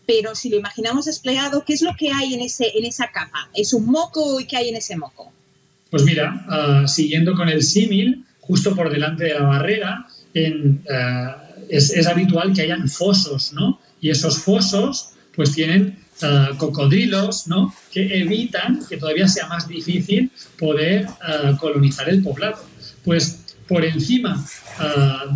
pero 0.07 0.35
si 0.35 0.49
lo 0.49 0.57
imaginamos 0.57 1.07
desplegado, 1.07 1.65
¿qué 1.65 1.73
es 1.73 1.83
lo 1.83 1.95
que 1.97 2.11
hay 2.11 2.35
en, 2.35 2.41
ese, 2.41 2.73
en 2.77 2.85
esa 2.85 3.11
capa? 3.11 3.49
¿Es 3.55 3.73
un 3.73 3.87
moco 3.87 4.41
y 4.41 4.47
qué 4.47 4.57
hay 4.57 4.69
en 4.69 4.77
ese 4.77 4.97
moco? 4.97 5.33
Pues 5.91 6.05
mira, 6.05 6.45
ah, 6.49 6.89
siguiendo 6.89 7.35
con 7.35 7.49
el 7.49 7.63
símil, 7.63 8.25
justo 8.41 8.75
por 8.75 8.91
delante 8.91 9.25
de 9.25 9.35
la 9.35 9.43
barrera, 9.43 10.07
ah, 10.91 11.45
es, 11.69 12.07
habitual 12.07 12.53
que 12.53 12.63
hayan 12.63 12.89
fosos, 12.89 13.53
¿no? 13.53 13.81
Y 14.01 14.11
esos 14.11 14.39
fosos 14.39 15.11
pues 15.35 15.53
tienen 15.53 15.99
ah, 16.23 16.51
cocodrilos, 16.59 17.47
¿no? 17.47 17.75
Que 17.93 18.21
evitan 18.21 18.85
que 18.89 18.97
todavía 18.97 19.29
sea 19.29 19.47
más 19.47 19.69
difícil 19.69 20.31
poder 20.59 21.07
colonizar 21.61 22.09
el 22.09 22.23
poblado. 22.23 22.65
Pues 23.05 23.45
por 23.69 23.85
encima 23.85 24.45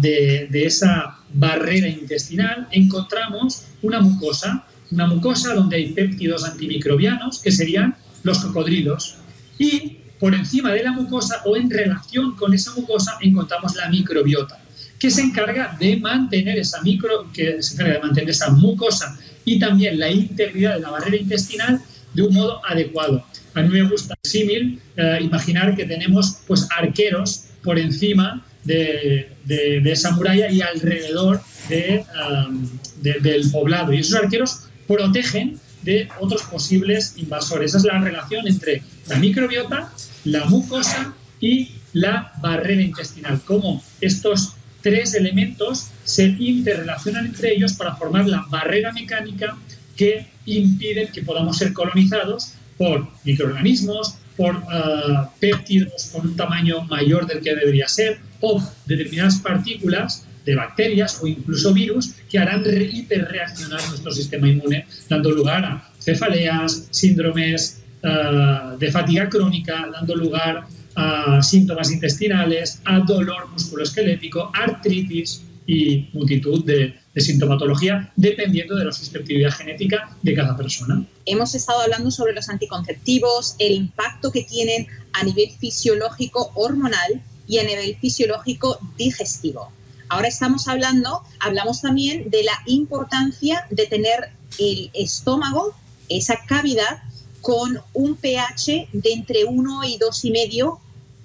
de, 0.01 0.49
de 0.51 0.67
esa 0.67 1.18
barrera 1.33 1.89
intestinal 1.89 2.69
encontramos 2.71 3.67
una 3.83 4.01
mucosa 4.01 4.65
una 4.91 5.07
mucosa 5.07 5.55
donde 5.55 5.77
hay 5.77 5.93
péptidos 5.93 6.45
antimicrobianos, 6.45 7.41
que 7.41 7.53
serían 7.53 7.97
los 8.23 8.39
cocodrilos. 8.39 9.17
Y 9.59 9.99
por 10.19 10.35
encima 10.35 10.73
de 10.73 10.83
la 10.83 10.93
mucosa 10.93 11.43
o 11.45 11.57
en 11.57 11.71
relación 11.71 12.35
con 12.37 12.55
esa 12.55 12.73
mucosa 12.75 13.19
encontramos 13.21 13.75
la 13.77 13.89
microbiota, 13.89 14.59
que 14.99 15.11
se 15.11 15.23
encarga 15.23 15.77
de 15.79 15.97
mantener 15.97 16.59
esa 16.59 16.81
micro, 16.83 17.31
que 17.33 17.63
se 17.63 17.75
encarga 17.75 17.95
de 17.95 18.01
mantener 18.01 18.31
esa 18.31 18.51
mucosa 18.51 19.19
y 19.45 19.59
también 19.59 19.99
la 19.99 20.11
integridad 20.11 20.75
de 20.75 20.81
la 20.81 20.91
barrera 20.91 21.17
intestinal 21.17 21.81
de 22.15 22.23
un 22.23 22.35
modo 22.35 22.61
adecuado. 22.67 23.25
A 23.55 23.63
mí 23.63 23.69
me 23.69 23.83
gusta 23.83 24.15
símil 24.23 24.81
eh, 24.97 25.19
imaginar 25.21 25.77
que 25.77 25.85
tenemos 25.85 26.39
pues 26.47 26.67
arqueros 26.77 27.45
por 27.63 27.79
encima 27.79 28.45
de, 28.69 29.83
esa 29.85 30.13
muralla 30.13 30.51
y 30.51 30.61
alrededor 30.61 31.41
del 31.69 33.51
poblado. 33.51 33.93
Y 33.93 34.01
esos 34.01 34.21
arqueros 34.21 34.69
protegen 34.87 35.59
de 35.83 36.09
otros 36.21 36.43
posibles 36.43 37.15
invasores. 37.17 37.71
Esa 37.71 37.79
es 37.79 37.85
la 37.85 38.01
relación 38.01 38.47
entre 38.47 38.83
la 39.07 39.17
microbiota, 39.17 39.93
la 40.25 40.45
mucosa 40.47 41.15
y 41.41 41.73
la 41.93 42.33
barrera 42.43 42.83
intestinal. 42.83 43.41
Cómo 43.45 43.83
estos 44.01 44.55
tres 44.83 45.15
elementos 45.15 45.89
se 46.05 46.25
interrelacionan 46.25 47.27
entre 47.27 47.55
ellos 47.55 47.75
para 47.75 47.97
formar 47.97 48.27
la 48.27 48.45
barrera 48.49 48.93
mecánica 48.93 49.57
que 49.97 50.27
impide 50.47 51.09
que 51.13 51.23
podamos 51.23 51.59
ser 51.59 51.73
colonizados 51.73 52.53
por 52.77 53.09
microorganismos, 53.25 54.15
por 54.37 54.55
uh, 54.55 55.29
péptidos 55.41 56.11
con 56.13 56.29
un 56.29 56.37
tamaño 56.37 56.83
mayor 56.85 57.27
del 57.27 57.41
que 57.41 57.57
debería 57.57 57.89
ser, 57.89 58.21
o 58.41 58.63
determinadas 58.87 59.39
partículas 59.39 60.25
de 60.45 60.55
bacterias 60.55 61.21
o 61.23 61.27
incluso 61.27 61.75
virus 61.75 62.15
que 62.31 62.39
harán 62.39 62.65
hiperreaccionar 62.65 63.87
nuestro 63.89 64.13
sistema 64.13 64.49
inmune, 64.49 64.87
dando 65.09 65.31
lugar 65.31 65.65
a 65.65 65.91
cefaleas, 66.01 66.89
síndromes 66.91 67.83
uh, 68.03 68.79
de 68.79 68.91
fatiga 68.91 69.29
crónica, 69.29 69.89
dando 69.93 70.15
lugar 70.17 70.67
a 70.97 71.43
síntomas 71.43 71.93
intestinales, 71.93 72.81
a 72.85 73.01
dolor 73.01 73.49
musculoesquelético, 73.53 74.51
artritis 74.55 75.45
y 75.67 76.09
multitud 76.15 76.65
de, 76.65 76.95
de 77.15 77.21
sintomatología 77.21 78.11
dependiendo 78.17 78.75
de 78.75 78.87
la 78.87 78.93
susceptibilidad 78.93 79.51
genética 79.51 80.17
de 80.23 80.35
cada 80.35 80.57
persona. 80.57 81.05
Hemos 81.27 81.55
estado 81.55 81.83
hablando 81.83 82.11
sobre 82.11 82.33
los 82.33 82.49
anticonceptivos, 82.49 83.55
el 83.59 83.75
impacto 83.75 84.33
que 84.33 84.45
tienen 84.45 84.87
a 85.13 85.25
nivel 85.25 85.51
fisiológico 85.61 86.53
hormonal 86.55 87.23
y 87.49 87.59
a 87.59 87.65
nivel 87.65 87.97
fisiológico 87.97 88.79
digestivo. 88.97 89.73
Ahora 90.11 90.29
estamos 90.29 90.69
hablando, 90.69 91.23
hablamos 91.41 91.83
también 91.83 92.31
de 92.31 92.45
la 92.45 92.59
importancia 92.67 93.67
de 93.71 93.87
tener 93.87 94.31
el 94.59 94.91
estómago, 94.95 95.75
esa 96.09 96.37
cavidad, 96.47 97.03
con 97.41 97.81
un 97.93 98.17
pH 98.17 98.89
de 98.93 99.13
entre 99.13 99.45
1 99.45 99.85
y 99.85 99.99
2,5, 99.99 100.79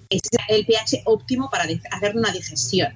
es 0.10 0.22
el 0.50 0.66
pH 0.66 1.02
óptimo 1.06 1.50
para 1.50 1.66
hacer 1.92 2.16
una 2.16 2.32
digestión. 2.32 2.94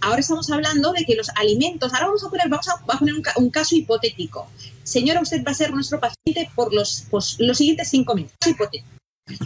Ahora 0.00 0.20
estamos 0.20 0.48
hablando 0.50 0.92
de 0.92 1.04
que 1.04 1.16
los 1.16 1.28
alimentos, 1.34 1.92
ahora 1.92 2.06
vamos 2.06 2.24
a 2.24 2.30
poner, 2.30 2.48
vamos 2.48 2.68
a, 2.68 2.98
poner 2.98 3.14
un, 3.36 3.50
caso 3.50 3.74
hipotético. 3.74 4.48
Señora, 4.84 5.20
usted 5.20 5.44
va 5.44 5.50
a 5.50 5.54
ser 5.54 5.72
nuestro 5.72 5.98
paciente 5.98 6.50
por 6.54 6.72
los, 6.72 7.04
pues, 7.10 7.36
los 7.38 7.58
siguientes 7.58 7.88
cinco 7.88 8.14
minutos. 8.14 8.36
Hipotético. 8.46 8.88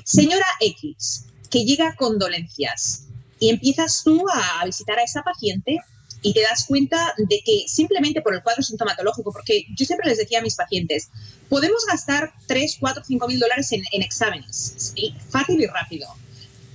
Señora 0.04 0.46
X, 0.60 1.24
que 1.52 1.64
llega 1.64 1.94
con 1.94 2.18
dolencias 2.18 3.04
y 3.38 3.50
empiezas 3.50 4.02
tú 4.02 4.24
a 4.32 4.64
visitar 4.64 4.98
a 4.98 5.02
esa 5.02 5.22
paciente 5.22 5.78
y 6.22 6.32
te 6.32 6.42
das 6.42 6.64
cuenta 6.66 7.14
de 7.18 7.42
que 7.44 7.64
simplemente 7.66 8.22
por 8.22 8.34
el 8.34 8.42
cuadro 8.42 8.62
sintomatológico, 8.62 9.32
porque 9.32 9.66
yo 9.76 9.84
siempre 9.84 10.08
les 10.08 10.18
decía 10.18 10.38
a 10.38 10.42
mis 10.42 10.54
pacientes, 10.54 11.10
podemos 11.48 11.84
gastar 11.86 12.32
3, 12.46 12.76
4, 12.80 13.02
5 13.04 13.28
mil 13.28 13.38
dólares 13.38 13.70
en, 13.72 13.82
en 13.92 14.02
exámenes, 14.02 14.94
fácil 15.28 15.60
y 15.60 15.66
rápido. 15.66 16.08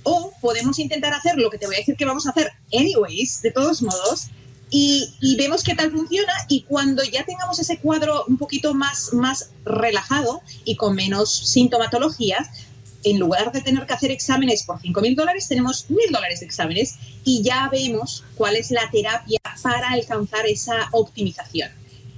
O 0.04 0.32
podemos 0.40 0.78
intentar 0.78 1.12
hacer 1.12 1.36
lo 1.36 1.50
que 1.50 1.58
te 1.58 1.66
voy 1.66 1.74
a 1.74 1.78
decir 1.78 1.96
que 1.96 2.04
vamos 2.04 2.26
a 2.26 2.30
hacer 2.30 2.52
anyways, 2.72 3.42
de 3.42 3.50
todos 3.50 3.82
modos, 3.82 4.30
y, 4.70 5.36
vemos 5.38 5.62
qué 5.62 5.74
tal 5.74 5.90
funciona 5.90 6.32
y 6.48 6.62
cuando 6.62 7.02
ya 7.02 7.24
tengamos 7.24 7.58
ese 7.58 7.78
cuadro 7.78 8.24
un 8.28 8.36
poquito 8.36 8.74
más, 8.74 9.12
más 9.12 9.50
relajado 9.64 10.42
y 10.64 10.76
con 10.76 10.94
menos 10.94 11.52
sintomatologías, 11.52 12.48
en 13.04 13.18
lugar 13.18 13.52
de 13.52 13.60
tener 13.60 13.86
que 13.86 13.92
hacer 13.92 14.10
exámenes 14.10 14.64
por 14.64 14.80
5 14.80 15.00
mil 15.00 15.14
dólares, 15.14 15.48
tenemos 15.48 15.88
mil 15.88 16.10
dólares 16.10 16.40
de 16.40 16.46
exámenes 16.46 16.96
y 17.24 17.42
ya 17.42 17.68
vemos 17.70 18.24
cuál 18.34 18.56
es 18.56 18.70
la 18.70 18.90
terapia 18.90 19.38
para 19.62 19.90
alcanzar 19.90 20.46
esa 20.46 20.88
optimización. 20.92 21.70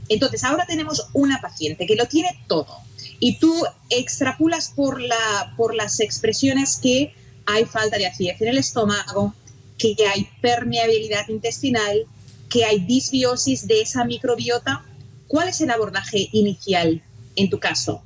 Entonces, 0.09 0.43
ahora 0.43 0.67
tenemos 0.67 1.09
una 1.13 1.41
paciente 1.41 1.87
que 1.87 1.95
lo 1.95 2.07
tiene 2.07 2.29
todo 2.49 2.79
y 3.21 3.39
tú 3.39 3.55
extrapulas 3.91 4.73
por, 4.75 5.01
la, 5.01 5.55
por 5.57 5.75
las 5.75 6.01
expresiones 6.01 6.77
que 6.77 7.15
hay 7.47 7.65
falta 7.65 7.99
de 7.99 8.07
acidez 8.07 8.41
en 8.41 8.49
el 8.49 8.59
estómago, 8.59 9.35
que 9.79 9.95
hay 10.13 10.29
permeabilidad 10.41 11.29
intestinal, 11.29 12.07
que 12.49 12.65
hay 12.65 12.81
disbiosis 12.81 13.67
de 13.67 13.83
esa 13.83 14.05
microbiota. 14.05 14.85
¿Cuál 15.29 15.49
es 15.49 15.61
el 15.61 15.71
abordaje 15.71 16.29
inicial 16.33 17.03
en 17.37 17.51
tu 17.51 17.61
caso? 17.61 18.03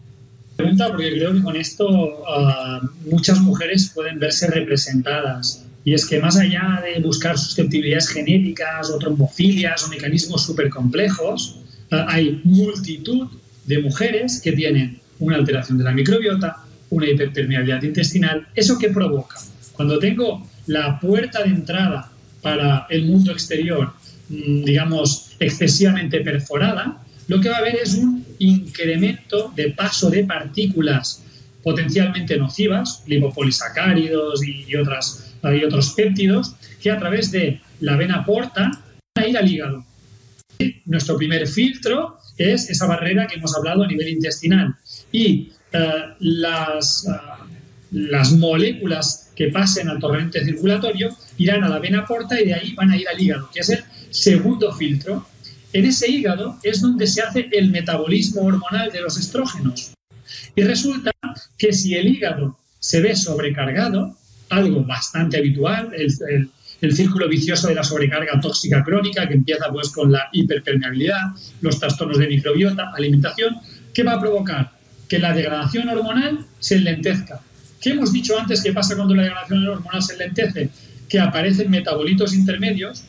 Pregunta 0.64 0.88
porque 0.88 1.12
creo 1.12 1.34
que 1.34 1.42
con 1.42 1.56
esto 1.56 2.24
ah, 2.26 2.80
muchas 3.04 3.38
mujeres 3.40 3.92
pueden 3.94 4.18
verse 4.18 4.46
representadas. 4.46 5.66
Y 5.84 5.92
es 5.92 6.06
que 6.06 6.18
más 6.18 6.38
allá 6.38 6.82
de 6.82 7.02
buscar 7.02 7.36
susceptibilidades 7.36 8.08
genéticas 8.08 8.88
o 8.88 8.98
trombofilias 8.98 9.84
o 9.84 9.88
mecanismos 9.88 10.42
súper 10.42 10.70
complejos, 10.70 11.60
ah, 11.90 12.06
hay 12.08 12.40
multitud 12.44 13.28
de 13.66 13.82
mujeres 13.82 14.40
que 14.42 14.52
tienen 14.52 15.00
una 15.18 15.36
alteración 15.36 15.76
de 15.76 15.84
la 15.84 15.92
microbiota, 15.92 16.64
una 16.88 17.10
hiperpermeabilidad 17.10 17.82
intestinal. 17.82 18.48
¿Eso 18.54 18.78
qué 18.78 18.88
provoca? 18.88 19.36
Cuando 19.74 19.98
tengo 19.98 20.48
la 20.66 20.98
puerta 20.98 21.42
de 21.42 21.50
entrada 21.50 22.10
para 22.40 22.86
el 22.88 23.04
mundo 23.04 23.32
exterior, 23.32 23.92
mm, 24.30 24.64
digamos, 24.64 25.32
excesivamente 25.38 26.20
perforada, 26.20 27.02
lo 27.28 27.38
que 27.38 27.50
va 27.50 27.56
a 27.56 27.58
haber 27.58 27.76
es 27.76 27.96
un 27.96 28.23
incremento 28.38 29.52
de 29.54 29.70
paso 29.70 30.10
de 30.10 30.24
partículas 30.24 31.24
potencialmente 31.62 32.36
nocivas, 32.36 33.02
lipopolisacáridos 33.06 34.42
y, 34.46 34.76
otras, 34.76 35.34
y 35.42 35.64
otros 35.64 35.92
péptidos, 35.92 36.54
que 36.80 36.90
a 36.90 36.98
través 36.98 37.30
de 37.32 37.60
la 37.80 37.96
vena 37.96 38.24
porta 38.24 38.70
van 39.16 39.24
a 39.24 39.26
ir 39.26 39.38
al 39.38 39.50
hígado. 39.50 39.84
Nuestro 40.84 41.16
primer 41.16 41.46
filtro 41.46 42.18
es 42.36 42.68
esa 42.68 42.86
barrera 42.86 43.26
que 43.26 43.36
hemos 43.36 43.56
hablado 43.56 43.84
a 43.84 43.86
nivel 43.86 44.08
intestinal. 44.08 44.76
Y 45.10 45.52
eh, 45.72 45.92
las, 46.20 47.06
eh, 47.06 47.44
las 47.92 48.32
moléculas 48.32 49.32
que 49.34 49.48
pasen 49.48 49.88
al 49.88 49.98
torrente 49.98 50.44
circulatorio 50.44 51.16
irán 51.38 51.64
a 51.64 51.68
la 51.68 51.78
vena 51.78 52.06
porta 52.06 52.40
y 52.40 52.46
de 52.46 52.54
ahí 52.54 52.74
van 52.74 52.90
a 52.90 52.96
ir 52.96 53.08
al 53.08 53.20
hígado, 53.20 53.50
que 53.52 53.60
es 53.60 53.70
el 53.70 53.84
segundo 54.10 54.72
filtro. 54.74 55.26
En 55.74 55.84
ese 55.84 56.08
hígado 56.08 56.56
es 56.62 56.80
donde 56.80 57.04
se 57.08 57.20
hace 57.20 57.48
el 57.50 57.70
metabolismo 57.70 58.42
hormonal 58.42 58.92
de 58.92 59.00
los 59.00 59.18
estrógenos. 59.18 59.92
Y 60.54 60.62
resulta 60.62 61.10
que 61.58 61.72
si 61.72 61.94
el 61.94 62.06
hígado 62.06 62.56
se 62.78 63.00
ve 63.00 63.16
sobrecargado, 63.16 64.16
algo 64.50 64.84
bastante 64.84 65.36
habitual, 65.36 65.90
el, 65.92 66.94
círculo 66.94 67.28
vicioso 67.28 67.66
de 67.66 67.74
la 67.74 67.82
sobrecarga 67.82 68.38
tóxica 68.40 68.84
crónica, 68.84 69.26
que 69.26 69.34
empieza 69.34 69.68
pues 69.72 69.90
con 69.90 70.12
la 70.12 70.28
hiperpermeabilidad, 70.32 71.32
los 71.60 71.80
trastornos 71.80 72.18
de 72.18 72.28
microbiota, 72.28 72.92
alimentación, 72.94 73.56
¿qué 73.92 74.04
va 74.04 74.12
a 74.12 74.20
provocar? 74.20 74.70
que 75.08 75.18
la 75.18 75.32
degradación 75.32 75.88
hormonal 75.88 76.46
se 76.58 76.76
enlentezca. 76.76 77.40
¿Qué 77.80 77.90
hemos 77.90 78.12
dicho 78.12 78.38
antes 78.38 78.62
que 78.62 78.72
pasa 78.72 78.96
cuando 78.96 79.14
la 79.14 79.24
degradación 79.24 79.66
hormonal 79.66 80.02
se 80.02 80.14
enlentece? 80.14 80.70
Que 81.08 81.20
aparecen 81.20 81.70
metabolitos 81.70 82.32
intermedios 82.34 83.04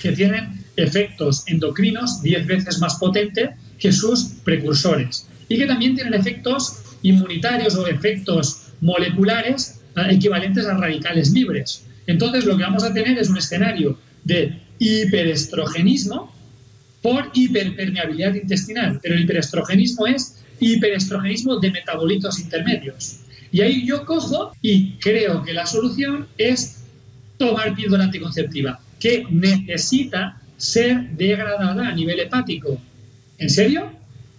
que 0.00 0.12
tienen 0.12 0.57
efectos 0.78 1.44
endocrinos 1.46 2.22
10 2.22 2.46
veces 2.46 2.78
más 2.78 2.96
potentes 2.96 3.50
que 3.78 3.92
sus 3.92 4.24
precursores 4.44 5.26
y 5.48 5.58
que 5.58 5.66
también 5.66 5.94
tienen 5.94 6.14
efectos 6.14 6.78
inmunitarios 7.02 7.74
o 7.76 7.86
efectos 7.86 8.72
moleculares 8.80 9.80
eh, 9.96 10.02
equivalentes 10.10 10.66
a 10.66 10.76
radicales 10.76 11.32
libres. 11.32 11.86
Entonces 12.06 12.44
lo 12.44 12.56
que 12.56 12.62
vamos 12.62 12.84
a 12.84 12.92
tener 12.92 13.18
es 13.18 13.28
un 13.28 13.38
escenario 13.38 13.98
de 14.24 14.60
hiperestrogenismo 14.78 16.32
por 17.02 17.30
hiperpermeabilidad 17.32 18.34
intestinal, 18.34 18.98
pero 19.02 19.14
el 19.14 19.22
hiperestrogenismo 19.22 20.06
es 20.06 20.44
hiperestrogenismo 20.60 21.58
de 21.58 21.70
metabolitos 21.70 22.38
intermedios. 22.40 23.20
Y 23.50 23.60
ahí 23.60 23.86
yo 23.86 24.04
cojo 24.04 24.52
y 24.60 24.92
creo 24.98 25.42
que 25.42 25.52
la 25.52 25.66
solución 25.66 26.26
es 26.36 26.84
tomar 27.38 27.74
píldora 27.74 28.04
anticonceptiva, 28.04 28.80
que 28.98 29.24
necesita 29.30 30.40
ser 30.58 31.08
degradada 31.12 31.88
a 31.88 31.92
nivel 31.92 32.20
hepático. 32.20 32.78
¿En 33.38 33.48
serio? 33.48 33.90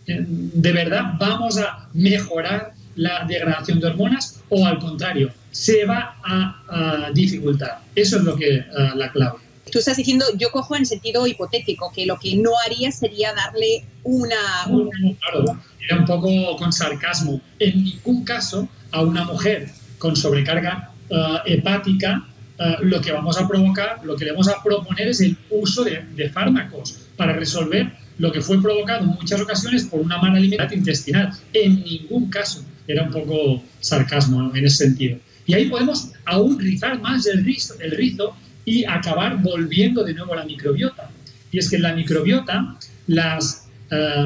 ¿De 0.06 0.72
verdad 0.72 1.14
vamos 1.20 1.58
a 1.58 1.90
mejorar 1.94 2.74
la 2.96 3.26
degradación 3.26 3.80
de 3.80 3.88
hormonas 3.88 4.42
o 4.50 4.66
al 4.66 4.80
contrario, 4.80 5.32
se 5.52 5.86
va 5.86 6.18
a, 6.24 7.10
dificultar? 7.14 7.82
Eso 7.96 8.18
es 8.18 8.24
lo 8.24 8.36
que 8.36 8.64
la 8.96 9.12
clave. 9.12 9.40
Tú 9.72 9.80
estás 9.80 9.98
diciendo, 9.98 10.26
yo 10.36 10.52
cojo 10.52 10.76
en 10.76 10.86
sentido 10.86 11.26
hipotético, 11.28 11.92
que 11.94 12.06
lo 12.06 12.20
que 12.20 12.36
no 12.36 12.52
haría 12.66 12.92
sería 12.92 13.34
darle 13.34 13.86
una... 14.04 14.66
Claro, 14.66 15.60
era 15.80 15.98
un 16.00 16.06
poco 16.06 16.58
con 16.58 16.74
sarcasmo. 16.74 17.40
En 17.60 17.84
ningún 17.84 18.24
caso 18.24 18.68
a 18.92 19.02
una 19.02 19.24
mujer 19.26 19.70
con 20.00 20.16
sobrecarga 20.16 20.92
eh, 21.10 21.38
hepática 21.46 22.26
eh, 22.60 22.76
lo 22.82 23.02
que 23.02 23.12
vamos 23.12 23.40
a 23.40 23.48
provocar, 23.48 24.02
lo 24.04 24.16
que 24.16 24.26
le 24.26 24.32
vamos 24.32 24.48
a 24.50 24.62
proponer 24.64 25.08
es 25.08 25.22
el 25.22 25.38
uso 25.50 25.84
de, 25.84 26.04
de 26.16 26.30
fármacos 26.30 27.08
para 27.16 27.34
resolver 27.34 27.92
lo 28.18 28.32
que 28.32 28.42
fue 28.42 28.62
provocado 28.62 29.06
en 29.06 29.08
muchas 29.08 29.40
ocasiones 29.42 29.86
por 29.86 30.02
una 30.02 30.18
mala 30.18 30.38
alimentación 30.38 30.80
intestinal. 30.80 31.32
En 31.54 31.84
ningún 31.84 32.30
caso 32.30 32.64
era 32.88 33.04
un 33.04 33.12
poco 33.12 33.64
sarcasmo 33.80 34.54
en 34.54 34.66
ese 34.66 34.88
sentido. 34.88 35.18
Y 35.46 35.54
ahí 35.54 35.70
podemos 35.70 36.12
aún 36.26 36.60
rizar 36.60 37.00
más 37.02 37.26
el 37.26 37.44
rizo, 37.44 37.76
el 37.80 37.92
rizo 37.92 38.36
y 38.66 38.84
acabar 38.86 39.42
volviendo 39.42 40.04
de 40.04 40.14
nuevo 40.14 40.34
a 40.34 40.38
la 40.38 40.46
microbiota. 40.46 41.10
Y 41.52 41.60
es 41.60 41.70
que 41.70 41.78
en 41.78 41.84
la 41.84 41.94
microbiota 41.94 42.76
las, 43.08 43.68
eh, 43.90 44.26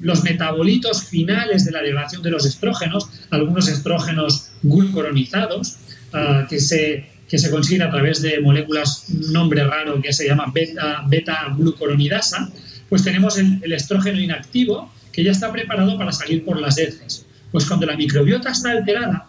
los 0.00 0.22
metabolitos 0.22 1.04
finales 1.04 1.64
de 1.64 1.72
la 1.72 1.82
degradación 1.82 2.22
de 2.22 2.30
los 2.30 2.46
estrógenos, 2.46 3.08
algunos 3.30 3.68
estrógenos 3.68 4.52
glucoronizados, 4.62 5.76
uh, 6.14 6.46
que, 6.48 6.58
se, 6.58 7.11
que 7.32 7.38
se 7.38 7.50
consiguen 7.50 7.80
a 7.80 7.90
través 7.90 8.20
de 8.20 8.38
moléculas, 8.40 9.06
un 9.08 9.32
nombre 9.32 9.64
raro 9.64 10.02
que 10.02 10.12
se 10.12 10.26
llama 10.26 10.52
beta-glucoronidasa, 10.52 12.40
beta 12.44 12.62
pues 12.90 13.02
tenemos 13.02 13.38
el, 13.38 13.58
el, 13.62 13.72
estrógeno 13.72 14.20
inactivo 14.20 14.92
que 15.10 15.24
ya 15.24 15.30
está 15.30 15.50
preparado 15.50 15.96
para 15.96 16.12
salir 16.12 16.44
por 16.44 16.60
las 16.60 16.76
heces. 16.76 17.24
Pues 17.50 17.64
cuando 17.64 17.86
la 17.86 17.96
microbiota 17.96 18.50
está 18.50 18.72
alterada, 18.72 19.28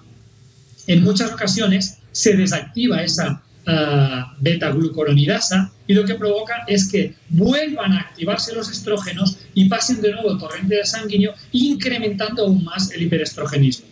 en 0.86 1.01
muchas 1.01 1.32
ocasiones 1.32 1.99
se 2.12 2.36
desactiva 2.36 3.01
esa 3.01 3.41
uh, 3.68 4.36
beta-glucoronidasa 4.41 5.72
y 5.88 5.93
lo 5.93 6.04
que 6.04 6.16
provoca 6.16 6.66
es 6.68 6.89
que 6.91 7.16
vuelvan 7.30 7.93
a 7.93 8.01
activarse 8.01 8.54
los 8.54 8.70
estrógenos 8.70 9.38
y 9.54 9.70
pasen 9.70 10.01
de 10.01 10.12
nuevo 10.12 10.34
el 10.34 10.39
torrente 10.39 10.76
de 10.76 10.86
sanguíneo, 10.86 11.36
incrementando 11.54 12.43
aún 12.43 12.66
más 12.66 12.91
el 12.91 13.04
hiperestrogenismo. 13.04 13.88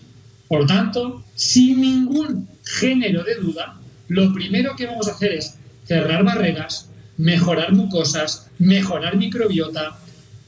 Por 0.49 0.67
tanto, 0.67 1.23
sin 1.33 1.79
ningún 1.79 2.49
género 2.65 3.23
de 3.23 3.35
duda, 3.35 3.77
lo 4.11 4.33
primero 4.33 4.75
que 4.75 4.85
vamos 4.85 5.07
a 5.07 5.11
hacer 5.11 5.31
es 5.31 5.57
cerrar 5.85 6.25
barreras, 6.25 6.89
mejorar 7.15 7.71
mucosas, 7.71 8.49
mejorar 8.59 9.15
microbiota, 9.15 9.97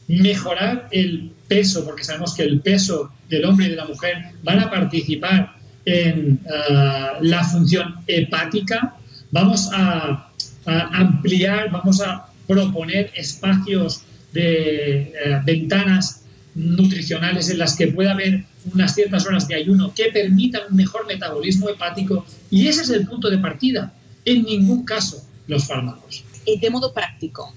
mejorar 0.10 0.90
el 0.92 1.32
peso, 1.48 1.86
porque 1.86 2.04
sabemos 2.04 2.36
que 2.36 2.44
el 2.44 2.60
peso 2.60 3.14
del 3.30 3.46
hombre 3.46 3.68
y 3.68 3.70
de 3.70 3.78
la 3.78 3.86
mujer 3.86 4.18
van 4.44 4.60
a 4.60 4.70
participar 4.70 5.56
en 5.86 6.42
uh, 6.44 7.24
la 7.24 7.44
función 7.46 7.96
hepática, 8.06 8.96
vamos 9.32 9.70
a, 9.72 10.30
a, 10.66 10.80
ampliar, 11.00 11.72
vamos 11.72 12.02
a 12.02 12.26
proponer 12.46 13.12
espacios 13.16 14.02
de 14.34 15.14
uh, 15.26 15.46
ventanas 15.46 16.23
nutricionales 16.56 17.50
en 17.50 17.58
las 17.58 17.76
que 17.76 17.88
pueda 17.88 18.12
haber 18.12 18.46
unas 18.74 18.94
ciertas 18.94 19.26
horas 19.26 19.48
de 19.48 19.56
ayuno 19.56 19.94
que 19.94 20.06
permitan 20.06 20.64
un 20.70 20.76
mejor 20.76 21.06
metabolismo 21.08 21.70
hepático 21.70 22.26
y 22.50 22.68
ese 22.68 22.84
es 22.84 22.90
el 22.90 23.08
punto 23.08 23.30
de 23.30 23.38
partida. 23.40 23.94
En 24.26 24.44
ningún 24.44 24.86
caso 24.86 25.26
los 25.48 25.66
fármacos. 25.66 26.24
Eh, 26.46 26.60
de 26.60 26.70
modo 26.70 26.94
práctico, 26.94 27.54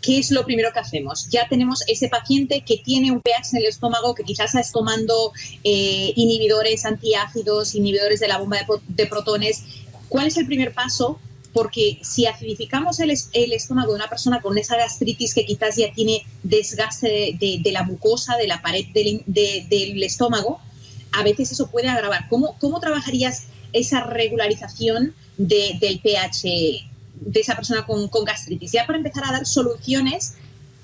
¿qué 0.00 0.18
es 0.18 0.30
lo 0.30 0.44
primero 0.44 0.70
que 0.72 0.78
hacemos? 0.78 1.28
Ya 1.30 1.48
tenemos 1.48 1.82
ese 1.88 2.08
paciente 2.08 2.62
que 2.64 2.78
tiene 2.78 3.10
un 3.10 3.20
pH 3.20 3.52
en 3.52 3.58
el 3.58 3.66
estómago, 3.66 4.14
que 4.14 4.22
quizás 4.22 4.54
está 4.54 4.72
tomando 4.72 5.32
eh, 5.64 6.12
inhibidores 6.14 6.84
antiácidos, 6.84 7.74
inhibidores 7.74 8.20
de 8.20 8.28
la 8.28 8.38
bomba 8.38 8.58
de, 8.58 8.64
de, 8.88 9.06
protones. 9.06 9.64
¿Cuál 10.08 10.26
es 10.28 10.36
el 10.36 10.46
primer 10.46 10.72
paso? 10.72 11.18
Porque 11.54 11.98
si 12.02 12.26
acidificamos 12.26 13.00
el, 13.00 13.10
estómago 13.10 13.92
de 13.92 13.96
una 13.96 14.08
persona 14.10 14.42
con 14.42 14.58
esa 14.58 14.76
gastritis 14.76 15.32
que 15.32 15.46
quizás 15.46 15.76
ya 15.76 15.90
tiene 15.92 16.26
desgaste 16.42 17.38
de, 17.40 17.72
la 17.72 17.84
mucosa, 17.84 18.36
de 18.36 18.46
la 18.46 18.60
pared 18.60 18.84
del, 18.92 20.02
estómago, 20.02 20.60
a 21.12 21.22
veces 21.22 21.52
eso 21.52 21.70
puede 21.70 21.88
agravar. 21.88 22.26
¿Cómo, 22.28 22.58
cómo 22.58 22.80
trabajarías 22.80 23.44
esa 23.72 24.04
regularización 24.04 25.14
del 25.36 26.00
pH 26.02 26.90
de 27.20 27.40
esa 27.40 27.54
persona 27.56 27.84
con, 27.86 28.08
gastritis, 28.24 28.72
ya 28.72 28.86
para 28.86 28.98
empezar 28.98 29.24
a 29.24 29.32
dar 29.32 29.46
soluciones 29.46 30.34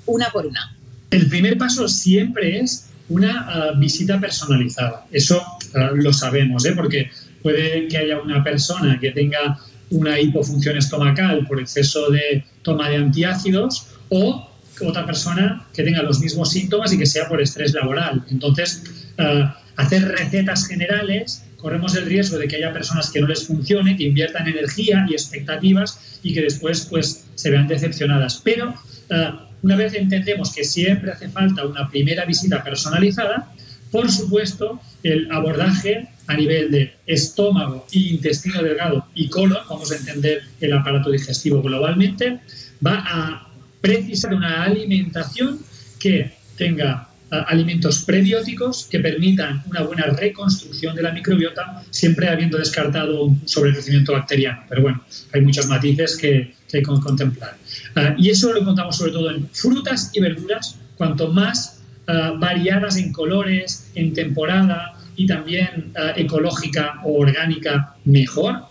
una 0.06 0.30
por 0.30 0.46
una. 0.46 0.76
El 1.10 1.28
primer 1.28 1.58
paso 1.58 1.88
siempre 1.88 2.60
es 2.60 2.88
una 3.08 3.72
uh, 3.74 3.78
visita 3.78 4.18
personalizada. 4.20 5.06
Eso 5.10 5.42
uh, 5.74 5.96
lo 5.96 6.12
sabemos, 6.12 6.64
¿eh? 6.64 6.72
porque 6.74 7.10
puede 7.42 7.88
que 7.88 7.98
haya 7.98 8.20
una 8.20 8.42
persona 8.44 8.98
que 9.00 9.10
tenga 9.10 9.58
una 9.90 10.18
hipofunción 10.20 10.76
estomacal 10.76 11.46
por 11.46 11.60
exceso 11.60 12.10
de 12.10 12.44
toma 12.62 12.88
de 12.88 12.96
antiácidos 12.96 13.88
o 14.08 14.48
otra 14.82 15.04
persona 15.04 15.66
que 15.74 15.82
tenga 15.82 16.02
los 16.02 16.20
mismos 16.20 16.50
síntomas 16.50 16.92
y 16.92 16.98
que 16.98 17.06
sea 17.06 17.28
por 17.28 17.40
estrés 17.40 17.74
laboral. 17.74 18.24
Entonces, 18.30 18.82
uh, 19.18 19.46
hacer 19.76 20.08
recetas 20.08 20.66
generales 20.66 21.44
corremos 21.56 21.94
el 21.94 22.06
riesgo 22.06 22.38
de 22.38 22.48
que 22.48 22.56
haya 22.56 22.72
personas 22.72 23.10
que 23.10 23.20
no 23.20 23.26
les 23.26 23.46
funcione, 23.46 23.96
que 23.96 24.04
inviertan 24.04 24.48
energía 24.48 25.06
y 25.08 25.12
expectativas 25.12 26.18
y 26.22 26.32
que 26.32 26.42
después 26.42 26.86
pues, 26.88 27.26
se 27.34 27.50
vean 27.50 27.68
decepcionadas. 27.68 28.40
Pero 28.42 28.70
uh, 28.70 29.14
una 29.62 29.76
vez 29.76 29.94
entendemos 29.94 30.54
que 30.54 30.64
siempre 30.64 31.12
hace 31.12 31.28
falta 31.28 31.66
una 31.66 31.88
primera 31.90 32.24
visita 32.24 32.64
personalizada, 32.64 33.52
por 33.90 34.10
supuesto, 34.10 34.80
el 35.02 35.30
abordaje 35.32 36.08
a 36.30 36.34
nivel 36.36 36.70
de 36.70 36.94
estómago, 37.06 37.86
intestino 37.90 38.62
delgado 38.62 39.04
y 39.16 39.28
colon, 39.28 39.58
vamos 39.68 39.90
a 39.90 39.96
entender 39.96 40.42
el 40.60 40.72
aparato 40.72 41.10
digestivo 41.10 41.60
globalmente, 41.60 42.38
va 42.86 43.04
a 43.04 43.48
precisar 43.80 44.32
una 44.34 44.62
alimentación 44.62 45.58
que 45.98 46.32
tenga 46.56 47.08
alimentos 47.30 48.04
prebióticos 48.04 48.86
que 48.90 49.00
permitan 49.00 49.62
una 49.66 49.82
buena 49.82 50.04
reconstrucción 50.06 50.94
de 50.94 51.02
la 51.02 51.12
microbiota, 51.12 51.82
siempre 51.90 52.28
habiendo 52.28 52.58
descartado 52.58 53.24
un 53.24 53.42
sobrecrecimiento 53.46 54.12
bacteriano. 54.12 54.62
Pero 54.68 54.82
bueno, 54.82 55.04
hay 55.32 55.40
muchos 55.40 55.66
matices 55.66 56.16
que, 56.16 56.54
que 56.68 56.82
contemplar. 56.82 57.56
Uh, 57.96 58.20
y 58.20 58.30
eso 58.30 58.52
lo 58.52 58.60
encontramos 58.60 58.96
sobre 58.96 59.12
todo 59.12 59.30
en 59.30 59.48
frutas 59.52 60.10
y 60.12 60.20
verduras, 60.20 60.76
cuanto 60.96 61.32
más 61.32 61.82
uh, 62.08 62.38
variadas 62.38 62.96
en 62.96 63.12
colores, 63.12 63.90
en 63.94 64.12
temporada 64.12 64.94
y 65.20 65.26
también 65.26 65.92
uh, 65.96 66.18
ecológica 66.18 66.98
o 67.04 67.20
orgánica, 67.20 67.94
mejor, 68.06 68.62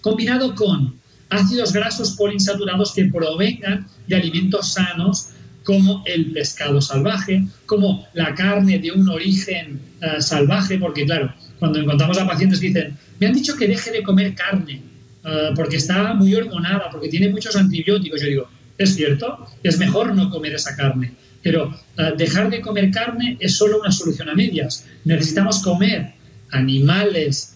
combinado 0.00 0.54
con 0.54 0.94
ácidos 1.28 1.74
grasos 1.74 2.12
poliinsaturados 2.12 2.94
que 2.94 3.04
provengan 3.04 3.86
de 4.06 4.16
alimentos 4.16 4.72
sanos 4.72 5.28
como 5.62 6.02
el 6.06 6.32
pescado 6.32 6.80
salvaje, 6.80 7.44
como 7.66 8.06
la 8.14 8.34
carne 8.34 8.78
de 8.78 8.92
un 8.92 9.06
origen 9.10 9.78
uh, 10.00 10.22
salvaje, 10.22 10.78
porque 10.78 11.04
claro, 11.04 11.34
cuando 11.58 11.78
encontramos 11.80 12.16
a 12.16 12.26
pacientes 12.26 12.60
que 12.60 12.68
dicen, 12.68 12.96
me 13.20 13.26
han 13.26 13.34
dicho 13.34 13.54
que 13.54 13.68
deje 13.68 13.90
de 13.90 14.02
comer 14.02 14.34
carne 14.34 14.80
uh, 15.24 15.54
porque 15.54 15.76
está 15.76 16.14
muy 16.14 16.34
hormonada, 16.34 16.88
porque 16.90 17.10
tiene 17.10 17.28
muchos 17.28 17.54
antibióticos, 17.56 18.22
yo 18.22 18.28
digo, 18.28 18.48
es 18.78 18.94
cierto, 18.94 19.46
es 19.62 19.78
mejor 19.78 20.14
no 20.14 20.30
comer 20.30 20.54
esa 20.54 20.74
carne, 20.74 21.12
pero 21.44 21.68
uh, 21.68 22.16
dejar 22.16 22.50
de 22.50 22.60
comer 22.60 22.90
carne 22.90 23.36
es 23.38 23.56
solo 23.56 23.78
una 23.78 23.92
solución 23.92 24.28
a 24.30 24.34
medias. 24.34 24.86
Necesitamos 25.04 25.62
comer 25.62 26.14
animales 26.50 27.54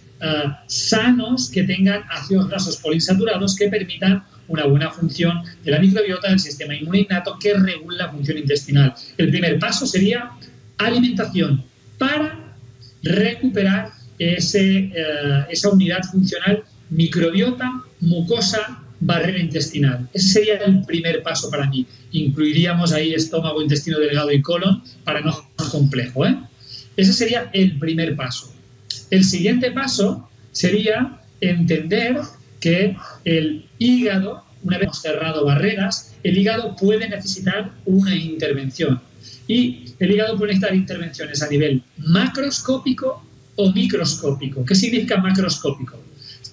sanos 0.67 1.49
que 1.49 1.63
tengan 1.63 2.03
ácidos 2.11 2.49
grasos 2.49 2.77
poliinsaturados 2.79 3.55
que 3.55 3.69
permitan 3.69 4.25
una 4.49 4.65
buena 4.67 4.91
función 4.91 5.43
de 5.63 5.71
la 5.71 5.79
microbiota 5.79 6.31
del 6.31 6.41
sistema 6.41 6.75
inmune 6.75 7.01
innato 7.01 7.39
que 7.39 7.55
regula 7.55 8.07
la 8.07 8.11
función 8.11 8.39
intestinal. 8.39 8.95
El 9.17 9.31
primer 9.31 9.59
paso 9.59 9.87
sería 9.87 10.31
alimentación 10.79 11.65
para 11.99 12.57
recuperar 13.03 13.91
ese, 14.19 14.91
uh, 14.91 15.51
esa 15.51 15.71
unidad 15.71 16.03
funcional 16.11 16.65
microbiota, 16.91 17.71
mucosa, 18.01 18.83
barrera 19.01 19.39
intestinal. 19.39 20.09
Ese 20.13 20.29
sería 20.29 20.55
el 20.59 20.83
primer 20.85 21.23
paso 21.23 21.51
para 21.51 21.69
mí. 21.69 21.87
Incluiríamos 22.13 22.93
ahí 22.93 23.15
estómago, 23.15 23.63
intestino 23.63 23.99
delgado 23.99 24.33
y 24.33 24.43
colon 24.43 24.83
para 25.05 25.21
no 25.21 25.33
ser 25.33 25.69
complejo. 25.71 26.27
¿eh? 26.27 26.37
Ese 26.97 27.13
sería 27.13 27.51
el 27.53 27.79
primer 27.79 28.17
paso. 28.17 28.53
El 29.11 29.25
siguiente 29.25 29.71
paso 29.71 30.29
sería 30.53 31.21
entender 31.41 32.19
que 32.61 32.97
el 33.25 33.67
hígado, 33.79 34.45
una 34.63 34.79
vez 34.79 34.91
cerrado 35.01 35.45
barreras, 35.45 36.17
el 36.25 36.37
hígado 36.37 36.75
puede 36.77 37.09
necesitar 37.09 37.73
una 37.85 38.15
intervención. 38.15 39.01
Y 39.47 39.95
el 39.99 40.11
hígado 40.11 40.37
puede 40.37 40.53
necesitar 40.53 40.77
intervenciones 40.77 41.43
a 41.43 41.49
nivel 41.49 41.83
macroscópico 41.99 43.25
o 43.57 43.73
microscópico. 43.73 44.65
¿Qué 44.65 44.75
significa 44.75 45.17
macroscópico? 45.19 45.97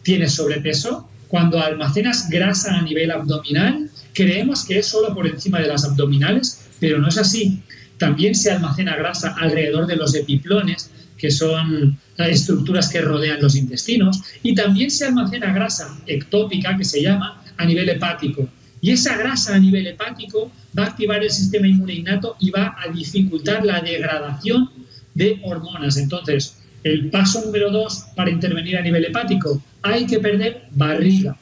Tienes 0.04 0.34
sobrepeso. 0.34 1.10
Cuando 1.28 1.60
almacenas 1.60 2.30
grasa 2.30 2.76
a 2.76 2.82
nivel 2.82 3.12
abdominal, 3.12 3.90
creemos 4.14 4.66
que 4.66 4.80
es 4.80 4.88
solo 4.88 5.14
por 5.14 5.28
encima 5.28 5.60
de 5.60 5.68
las 5.68 5.84
abdominales, 5.86 6.70
pero 6.80 7.00
no 7.00 7.08
es 7.08 7.18
así. 7.18 7.62
También 7.98 8.36
se 8.36 8.52
almacena 8.52 8.96
grasa 8.96 9.36
alrededor 9.40 9.88
de 9.88 9.96
los 9.96 10.14
epiplones, 10.16 10.92
que 11.18 11.32
son 11.32 11.98
estructuras 12.18 12.90
que 12.90 13.02
rodean 13.02 13.42
los 13.42 13.56
intestinos, 13.56 14.22
y 14.44 14.54
también 14.54 14.92
se 14.92 15.06
almacena 15.06 15.54
grasa 15.54 15.98
ectópica, 16.06 16.78
que 16.78 16.86
se 16.86 17.02
llama, 17.02 17.42
a 17.58 17.66
nivel 17.66 17.90
hepático. 17.90 18.48
Y 18.82 18.92
esa 18.92 19.18
grasa 19.18 19.56
a 19.56 19.60
nivel 19.60 19.88
hepático 19.88 20.52
va 20.78 20.84
a 20.84 20.88
activar 20.88 21.24
el 21.24 21.32
sistema 21.32 21.68
inmune 21.68 21.96
innato 21.96 22.36
y 22.40 22.52
va 22.52 22.76
a 22.78 22.92
dificultar 22.92 23.66
la 23.66 23.82
degradación 23.82 24.70
de 25.14 25.40
hormonas. 25.44 25.98
Entonces, 25.98 26.58
el 26.86 27.10
paso 27.10 27.44
número 27.44 27.72
dos 27.72 28.06
para 28.16 28.30
intervenir 28.30 28.78
a 28.78 28.82
nivel 28.82 29.06
hepático, 29.06 29.60
hay 29.82 30.06
que 30.06 30.20
perder 30.20 30.68
barriga. 30.72 31.36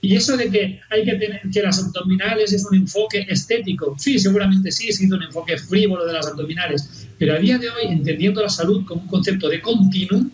Y 0.00 0.14
eso 0.14 0.36
de 0.36 0.48
que 0.48 0.80
hay 0.88 1.04
que 1.04 1.16
tener 1.16 1.40
que 1.52 1.62
las 1.62 1.82
abdominales 1.82 2.52
es 2.52 2.64
un 2.64 2.76
enfoque 2.76 3.26
estético, 3.28 3.96
sí, 3.98 4.20
seguramente 4.20 4.70
sí, 4.70 4.88
es 4.88 5.00
un 5.00 5.20
enfoque 5.20 5.58
frívolo 5.58 6.06
de 6.06 6.12
las 6.12 6.28
abdominales, 6.28 7.08
pero 7.18 7.34
a 7.34 7.38
día 7.38 7.58
de 7.58 7.68
hoy, 7.70 7.86
entendiendo 7.88 8.40
la 8.40 8.48
salud 8.48 8.84
como 8.86 9.02
un 9.02 9.08
concepto 9.08 9.48
de 9.48 9.60
continuum, 9.60 10.30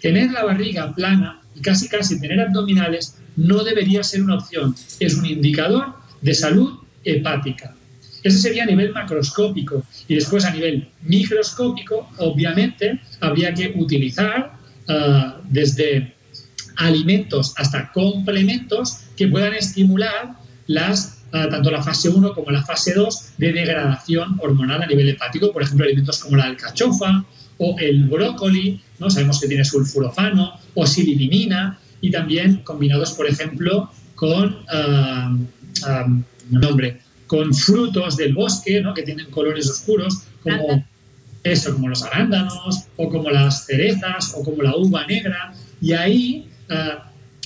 tener 0.00 0.30
la 0.30 0.44
barriga 0.44 0.94
plana 0.94 1.42
y 1.56 1.60
casi 1.60 1.88
casi 1.88 2.20
tener 2.20 2.40
abdominales 2.40 3.16
no 3.34 3.64
debería 3.64 4.04
ser 4.04 4.22
una 4.22 4.36
opción, 4.36 4.76
es 5.00 5.16
un 5.16 5.26
indicador 5.26 5.94
de 6.22 6.34
salud 6.34 6.78
hepática. 7.02 7.74
Ese 8.22 8.38
sería 8.38 8.64
a 8.64 8.66
nivel 8.66 8.92
macroscópico. 8.92 9.82
Y 10.08 10.14
después 10.14 10.44
a 10.44 10.50
nivel 10.50 10.88
microscópico, 11.02 12.10
obviamente, 12.18 13.00
habría 13.20 13.54
que 13.54 13.72
utilizar 13.76 14.52
ah, 14.88 15.40
desde 15.48 16.14
alimentos 16.76 17.54
hasta 17.56 17.92
complementos 17.92 19.00
que 19.16 19.28
puedan 19.28 19.54
estimular 19.54 20.34
las, 20.66 21.22
ah, 21.32 21.48
tanto 21.50 21.70
la 21.70 21.82
fase 21.82 22.08
1 22.08 22.34
como 22.34 22.50
la 22.50 22.62
fase 22.62 22.94
2 22.94 23.34
de 23.38 23.52
degradación 23.52 24.38
hormonal 24.40 24.82
a 24.82 24.86
nivel 24.86 25.08
hepático. 25.08 25.52
Por 25.52 25.62
ejemplo, 25.62 25.86
alimentos 25.86 26.20
como 26.20 26.36
la 26.36 26.44
alcachofa 26.44 27.24
o 27.58 27.76
el 27.78 28.04
brócoli, 28.04 28.80
¿no? 28.98 29.10
sabemos 29.10 29.40
que 29.40 29.48
tiene 29.48 29.64
sulfurofano 29.64 30.58
o 30.74 30.86
silidimina 30.86 31.78
y 32.00 32.10
también 32.10 32.62
combinados, 32.64 33.12
por 33.12 33.26
ejemplo, 33.26 33.90
con, 34.14 34.54
uh, 34.54 35.44
nombre, 36.50 37.00
con 37.30 37.54
frutos 37.54 38.16
del 38.16 38.34
bosque, 38.34 38.80
¿no? 38.80 38.92
que 38.92 39.04
tienen 39.04 39.30
colores 39.30 39.70
oscuros, 39.70 40.24
como 40.42 40.84
eso, 41.44 41.72
como 41.72 41.88
los 41.88 42.02
arándanos, 42.02 42.86
o 42.96 43.08
como 43.08 43.30
las 43.30 43.66
cerezas, 43.66 44.34
o 44.36 44.42
como 44.42 44.64
la 44.64 44.74
uva 44.74 45.06
negra, 45.06 45.54
y 45.80 45.92
ahí 45.92 46.48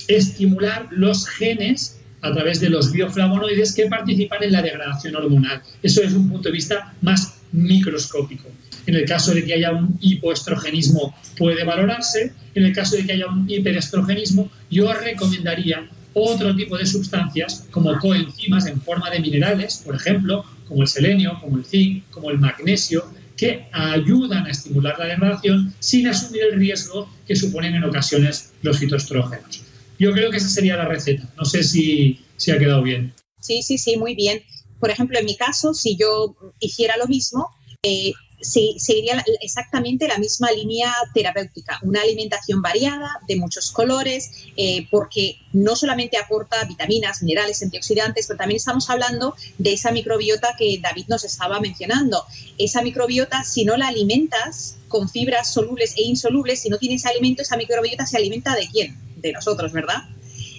estimular 0.07 0.87
los 0.89 1.27
genes 1.27 1.99
a 2.23 2.33
través 2.33 2.61
de 2.61 2.69
los 2.71 2.91
bioflavonoides 2.91 3.75
que 3.75 3.85
participan 3.85 4.41
en 4.41 4.53
la 4.53 4.63
degradación 4.63 5.15
hormonal. 5.17 5.61
Eso 5.83 6.01
es 6.01 6.13
un 6.13 6.31
punto 6.31 6.49
de 6.49 6.53
vista 6.53 6.95
más 7.01 7.41
microscópico. 7.51 8.49
En 8.87 8.95
el 8.95 9.05
caso 9.05 9.35
de 9.35 9.45
que 9.45 9.53
haya 9.53 9.71
un 9.71 9.99
hipoestrogenismo 10.01 11.15
puede 11.37 11.63
valorarse. 11.63 12.33
En 12.55 12.65
el 12.65 12.73
caso 12.73 12.95
de 12.95 13.05
que 13.05 13.13
haya 13.13 13.27
un 13.27 13.47
hiperestrogenismo, 13.47 14.49
yo 14.71 14.91
recomendaría 14.93 15.87
otro 16.15 16.55
tipo 16.55 16.77
de 16.77 16.85
sustancias 16.85 17.67
como 17.69 17.97
coenzimas 17.99 18.65
en 18.65 18.81
forma 18.81 19.09
de 19.09 19.19
minerales, 19.19 19.81
por 19.85 19.95
ejemplo, 19.95 20.45
como 20.67 20.81
el 20.81 20.87
selenio, 20.87 21.37
como 21.41 21.57
el 21.57 21.65
zinc, 21.65 22.09
como 22.09 22.31
el 22.31 22.39
magnesio, 22.39 23.05
que 23.35 23.67
ayudan 23.73 24.45
a 24.45 24.49
estimular 24.49 24.97
la 24.97 25.05
degradación 25.05 25.73
sin 25.79 26.07
asumir 26.07 26.43
el 26.43 26.57
riesgo 26.57 27.09
que 27.27 27.35
suponen 27.35 27.75
en 27.75 27.83
ocasiones 27.83 28.53
los 28.61 28.79
fitoestrógenos. 28.79 29.61
Yo 29.99 30.13
creo 30.13 30.31
que 30.31 30.37
esa 30.37 30.47
sería 30.47 30.77
la 30.77 30.85
receta. 30.85 31.29
No 31.37 31.43
sé 31.43 31.63
si, 31.63 32.19
ha 32.49 32.57
quedado 32.57 32.81
bien. 32.81 33.13
Sí, 33.41 33.61
sí, 33.61 33.77
sí, 33.77 33.97
muy 33.97 34.15
bien. 34.15 34.41
Por 34.79 34.89
ejemplo, 34.89 35.19
en 35.19 35.25
mi 35.25 35.35
caso, 35.35 35.73
si 35.73 35.97
yo 35.97 36.35
hiciera 36.59 36.95
lo 36.97 37.07
mismo, 37.07 37.49
eh, 37.83 38.13
seguiría 38.45 39.23
exactamente 39.41 40.07
la 40.07 40.17
misma 40.17 40.51
línea 40.51 40.93
terapéutica, 41.13 41.79
una 41.83 42.01
alimentación 42.01 42.61
variada, 42.61 43.19
de 43.27 43.35
muchos 43.37 43.71
colores, 43.71 44.31
eh, 44.55 44.87
porque 44.91 45.37
no 45.53 45.75
solamente 45.75 46.17
aporta 46.17 46.63
vitaminas, 46.65 47.23
minerales, 47.23 47.61
antioxidantes, 47.63 48.27
pero 48.27 48.37
también 48.37 48.57
estamos 48.57 48.89
hablando 48.89 49.35
de 49.57 49.73
esa 49.73 49.91
microbiota 49.91 50.55
que 50.57 50.79
David 50.81 51.05
nos 51.07 51.23
estaba 51.23 51.59
mencionando. 51.59 52.23
Esa 52.57 52.81
microbiota, 52.81 53.43
si 53.43 53.65
no 53.65 53.77
la 53.77 53.87
alimentas 53.87 54.77
con 54.87 55.09
fibras 55.09 55.51
solubles 55.51 55.95
e 55.97 56.03
insolubles, 56.03 56.61
si 56.61 56.69
no 56.69 56.77
tienes 56.77 57.05
alimento, 57.05 57.41
esa 57.41 57.57
microbiota 57.57 58.05
se 58.05 58.17
alimenta 58.17 58.55
de 58.55 58.67
quién? 58.67 58.97
De 59.17 59.31
nosotros, 59.31 59.71
¿verdad? 59.71 60.03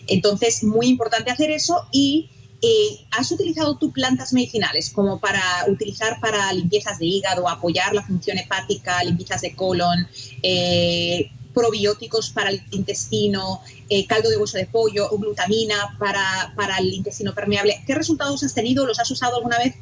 Entonces, 0.06 0.62
muy 0.62 0.86
importante 0.86 1.30
hacer 1.30 1.50
eso 1.50 1.86
y 1.92 2.30
eh, 2.66 3.06
¿Has 3.12 3.30
utilizado 3.30 3.76
tú 3.76 3.92
plantas 3.92 4.32
medicinales 4.32 4.90
como 4.90 5.20
para 5.20 5.40
utilizar 5.68 6.18
para 6.20 6.52
limpiezas 6.52 6.98
de 6.98 7.06
hígado, 7.06 7.48
apoyar 7.48 7.94
la 7.94 8.02
función 8.02 8.38
hepática, 8.38 9.04
limpiezas 9.04 9.42
de 9.42 9.54
colon, 9.54 10.08
eh, 10.42 11.30
probióticos 11.54 12.30
para 12.30 12.50
el 12.50 12.60
intestino, 12.72 13.60
eh, 13.88 14.04
caldo 14.06 14.30
de 14.30 14.36
hueso 14.36 14.58
de 14.58 14.66
pollo 14.66 15.08
o 15.10 15.16
glutamina 15.16 15.96
para, 15.98 16.52
para 16.56 16.78
el 16.78 16.92
intestino 16.92 17.32
permeable? 17.32 17.82
¿Qué 17.86 17.94
resultados 17.94 18.42
has 18.42 18.54
tenido? 18.54 18.84
¿Los 18.84 18.98
has 18.98 19.10
usado 19.10 19.36
alguna 19.36 19.58
vez? 19.58 19.76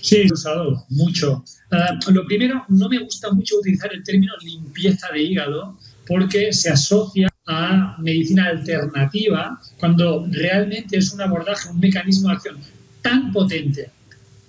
Sí, 0.00 0.16
he 0.16 0.32
usado 0.32 0.84
mucho. 0.88 1.44
Ah, 1.70 1.98
lo 2.08 2.24
primero, 2.24 2.64
no 2.68 2.88
me 2.88 3.00
gusta 3.00 3.30
mucho 3.32 3.58
utilizar 3.58 3.92
el 3.92 4.02
término 4.02 4.32
limpieza 4.42 5.08
de 5.12 5.22
hígado 5.22 5.78
porque 6.06 6.52
se 6.52 6.70
asocia 6.70 7.31
a 7.46 7.96
medicina 7.98 8.46
alternativa 8.46 9.60
cuando 9.78 10.26
realmente 10.30 10.96
es 10.98 11.12
un 11.12 11.22
abordaje, 11.22 11.68
un 11.68 11.80
mecanismo 11.80 12.28
de 12.28 12.34
acción 12.34 12.58
tan 13.02 13.32
potente, 13.32 13.90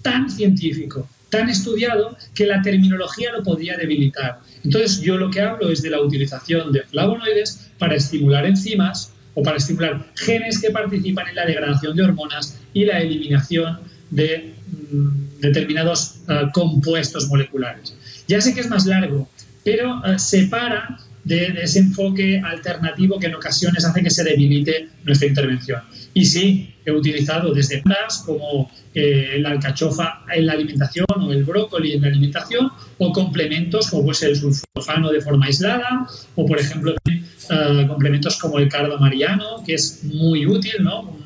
tan 0.01 0.29
científico, 0.29 1.09
tan 1.29 1.49
estudiado 1.49 2.15
que 2.35 2.45
la 2.45 2.61
terminología 2.61 3.31
lo 3.31 3.43
podría 3.43 3.75
debilitar. 3.75 4.39
Entonces 4.63 5.01
yo 5.01 5.17
lo 5.17 5.31
que 5.31 5.41
hablo 5.41 5.71
es 5.71 5.81
de 5.81 5.89
la 5.89 6.01
utilización 6.01 6.71
de 6.71 6.83
flavonoides 6.83 7.71
para 7.79 7.95
estimular 7.95 8.45
enzimas 8.45 9.13
o 9.33 9.41
para 9.41 9.57
estimular 9.57 10.05
genes 10.15 10.61
que 10.61 10.69
participan 10.69 11.27
en 11.29 11.35
la 11.35 11.45
degradación 11.45 11.95
de 11.95 12.03
hormonas 12.03 12.59
y 12.73 12.85
la 12.85 13.01
eliminación 13.01 13.79
de 14.11 14.53
mm, 14.91 15.39
determinados 15.39 16.17
ah, 16.27 16.51
compuestos 16.53 17.27
moleculares. 17.27 17.95
Ya 18.27 18.39
sé 18.39 18.53
que 18.53 18.61
es 18.61 18.69
más 18.69 18.85
largo, 18.85 19.27
pero 19.63 19.99
uh, 19.99 20.19
separa 20.19 20.99
de, 21.23 21.53
ese 21.61 21.79
enfoque 21.79 22.41
alternativo 22.43 23.19
que 23.19 23.27
en 23.27 23.35
ocasiones 23.35 23.85
hace 23.85 24.01
que 24.01 24.09
se 24.09 24.23
debilite 24.23 24.89
nuestra 25.03 25.27
intervención. 25.27 25.81
Y 26.13 26.25
sí, 26.25 26.75
he 26.85 26.91
utilizado 26.91 27.53
desde 27.53 27.81
plantas 27.81 28.23
como 28.25 28.69
eh, 28.93 29.37
la 29.39 29.51
alcachofa 29.51 30.23
en 30.33 30.45
la 30.45 30.53
alimentación 30.53 31.05
o 31.19 31.31
el 31.31 31.43
brócoli 31.43 31.93
en 31.93 32.01
la 32.01 32.07
alimentación, 32.07 32.69
o 32.97 33.11
complementos 33.11 33.89
como 33.89 34.03
puede 34.03 34.15
ser 34.15 34.29
el 34.31 34.35
sulfano 34.35 35.11
de 35.11 35.21
forma 35.21 35.45
aislada, 35.45 36.07
o 36.35 36.45
por 36.45 36.59
ejemplo 36.59 36.93
eh, 37.05 37.85
complementos 37.87 38.37
como 38.37 38.59
el 38.59 38.69
cardo 38.69 38.97
mariano, 38.99 39.63
que 39.65 39.75
es 39.75 40.03
muy 40.03 40.45
útil, 40.45 40.75
¿no? 40.81 41.17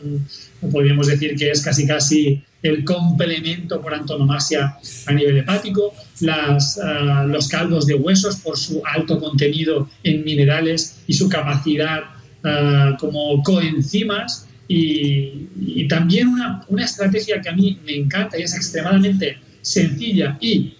Podríamos 0.67 1.07
decir 1.07 1.35
que 1.35 1.51
es 1.51 1.61
casi 1.61 1.85
casi 1.85 2.43
el 2.63 2.83
complemento 2.83 3.81
por 3.81 3.93
antonomasia 3.93 4.77
a 5.05 5.13
nivel 5.13 5.37
hepático, 5.37 5.93
las, 6.21 6.79
ah, 6.83 7.25
los 7.27 7.47
caldos 7.47 7.85
de 7.85 7.95
huesos 7.95 8.37
por 8.37 8.57
su 8.57 8.81
alto 8.85 9.19
contenido 9.19 9.89
en 10.03 10.23
minerales 10.23 10.99
y 11.07 11.13
su 11.13 11.29
capacidad 11.29 12.01
uh, 12.43 12.97
como 12.97 13.41
coenzimas 13.43 14.47
y, 14.67 15.47
y 15.55 15.87
también 15.87 16.27
una, 16.29 16.63
una, 16.67 16.83
estrategia 16.83 17.41
que 17.41 17.49
a 17.49 17.53
mí 17.53 17.79
me 17.85 17.95
encanta 17.95 18.37
y 18.37 18.43
es 18.43 18.55
extremadamente 18.55 19.37
sencilla 19.61 20.37
y 20.41 20.73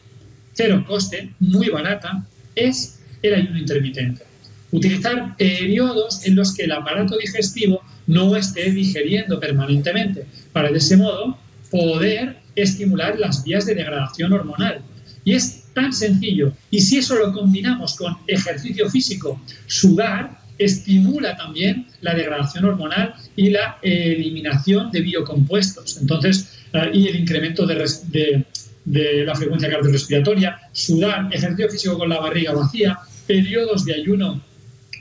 cero 0.54 0.84
coste, 0.86 1.30
muy 1.40 1.70
barata, 1.70 2.26
es 2.56 3.00
el 3.22 3.36
ayuno 3.36 3.60
intermitente. 3.60 4.24
Utilizar 4.72 5.38
periodos 5.38 6.26
en 6.26 6.36
los 6.36 6.54
que 6.54 6.64
el 6.64 6.72
aparato 6.72 7.16
digestivo 7.18 7.82
no 8.08 8.36
esté 8.36 8.72
digeriendo 8.72 9.40
permanentemente 9.40 10.26
para 10.52 10.72
de 10.72 10.78
ese 10.78 10.98
modo 10.98 11.38
poder 11.70 12.38
estimular 12.56 13.20
las 13.20 13.44
vías 13.44 13.66
de 13.66 13.76
degradación 13.76 14.34
hormonal. 14.34 14.82
Y 15.24 15.34
es 15.34 15.66
tan 15.74 15.94
sencillo. 15.94 16.54
Y 16.72 16.82
si 16.82 16.98
eso 16.98 17.16
lo 17.16 17.34
combinamos 17.34 17.96
con 17.98 18.18
ejercicio 18.26 18.90
físico, 18.90 19.42
sudar 19.68 20.40
estimula 20.58 21.36
también 21.38 21.88
la 22.02 22.16
degradación 22.16 22.66
hormonal 22.66 23.14
y 23.36 23.50
la 23.50 23.78
eliminación 23.82 24.90
de 24.92 25.02
biocompuestos. 25.02 25.98
Entonces, 25.98 26.60
eh, 26.74 26.90
y 26.94 27.08
el 27.08 27.18
incremento 27.18 27.66
de, 27.66 28.46
de 28.86 29.26
la 29.26 29.36
frecuencia 29.36 29.70
cardiorrespiratoria, 29.70 30.60
sudar, 30.72 31.28
ejercicio 31.32 31.70
físico 31.70 31.98
con 31.98 32.10
la 32.10 32.20
barriga 32.20 32.54
vacía, 32.54 32.98
periodos 33.28 33.86
de 33.86 33.96
ayuno 33.96 34.42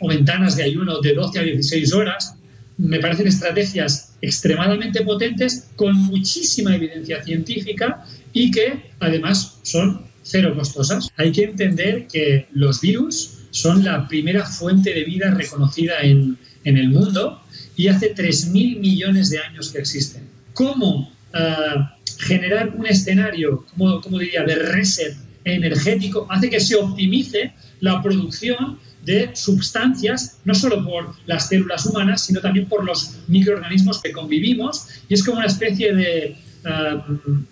o 0.00 0.08
ventanas 0.08 0.56
de 0.56 0.64
ayuno 0.64 1.00
de 1.00 1.14
12 1.14 1.38
a 1.38 1.42
16 1.42 1.92
horas, 1.94 2.35
me 2.78 2.98
parecen 3.00 3.26
estrategias 3.26 4.16
extremadamente 4.20 5.02
potentes 5.02 5.68
con 5.76 5.94
muchísima 5.94 6.76
evidencia 6.76 7.22
científica 7.22 8.04
y 8.32 8.50
que 8.50 8.90
además 9.00 9.58
son 9.62 10.02
cero 10.22 10.54
costosas. 10.56 11.08
Hay 11.16 11.32
que 11.32 11.44
entender 11.44 12.06
que 12.06 12.48
los 12.52 12.80
virus 12.80 13.38
son 13.50 13.84
la 13.84 14.06
primera 14.08 14.44
fuente 14.44 14.92
de 14.92 15.04
vida 15.04 15.30
reconocida 15.30 16.00
en, 16.02 16.36
en 16.64 16.76
el 16.76 16.88
mundo 16.90 17.40
y 17.76 17.88
hace 17.88 18.14
3.000 18.14 18.78
millones 18.78 19.30
de 19.30 19.38
años 19.38 19.70
que 19.70 19.78
existen. 19.78 20.28
¿Cómo 20.52 21.12
uh, 21.34 21.96
generar 22.18 22.74
un 22.76 22.86
escenario, 22.86 23.64
como, 23.70 24.00
como 24.00 24.18
diría, 24.18 24.42
de 24.42 24.56
reset 24.56 25.16
energético 25.44 26.26
hace 26.30 26.50
que 26.50 26.60
se 26.60 26.74
optimice 26.76 27.52
la 27.80 28.02
producción 28.02 28.78
de 29.06 29.30
sustancias, 29.34 30.38
no 30.44 30.54
solo 30.54 30.84
por 30.84 31.14
las 31.26 31.48
células 31.48 31.86
humanas, 31.86 32.26
sino 32.26 32.40
también 32.40 32.66
por 32.66 32.84
los 32.84 33.20
microorganismos 33.28 34.02
que 34.02 34.10
convivimos, 34.10 34.88
y 35.08 35.14
es 35.14 35.24
como 35.24 35.38
una 35.38 35.46
especie 35.46 35.94
de... 35.94 36.36
Eh, 36.68 37.00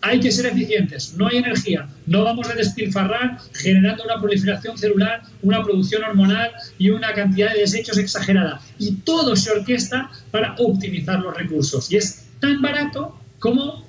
hay 0.01 0.19
que 0.19 0.33
ser 0.33 0.47
eficientes, 0.47 1.15
no 1.17 1.29
hay 1.29 1.37
energía, 1.37 1.89
no 2.07 2.25
vamos 2.25 2.51
a 2.51 2.55
despilfarrar 2.55 3.39
generando 3.53 4.03
una 4.03 4.21
proliferación 4.21 4.77
celular, 4.77 5.23
una 5.43 5.63
producción 5.63 6.03
hormonal 6.03 6.51
y 6.79 6.91
una 6.91 7.15
cantidad 7.15 7.53
de 7.53 7.61
desechos 7.61 7.97
exagerada. 7.97 8.61
Y 8.81 8.97
todo 9.05 9.37
se 9.37 9.53
orquesta 9.53 10.11
para 10.33 10.57
optimizar 10.59 11.21
los 11.21 11.37
recursos. 11.37 11.93
Y 11.93 11.97
es 11.97 12.27
tan 12.41 12.61
barato 12.61 13.17
como 13.39 13.87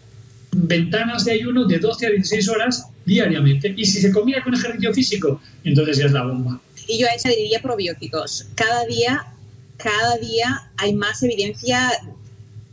ventanas 0.51 1.25
de 1.25 1.31
ayuno 1.31 1.65
de 1.65 1.79
12 1.79 2.05
a 2.05 2.09
16 2.11 2.47
horas 2.49 2.85
diariamente. 3.03 3.73
Y 3.75 3.85
si 3.85 4.01
se 4.01 4.11
combina 4.11 4.43
con 4.43 4.53
ejercicio 4.53 4.93
físico, 4.93 5.41
entonces 5.63 5.97
ya 5.97 6.05
es 6.05 6.11
la 6.11 6.21
bomba. 6.21 6.61
Y 6.87 6.97
yo 6.97 7.07
a 7.07 7.11
eso 7.11 7.29
diría 7.29 7.61
probióticos. 7.61 8.47
Cada 8.55 8.85
día, 8.85 9.33
cada 9.77 10.17
día 10.17 10.71
hay 10.77 10.93
más 10.93 11.23
evidencia. 11.23 11.91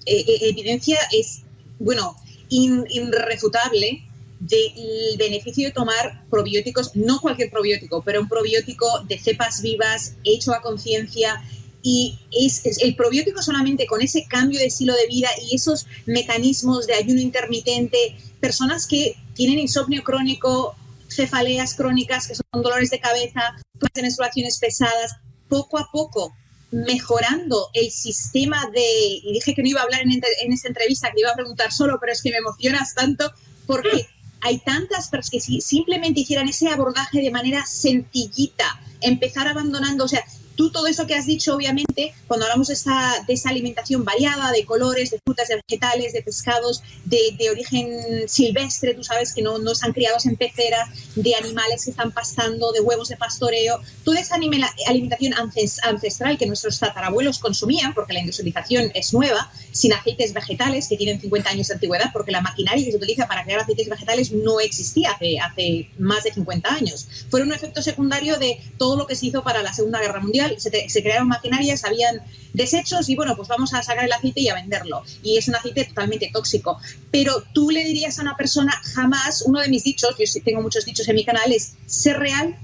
Eh, 0.06 0.24
eh, 0.26 0.38
evidencia 0.48 0.98
es, 1.12 1.42
bueno, 1.78 2.16
irrefutable 2.48 4.04
del 4.40 5.16
beneficio 5.18 5.66
de 5.66 5.72
tomar 5.72 6.24
probióticos, 6.28 6.96
no 6.96 7.20
cualquier 7.20 7.50
probiótico, 7.50 8.02
pero 8.02 8.20
un 8.20 8.28
probiótico 8.28 8.86
de 9.08 9.18
cepas 9.18 9.62
vivas, 9.62 10.16
hecho 10.24 10.52
a 10.52 10.60
conciencia, 10.60 11.40
y 11.82 12.18
es, 12.30 12.62
el 12.82 12.94
probiótico 12.94 13.42
solamente 13.42 13.86
con 13.86 14.02
ese 14.02 14.24
cambio 14.26 14.58
de 14.58 14.66
estilo 14.66 14.94
de 14.94 15.06
vida 15.06 15.28
y 15.48 15.56
esos 15.56 15.86
mecanismos 16.06 16.86
de 16.86 16.94
ayuno 16.94 17.20
intermitente, 17.20 18.16
personas 18.40 18.86
que 18.86 19.16
tienen 19.34 19.58
insomnio 19.58 20.02
crónico, 20.02 20.76
cefaleas 21.14 21.74
crónicas, 21.74 22.28
que 22.28 22.34
son 22.34 22.62
dolores 22.62 22.90
de 22.90 23.00
cabeza, 23.00 23.56
menstruaciones 23.94 24.58
pesadas, 24.58 25.16
poco 25.48 25.78
a 25.78 25.88
poco 25.92 26.32
mejorando 26.70 27.68
el 27.74 27.90
sistema 27.90 28.66
de, 28.72 28.80
y 28.80 29.32
dije 29.34 29.54
que 29.54 29.62
no 29.62 29.68
iba 29.68 29.80
a 29.80 29.84
hablar 29.84 30.00
en, 30.02 30.12
en 30.12 30.52
esta 30.52 30.68
entrevista, 30.68 31.10
que 31.12 31.20
iba 31.20 31.30
a 31.30 31.34
preguntar 31.34 31.70
solo, 31.70 31.98
pero 32.00 32.12
es 32.12 32.22
que 32.22 32.30
me 32.30 32.38
emocionas 32.38 32.94
tanto 32.94 33.30
porque 33.66 34.08
hay 34.40 34.58
tantas 34.58 35.08
personas 35.08 35.30
que 35.30 35.40
si 35.40 35.60
simplemente 35.60 36.20
hicieran 36.20 36.48
ese 36.48 36.68
abordaje 36.68 37.20
de 37.20 37.30
manera 37.30 37.64
sencillita, 37.66 38.80
empezar 39.00 39.46
abandonando, 39.48 40.04
o 40.04 40.08
sea, 40.08 40.24
Tú 40.62 40.70
todo 40.70 40.86
eso 40.86 41.08
que 41.08 41.16
has 41.16 41.26
dicho, 41.26 41.56
obviamente, 41.56 42.14
cuando 42.28 42.46
hablamos 42.46 42.68
de 42.68 42.74
esa, 42.74 43.50
alimentación 43.50 44.04
variada, 44.04 44.52
de 44.52 44.64
colores, 44.64 45.10
de 45.10 45.18
frutas, 45.24 45.48
de 45.48 45.56
vegetales, 45.56 46.12
de 46.12 46.22
pescados, 46.22 46.84
de, 47.04 47.18
de 47.36 47.50
origen 47.50 48.28
silvestre, 48.28 48.94
tú 48.94 49.02
sabes 49.02 49.34
que 49.34 49.42
no, 49.42 49.58
no 49.58 49.72
están 49.72 49.92
criados 49.92 50.24
en 50.24 50.36
peceras, 50.36 50.88
de 51.16 51.34
animales 51.34 51.84
que 51.84 51.90
están 51.90 52.12
pastando, 52.12 52.70
de 52.70 52.78
huevos 52.80 53.08
de 53.08 53.16
pastoreo, 53.16 53.80
toda 54.04 54.20
esa 54.20 54.36
alimentación 54.36 55.34
ancestral 55.82 56.38
que 56.38 56.46
nuestros 56.46 56.78
tatarabuelos 56.78 57.40
consumían, 57.40 57.92
porque 57.92 58.12
la 58.12 58.20
industrialización 58.20 58.92
es 58.94 59.12
nueva, 59.12 59.50
sin 59.72 59.92
aceites 59.92 60.32
vegetales 60.32 60.86
que 60.88 60.96
tienen 60.96 61.20
50 61.20 61.50
años 61.50 61.66
de 61.66 61.74
antigüedad, 61.74 62.10
porque 62.12 62.30
la 62.30 62.40
maquinaria 62.40 62.84
que 62.84 62.92
se 62.92 62.98
utiliza 62.98 63.26
para 63.26 63.42
crear 63.42 63.58
aceites 63.58 63.88
vegetales 63.88 64.30
no 64.30 64.60
existía 64.60 65.10
hace, 65.10 65.40
hace 65.40 65.90
más 65.98 66.22
de 66.22 66.32
50 66.32 66.72
años. 66.72 67.08
Fue 67.30 67.42
un 67.42 67.52
efecto 67.52 67.82
secundario 67.82 68.38
de 68.38 68.60
todo 68.78 68.96
lo 68.96 69.08
que 69.08 69.16
se 69.16 69.26
hizo 69.26 69.42
para 69.42 69.60
la 69.64 69.74
Segunda 69.74 69.98
Guerra 69.98 70.20
Mundial 70.20 70.51
se, 70.59 71.03
crearon 71.03 71.28
maquinarias, 71.28 71.84
habían 71.84 72.20
desechos 72.53 73.09
y 73.09 73.16
bueno, 73.16 73.36
pues 73.36 73.48
vamos 73.48 73.72
a 73.74 73.82
sacar 73.82 74.05
el 74.05 74.12
aceite 74.12 74.40
y 74.40 74.48
a 74.48 74.55
venderlo. 74.55 75.03
Y 75.22 75.36
es 75.38 75.48
un 75.48 75.55
aceite 75.55 75.84
totalmente 75.84 76.30
tóxico. 76.32 76.78
Pero 77.11 77.42
tú 77.53 77.70
le 77.70 77.84
dirías 77.84 78.18
a 78.18 78.22
una 78.22 78.36
persona 78.36 78.72
jamás, 78.94 79.42
uno 79.42 79.61
de 79.61 79.68
mis 79.68 79.84
dichos, 79.84 80.14
yo 80.18 80.42
tengo 80.44 80.62
muchos 80.62 80.84
dichos 80.84 81.09
en 81.09 81.14
mi 81.14 81.24
canal, 81.24 81.53
es 81.53 81.74
ser 81.86 82.18
real, 82.18 82.57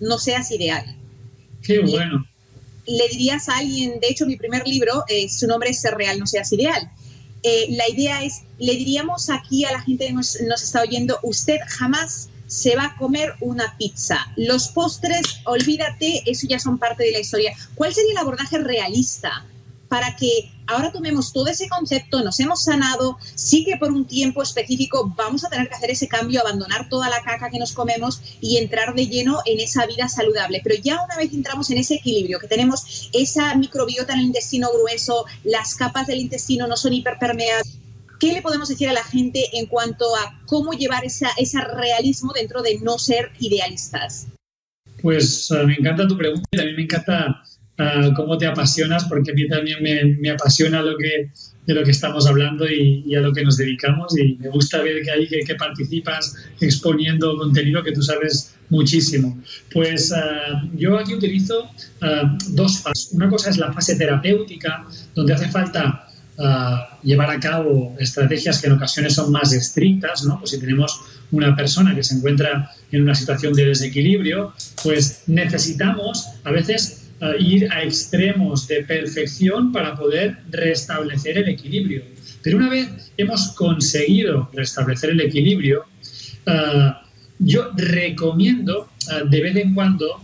no 0.00 0.18
seas 0.18 0.50
ideal. 0.50 0.96
Qué 1.62 1.80
bueno. 1.80 2.26
Le 2.86 3.08
dirías 3.08 3.48
a 3.48 3.58
alguien, 3.58 4.00
de 4.00 4.08
hecho 4.08 4.26
mi 4.26 4.36
primer 4.36 4.66
libro, 4.66 5.04
eh, 5.08 5.28
su 5.28 5.46
nombre 5.46 5.70
es 5.70 5.80
Ser 5.80 5.94
real, 5.94 6.18
no 6.18 6.26
seas 6.26 6.52
ideal. 6.52 6.90
Eh, 7.44 7.66
la 7.70 7.88
idea 7.88 8.22
es, 8.22 8.42
le 8.58 8.74
diríamos 8.74 9.30
aquí 9.30 9.64
a 9.64 9.72
la 9.72 9.80
gente 9.80 10.06
que 10.06 10.12
nos, 10.12 10.40
nos 10.42 10.62
está 10.62 10.82
oyendo, 10.82 11.18
usted 11.22 11.58
jamás 11.66 12.28
se 12.52 12.76
va 12.76 12.84
a 12.84 12.96
comer 12.96 13.34
una 13.40 13.74
pizza. 13.78 14.30
Los 14.36 14.68
postres, 14.68 15.40
olvídate, 15.46 16.22
eso 16.26 16.46
ya 16.46 16.58
son 16.58 16.76
parte 16.76 17.02
de 17.02 17.12
la 17.12 17.20
historia. 17.20 17.54
¿Cuál 17.74 17.94
sería 17.94 18.12
el 18.12 18.18
abordaje 18.18 18.58
realista 18.58 19.46
para 19.88 20.14
que 20.16 20.50
ahora 20.66 20.92
tomemos 20.92 21.32
todo 21.32 21.46
ese 21.46 21.68
concepto, 21.68 22.22
nos 22.22 22.38
hemos 22.40 22.62
sanado, 22.64 23.16
sí 23.34 23.64
que 23.64 23.78
por 23.78 23.90
un 23.90 24.06
tiempo 24.06 24.42
específico 24.42 25.12
vamos 25.16 25.44
a 25.44 25.48
tener 25.48 25.68
que 25.68 25.74
hacer 25.74 25.90
ese 25.90 26.08
cambio, 26.08 26.40
abandonar 26.40 26.90
toda 26.90 27.08
la 27.08 27.22
caca 27.22 27.48
que 27.48 27.58
nos 27.58 27.72
comemos 27.72 28.20
y 28.42 28.58
entrar 28.58 28.94
de 28.94 29.06
lleno 29.06 29.40
en 29.46 29.60
esa 29.60 29.86
vida 29.86 30.08
saludable. 30.10 30.60
Pero 30.62 30.76
ya 30.82 31.02
una 31.02 31.16
vez 31.16 31.32
entramos 31.32 31.70
en 31.70 31.78
ese 31.78 31.94
equilibrio, 31.94 32.38
que 32.38 32.48
tenemos 32.48 33.10
esa 33.14 33.54
microbiota 33.54 34.12
en 34.12 34.20
el 34.20 34.26
intestino 34.26 34.68
grueso, 34.72 35.24
las 35.44 35.74
capas 35.74 36.06
del 36.06 36.20
intestino 36.20 36.66
no 36.66 36.76
son 36.76 36.92
hiperpermeables, 36.92 37.81
¿Qué 38.22 38.32
le 38.32 38.40
podemos 38.40 38.68
decir 38.68 38.88
a 38.88 38.92
la 38.92 39.02
gente 39.02 39.42
en 39.52 39.66
cuanto 39.66 40.04
a 40.14 40.40
cómo 40.46 40.74
llevar 40.74 41.02
ese 41.04 41.60
realismo 41.74 42.32
dentro 42.32 42.62
de 42.62 42.78
no 42.78 42.96
ser 42.96 43.32
idealistas? 43.40 44.28
Pues 45.02 45.50
uh, 45.50 45.66
me 45.66 45.74
encanta 45.74 46.06
tu 46.06 46.16
pregunta 46.16 46.44
y 46.52 46.56
también 46.56 46.76
me 46.76 46.82
encanta 46.84 47.42
uh, 47.80 48.14
cómo 48.14 48.38
te 48.38 48.46
apasionas, 48.46 49.06
porque 49.06 49.32
a 49.32 49.34
mí 49.34 49.48
también 49.48 50.18
me, 50.20 50.30
apasiona 50.30 50.82
lo 50.82 50.96
que, 50.96 51.32
de 51.66 51.74
lo 51.74 51.82
que 51.82 51.90
estamos 51.90 52.28
hablando 52.28 52.64
y, 52.70 53.12
a 53.16 53.20
lo 53.20 53.32
que 53.32 53.42
nos 53.42 53.56
dedicamos 53.56 54.16
y 54.16 54.36
me 54.36 54.50
gusta 54.50 54.80
ver 54.82 55.02
que 55.02 55.10
ahí 55.10 55.26
que, 55.26 55.56
participas 55.56 56.36
exponiendo 56.60 57.36
contenido 57.36 57.82
que 57.82 57.90
tú 57.90 58.02
sabes 58.02 58.54
muchísimo. 58.70 59.36
Pues 59.72 60.12
uh, 60.12 60.76
yo 60.76 60.96
aquí 60.96 61.14
utilizo 61.14 61.68
dos 62.50 62.82
fases. 62.82 63.10
Una 63.14 63.28
cosa 63.28 63.50
es 63.50 63.58
la 63.58 63.72
fase 63.72 63.96
terapéutica, 63.96 64.86
donde 65.12 65.34
hace 65.34 65.48
falta 65.48 66.06
llevar 67.02 67.30
a 67.30 67.38
cabo 67.38 67.94
estrategias 67.98 68.60
que 68.60 68.66
en 68.66 68.72
ocasiones 68.72 69.14
son 69.14 69.30
más 69.30 69.52
estrictas, 69.52 70.24
¿no? 70.24 70.38
Pues 70.38 70.50
si 70.50 70.58
tenemos 70.58 71.00
una 71.30 71.56
persona 71.56 71.94
que 71.94 72.02
se 72.02 72.14
encuentra 72.14 72.70
en 72.90 73.02
una 73.02 73.14
situación 73.14 73.52
de 73.54 73.66
desequilibrio, 73.66 74.52
pues 74.82 75.24
necesitamos 75.26 76.28
a 76.44 76.50
veces 76.50 77.10
eh, 77.22 77.36
ir 77.38 77.72
a 77.72 77.84
extremos 77.84 78.66
de 78.66 78.82
perfección 78.82 79.70
para 79.70 79.94
poder 79.94 80.38
restablecer 80.50 81.38
el 81.38 81.48
equilibrio. 81.48 82.02
Pero 82.42 82.56
una 82.56 82.68
vez 82.68 83.12
hemos 83.16 83.52
conseguido 83.52 84.50
restablecer 84.52 85.10
el 85.10 85.20
equilibrio, 85.20 85.84
eh, 86.46 86.92
yo 87.38 87.70
recomiendo 87.76 88.88
eh, 89.08 89.22
de 89.28 89.40
vez 89.40 89.56
en 89.56 89.74
cuando 89.74 90.20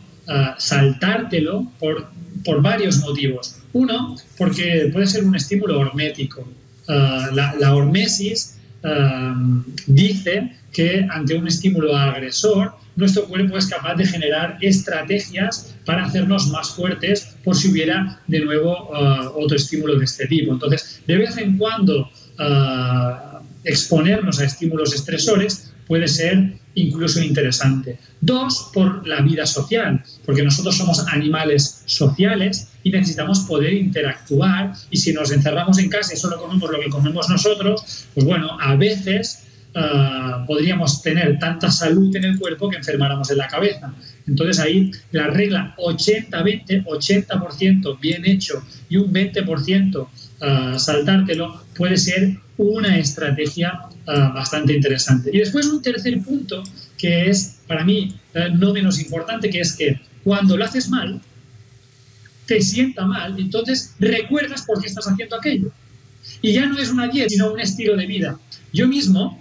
saltártelo 0.59 1.73
por, 1.79 2.11
por 2.45 2.61
varios 2.61 2.99
motivos. 2.99 3.58
Uno, 3.73 4.17
porque 4.37 4.91
puede 4.93 5.07
ser 5.07 5.25
un 5.25 5.35
estímulo 5.35 5.79
hormético. 5.79 6.47
Ah, 6.89 7.29
la, 7.35 7.75
hormesis 7.75 8.57
ah, 8.83 9.37
dice 9.87 10.53
que 10.73 11.07
ante 11.11 11.35
un 11.35 11.47
estímulo 11.47 11.95
agresor, 11.95 12.73
nuestro 12.97 13.27
cuerpo 13.27 13.59
es 13.59 13.67
capaz 13.67 13.95
de 13.97 14.07
generar 14.07 14.57
estrategias 14.61 15.75
para 15.85 16.07
hacernos 16.07 16.49
más 16.49 16.71
fuertes 16.71 17.37
por 17.45 17.57
si 17.57 17.71
hubiera 17.71 18.21
de 18.27 18.41
nuevo 18.41 18.95
ah, 18.95 19.31
otro 19.35 19.57
estímulo 19.57 19.99
de 19.99 20.05
este 20.05 20.27
tipo. 20.27 20.53
Entonces, 20.53 21.03
de 21.07 21.17
vez 21.17 21.37
en 21.37 21.59
cuando 21.59 22.11
exponernos 23.65 24.39
a 24.39 24.45
estímulos 24.45 24.95
estresores 24.95 25.73
puede 25.89 26.07
ser 26.07 26.55
incluso 26.75 27.21
interesante. 27.21 27.99
Dos, 28.21 28.71
por 28.73 29.07
la 29.07 29.21
vida 29.21 29.47
social, 29.47 30.03
porque 30.25 30.43
nosotros 30.43 30.77
somos 30.77 31.07
animales 31.09 31.83
sociales 31.87 32.69
necesitamos 32.91 33.41
poder 33.41 33.73
interactuar 33.73 34.73
y 34.91 34.97
si 34.97 35.13
nos 35.13 35.31
encerramos 35.33 35.79
en 35.79 35.89
casa 35.89 36.15
y 36.15 36.17
solo 36.17 36.39
comemos 36.39 36.71
lo 36.71 36.81
que 36.81 36.89
comemos 36.89 37.29
nosotros, 37.29 38.07
pues 38.15 38.27
bueno, 38.27 38.57
a 38.61 38.75
veces 38.77 39.45
uh, 39.75 40.47
podríamos 40.47 41.03
tener 41.03 41.39
tanta 41.39 41.71
salud 41.71 42.15
en 42.17 42.25
el 42.25 42.39
cuerpo 42.39 42.69
que 42.69 42.77
enfermáramos 42.77 43.31
en 43.31 43.39
la 43.39 43.49
cabeza. 43.49 43.93
Entonces 44.27 44.59
ahí 44.59 44.91
la 45.13 45.29
regla 45.29 45.75
80-20, 45.79 46.85
80%, 46.85 48.01
bien 48.01 48.27
hecho 48.27 48.63
y 48.89 48.97
un 48.97 49.13
20% 49.13 50.07
uh, 50.07 50.79
saltártelo 50.79 51.65
puede 51.77 51.97
ser 51.97 52.39
una 52.57 52.99
estrategia 52.99 53.81
uh, 54.07 54.35
bastante 54.35 54.75
interesante. 54.75 55.31
Y 55.33 55.39
después 55.39 55.67
un 55.67 55.83
tercer 55.83 56.21
punto 56.23 56.63
que 56.97 57.31
es 57.31 57.61
para 57.67 57.85
mí 57.85 58.17
no 58.55 58.73
menos 58.73 59.01
importante, 59.01 59.51
que 59.51 59.61
es 59.61 59.75
que 59.75 60.01
cuando 60.25 60.57
lo 60.57 60.65
haces 60.65 60.89
mal, 60.89 61.21
te 62.49 62.63
sienta 62.63 63.05
mal, 63.05 63.39
entonces 63.39 63.95
recuerdas 64.01 64.63
por 64.63 64.81
qué 64.81 64.89
estás 64.89 65.07
haciendo 65.07 65.37
aquello. 65.37 65.71
Y 66.41 66.55
ya 66.55 66.65
no 66.65 66.79
es 66.79 66.89
una 66.89 67.07
dieta, 67.07 67.29
sino 67.29 67.53
un 67.53 67.61
estilo 67.61 67.95
de 67.95 68.07
vida. 68.07 68.39
Yo 68.73 68.89
mismo, 68.89 69.39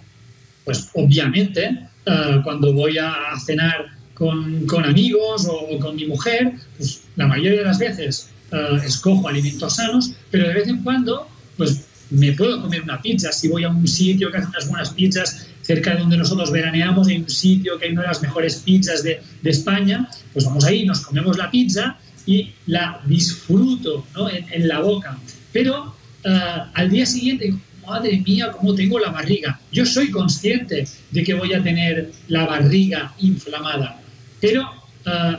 pues 0.66 0.90
obviamente, 0.92 1.88
uh, 2.06 2.42
cuando 2.42 2.74
voy 2.74 2.98
a 2.98 3.14
cenar 3.44 3.86
con, 4.12 4.66
con 4.66 4.84
amigos 4.84 5.48
o, 5.50 5.78
con 5.78 5.96
mi 5.96 6.06
mujer, 6.06 6.52
pues 6.76 7.04
la 7.16 7.26
mayoría 7.26 7.60
de 7.60 7.64
las 7.64 7.78
veces 7.78 8.28
uh, 8.52 8.76
escojo 8.76 9.26
alimentos 9.26 9.76
sanos, 9.76 10.12
pero 10.30 10.46
de 10.46 10.54
vez 10.54 10.68
en 10.68 10.82
cuando, 10.82 11.26
pues 11.56 11.86
me 12.10 12.32
puedo 12.32 12.60
comer 12.60 12.82
una 12.82 13.00
pizza. 13.00 13.32
Si 13.32 13.48
voy 13.48 13.64
a 13.64 13.70
un 13.70 13.88
sitio 13.88 14.30
que 14.30 14.36
hace 14.36 14.48
unas 14.48 14.68
buenas 14.68 14.90
pizzas 14.90 15.46
cerca 15.62 15.94
de 15.94 16.00
donde 16.00 16.18
nosotros 16.18 16.50
veraneamos, 16.50 17.08
en 17.08 17.22
un 17.22 17.30
sitio 17.30 17.78
que 17.78 17.86
hay 17.86 17.92
una 17.92 18.02
de 18.02 18.08
las 18.08 18.20
mejores 18.20 18.56
pizzas 18.56 19.02
de, 19.02 19.22
de 19.42 19.50
España, 19.50 20.10
pues 20.34 20.44
vamos 20.44 20.66
ahí, 20.66 20.84
nos 20.84 21.00
comemos 21.00 21.38
la 21.38 21.50
pizza 21.50 21.98
y 22.28 22.52
la 22.66 23.00
disfruto 23.06 24.06
en, 24.52 24.68
la 24.68 24.80
boca. 24.80 25.18
Pero 25.50 25.94
eh, 26.22 26.30
al 26.74 26.90
día 26.90 27.06
siguiente, 27.06 27.54
madre 27.86 28.20
mía, 28.20 28.52
cómo 28.52 28.74
tengo 28.74 28.98
la 28.98 29.10
barriga. 29.10 29.58
Yo 29.72 29.86
soy 29.86 30.10
consciente 30.10 30.86
de 31.10 31.24
que 31.24 31.32
voy 31.32 31.54
a 31.54 31.62
tener 31.62 32.12
la 32.28 32.44
barriga 32.44 33.14
inflamada, 33.20 33.98
pero 34.42 34.70
eh, 35.06 35.36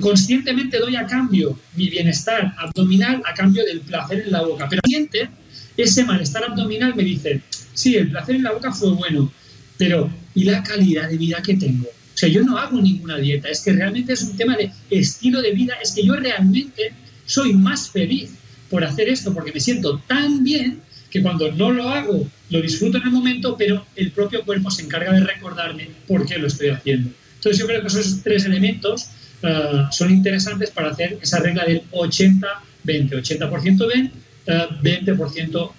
conscientemente 0.00 0.78
doy 0.78 0.96
a 0.96 1.06
cambio 1.06 1.58
mi 1.74 1.90
bienestar 1.90 2.54
abdominal 2.56 3.22
a 3.26 3.34
cambio 3.34 3.62
del 3.66 3.80
placer 3.80 4.22
en 4.24 4.32
la 4.32 4.40
boca. 4.40 4.68
Pero 4.70 4.80
siente 4.86 5.28
ese 5.76 6.02
malestar 6.02 6.44
abdominal 6.44 6.94
me 6.94 7.02
dice, 7.02 7.42
sí, 7.74 7.94
el 7.94 8.10
placer 8.10 8.36
en 8.36 8.44
la 8.44 8.52
boca 8.52 8.72
fue 8.72 8.92
bueno, 8.92 9.30
pero 9.76 10.10
¿y 10.34 10.44
la 10.44 10.62
calidad 10.62 11.10
de 11.10 11.18
vida 11.18 11.42
que 11.42 11.56
tengo? 11.56 11.88
O 12.16 12.18
sea, 12.18 12.30
yo 12.30 12.42
no 12.42 12.56
hago 12.56 12.80
ninguna 12.80 13.18
dieta, 13.18 13.50
es 13.50 13.60
que 13.60 13.74
realmente 13.74 14.14
es 14.14 14.22
un 14.22 14.38
tema 14.38 14.56
de 14.56 14.70
estilo 14.88 15.42
de 15.42 15.52
vida, 15.52 15.74
es 15.82 15.92
que 15.92 16.02
yo 16.02 16.14
realmente 16.14 16.94
soy 17.26 17.52
más 17.52 17.90
feliz 17.90 18.30
por 18.70 18.82
hacer 18.82 19.10
esto, 19.10 19.34
porque 19.34 19.52
me 19.52 19.60
siento 19.60 20.00
tan 20.08 20.42
bien 20.42 20.80
que 21.10 21.20
cuando 21.20 21.52
no 21.52 21.70
lo 21.70 21.90
hago, 21.90 22.26
lo 22.48 22.62
disfruto 22.62 22.96
en 22.96 23.04
el 23.04 23.10
momento, 23.10 23.54
pero 23.58 23.84
el 23.96 24.12
propio 24.12 24.46
cuerpo 24.46 24.70
se 24.70 24.80
encarga 24.80 25.12
de 25.12 25.20
recordarme 25.20 25.90
por 26.08 26.24
qué 26.24 26.38
lo 26.38 26.46
estoy 26.46 26.70
haciendo. 26.70 27.10
Entonces 27.34 27.58
yo 27.58 27.66
creo 27.66 27.82
que 27.82 27.88
esos 27.88 28.22
tres 28.22 28.46
elementos 28.46 29.10
eh, 29.42 29.82
son 29.90 30.10
interesantes 30.10 30.70
para 30.70 30.92
hacer 30.92 31.18
esa 31.20 31.40
regla 31.40 31.66
del 31.66 31.82
80-20. 31.90 32.46
80%, 32.86 33.88
ven, 33.92 34.10
20% 34.46 35.72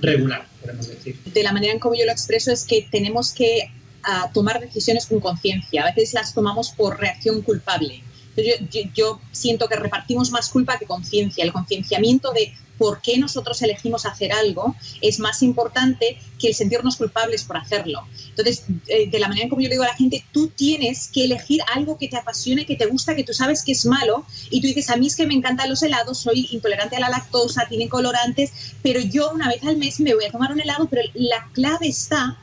regular, 0.00 0.46
podemos 0.60 0.86
decir. 0.86 1.16
De 1.34 1.42
la 1.42 1.52
manera 1.52 1.72
en 1.72 1.80
como 1.80 1.96
yo 1.96 2.06
lo 2.06 2.12
expreso 2.12 2.52
es 2.52 2.64
que 2.64 2.86
tenemos 2.88 3.32
que 3.32 3.72
ah, 4.08 4.30
tomar 4.32 4.60
decisiones 4.60 5.06
con 5.06 5.20
conciencia. 5.20 5.82
A 5.82 5.92
veces 5.92 6.14
las 6.14 6.34
tomamos 6.34 6.70
por 6.70 6.98
reacción 6.98 7.42
culpable. 7.42 8.02
Yo, 8.36 8.80
yo, 8.94 9.20
siento 9.32 9.68
que 9.68 9.76
repartimos 9.76 10.30
más 10.30 10.48
culpa 10.48 10.78
que 10.78 10.86
conciencia. 10.86 11.44
El 11.44 11.52
concienciamiento 11.52 12.32
de 12.32 12.52
por 12.78 13.02
qué 13.02 13.18
nosotros 13.18 13.60
elegimos 13.60 14.06
hacer 14.06 14.32
algo 14.32 14.74
es 15.02 15.18
más 15.18 15.42
importante 15.42 16.18
que 16.38 16.48
el 16.48 16.54
sentirnos 16.54 16.96
culpables 16.96 17.42
por 17.42 17.56
hacerlo. 17.56 18.06
Entonces, 18.28 18.64
eh, 18.86 19.10
de 19.10 19.18
la 19.18 19.26
manera 19.26 19.44
en 19.44 19.50
como 19.50 19.60
yo 19.60 19.68
le 19.68 19.74
digo 19.74 19.82
a 19.82 19.88
la 19.88 19.94
gente, 19.94 20.24
tú 20.32 20.48
tienes 20.48 21.08
que 21.08 21.24
elegir 21.24 21.60
algo 21.74 21.98
que 21.98 22.08
te 22.08 22.16
apasione, 22.16 22.64
que 22.64 22.76
te 22.76 22.86
gusta, 22.86 23.16
que 23.16 23.24
tú 23.24 23.34
sabes 23.34 23.64
que 23.64 23.72
es 23.72 23.84
malo, 23.84 24.24
y 24.50 24.60
tú 24.60 24.68
dices, 24.68 24.88
a 24.90 24.96
mí 24.96 25.08
es 25.08 25.16
que 25.16 25.26
me 25.26 25.34
encantan 25.34 25.68
los 25.68 25.82
helados, 25.82 26.18
soy 26.18 26.48
intolerante 26.52 26.96
a 26.96 27.00
la 27.00 27.10
lactosa, 27.10 27.66
tienen 27.68 27.88
colorantes, 27.88 28.52
pero 28.82 29.00
yo 29.00 29.32
una 29.32 29.48
vez 29.48 29.64
al 29.64 29.76
mes 29.76 29.98
me 29.98 30.14
voy 30.14 30.24
a 30.24 30.30
tomar 30.30 30.52
un 30.52 30.60
helado, 30.60 30.86
pero 30.88 31.02
la 31.14 31.48
clave 31.52 31.88
está 31.88 32.38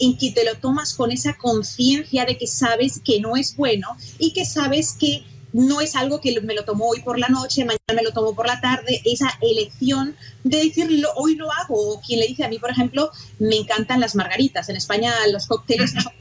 en 0.00 0.16
que 0.16 0.32
te 0.32 0.44
lo 0.44 0.56
tomas 0.56 0.94
con 0.94 1.12
esa 1.12 1.36
conciencia 1.36 2.24
de 2.24 2.36
que 2.36 2.46
sabes 2.46 3.00
que 3.04 3.20
no 3.20 3.36
es 3.36 3.56
bueno 3.56 3.88
y 4.18 4.32
que 4.32 4.44
sabes 4.44 4.96
que 4.98 5.24
no 5.52 5.80
es 5.80 5.96
algo 5.96 6.20
que 6.20 6.40
me 6.40 6.54
lo 6.54 6.64
tomo 6.64 6.86
hoy 6.86 7.02
por 7.02 7.18
la 7.18 7.28
noche, 7.28 7.64
mañana 7.64 7.80
me 7.94 8.02
lo 8.02 8.12
tomo 8.12 8.34
por 8.34 8.46
la 8.46 8.60
tarde, 8.60 9.02
esa 9.04 9.30
elección 9.40 10.16
de 10.44 10.64
decirlo, 10.64 11.10
hoy 11.16 11.36
lo 11.36 11.50
hago. 11.52 11.94
O 11.94 12.00
quien 12.00 12.20
le 12.20 12.26
dice 12.26 12.44
a 12.44 12.48
mí, 12.48 12.58
por 12.58 12.70
ejemplo, 12.70 13.10
me 13.38 13.56
encantan 13.56 14.00
las 14.00 14.14
margaritas. 14.14 14.68
En 14.68 14.76
España 14.76 15.12
los 15.32 15.46
cócteles 15.46 15.94
no 15.94 16.02
son 16.02 16.12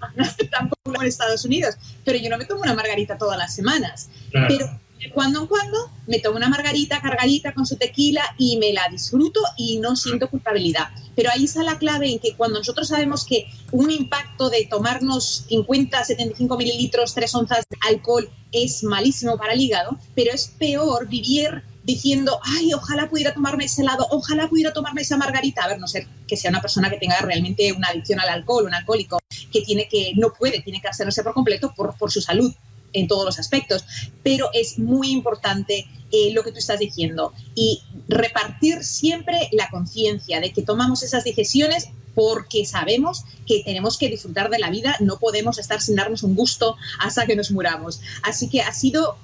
tan 0.49 0.71
en 0.85 1.07
Estados 1.07 1.45
Unidos, 1.45 1.75
pero 2.03 2.17
yo 2.17 2.29
no 2.29 2.37
me 2.37 2.45
tomo 2.45 2.61
una 2.61 2.73
margarita 2.73 3.17
todas 3.17 3.37
las 3.37 3.55
semanas. 3.55 4.09
Pero 4.31 4.67
de 4.99 5.09
cuando 5.11 5.41
en 5.41 5.47
cuando 5.47 5.77
me 6.07 6.19
tomo 6.19 6.37
una 6.37 6.49
margarita 6.49 7.01
cargadita 7.01 7.53
con 7.53 7.65
su 7.65 7.77
tequila 7.77 8.23
y 8.37 8.57
me 8.57 8.73
la 8.73 8.87
disfruto 8.89 9.39
y 9.57 9.79
no 9.79 9.95
siento 9.95 10.29
culpabilidad. 10.29 10.89
Pero 11.15 11.29
ahí 11.31 11.45
está 11.45 11.63
la 11.63 11.77
clave 11.77 12.11
en 12.11 12.19
que 12.19 12.35
cuando 12.35 12.59
nosotros 12.59 12.87
sabemos 12.89 13.25
que 13.25 13.47
un 13.71 13.91
impacto 13.91 14.49
de 14.49 14.65
tomarnos 14.65 15.45
50, 15.47 16.03
75 16.03 16.57
mililitros, 16.57 17.13
3 17.13 17.35
onzas 17.35 17.65
de 17.69 17.77
alcohol 17.87 18.29
es 18.51 18.83
malísimo 18.83 19.37
para 19.37 19.53
el 19.53 19.61
hígado, 19.61 19.97
pero 20.15 20.33
es 20.33 20.47
peor 20.57 21.07
vivir 21.07 21.63
diciendo, 21.83 22.39
ay, 22.43 22.73
ojalá 22.73 23.09
pudiera 23.09 23.33
tomarme 23.33 23.65
ese 23.65 23.81
helado, 23.81 24.05
ojalá 24.11 24.47
pudiera 24.47 24.73
tomarme 24.73 25.01
esa 25.01 25.17
margarita. 25.17 25.63
A 25.63 25.69
ver, 25.69 25.79
no 25.79 25.87
ser 25.87 26.07
que 26.27 26.37
sea 26.37 26.51
una 26.51 26.61
persona 26.61 26.89
que 26.89 26.97
tenga 26.97 27.17
realmente 27.21 27.71
una 27.73 27.87
adicción 27.87 28.19
al 28.19 28.29
alcohol, 28.29 28.65
un 28.65 28.73
alcohólico, 28.73 29.19
que 29.51 29.61
tiene 29.61 29.87
que, 29.87 30.13
no 30.15 30.33
puede, 30.33 30.61
tiene 30.61 30.81
que 30.81 30.87
hacerse 30.87 31.23
por 31.23 31.33
completo 31.33 31.73
por, 31.75 31.97
por 31.97 32.11
su 32.11 32.21
salud 32.21 32.53
en 32.93 33.07
todos 33.07 33.25
los 33.25 33.39
aspectos, 33.39 33.85
pero 34.23 34.49
es 34.53 34.79
muy 34.79 35.11
importante 35.11 35.87
eh, 36.11 36.31
lo 36.33 36.43
que 36.43 36.51
tú 36.51 36.57
estás 36.57 36.79
diciendo 36.79 37.33
y 37.55 37.81
repartir 38.07 38.83
siempre 38.83 39.49
la 39.51 39.69
conciencia 39.69 40.41
de 40.41 40.51
que 40.51 40.63
tomamos 40.63 41.03
esas 41.03 41.23
decisiones 41.23 41.89
porque 42.15 42.65
sabemos 42.65 43.25
que 43.45 43.61
tenemos 43.63 43.97
que 43.97 44.09
disfrutar 44.09 44.49
de 44.49 44.59
la 44.59 44.69
vida, 44.69 44.95
no 44.99 45.19
podemos 45.19 45.59
estar 45.59 45.81
sin 45.81 45.95
darnos 45.95 46.23
un 46.23 46.35
gusto 46.35 46.75
hasta 46.99 47.25
que 47.25 47.35
nos 47.35 47.51
muramos. 47.51 48.01
Así 48.23 48.49
que 48.49 48.61
ha 48.61 48.73
sido 48.73 49.17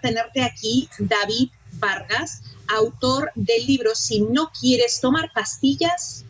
tenerte 0.00 0.42
aquí, 0.42 0.88
David 0.98 1.50
Vargas, 1.72 2.42
autor 2.68 3.32
del 3.34 3.66
libro 3.66 3.94
Si 3.94 4.20
no 4.20 4.50
quieres 4.58 5.00
tomar 5.00 5.32
pastillas, 5.34 6.24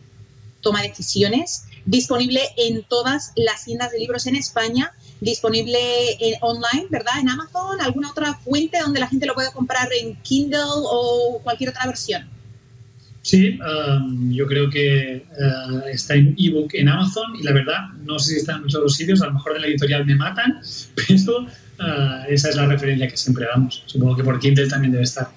toma 0.61 0.81
decisiones, 0.81 1.63
disponible 1.85 2.41
en 2.57 2.83
todas 2.83 3.31
las 3.35 3.65
tiendas 3.65 3.91
de 3.91 3.99
libros 3.99 4.27
en 4.27 4.35
España 4.35 4.93
disponible 5.21 5.79
en, 6.19 6.35
online, 6.41 6.87
¿verdad? 6.89 7.13
En 7.21 7.29
Amazon, 7.29 7.79
alguna 7.79 8.09
otra 8.11 8.33
fuente 8.33 8.79
donde 8.79 8.99
la 8.99 9.07
gente 9.07 9.25
lo 9.25 9.35
pueda 9.35 9.51
comprar 9.53 9.87
en 9.93 10.15
Kindle 10.23 10.59
o 10.65 11.39
cualquier 11.43 11.69
otra 11.69 11.85
versión. 11.85 12.27
Sí, 13.21 13.59
um, 13.61 14.31
yo 14.33 14.47
creo 14.47 14.69
que 14.71 15.23
uh, 15.37 15.87
está 15.87 16.15
en 16.15 16.35
ebook 16.39 16.73
en 16.73 16.89
Amazon 16.89 17.35
y 17.39 17.43
la 17.43 17.53
verdad, 17.53 17.89
no 18.03 18.17
sé 18.17 18.33
si 18.33 18.39
está 18.39 18.53
en 18.53 18.63
muchos 18.63 18.95
sitios, 18.95 19.21
a 19.21 19.27
lo 19.27 19.33
mejor 19.33 19.55
en 19.55 19.61
la 19.61 19.67
editorial 19.67 20.05
me 20.07 20.15
matan, 20.15 20.59
pero 20.95 21.41
uh, 21.41 22.25
esa 22.27 22.49
es 22.49 22.55
la 22.55 22.65
referencia 22.65 23.07
que 23.07 23.15
siempre 23.15 23.45
damos. 23.45 23.83
Supongo 23.85 24.15
que 24.15 24.23
por 24.23 24.39
Kindle 24.39 24.67
también 24.67 24.91
debe 24.91 25.03
estar. 25.03 25.29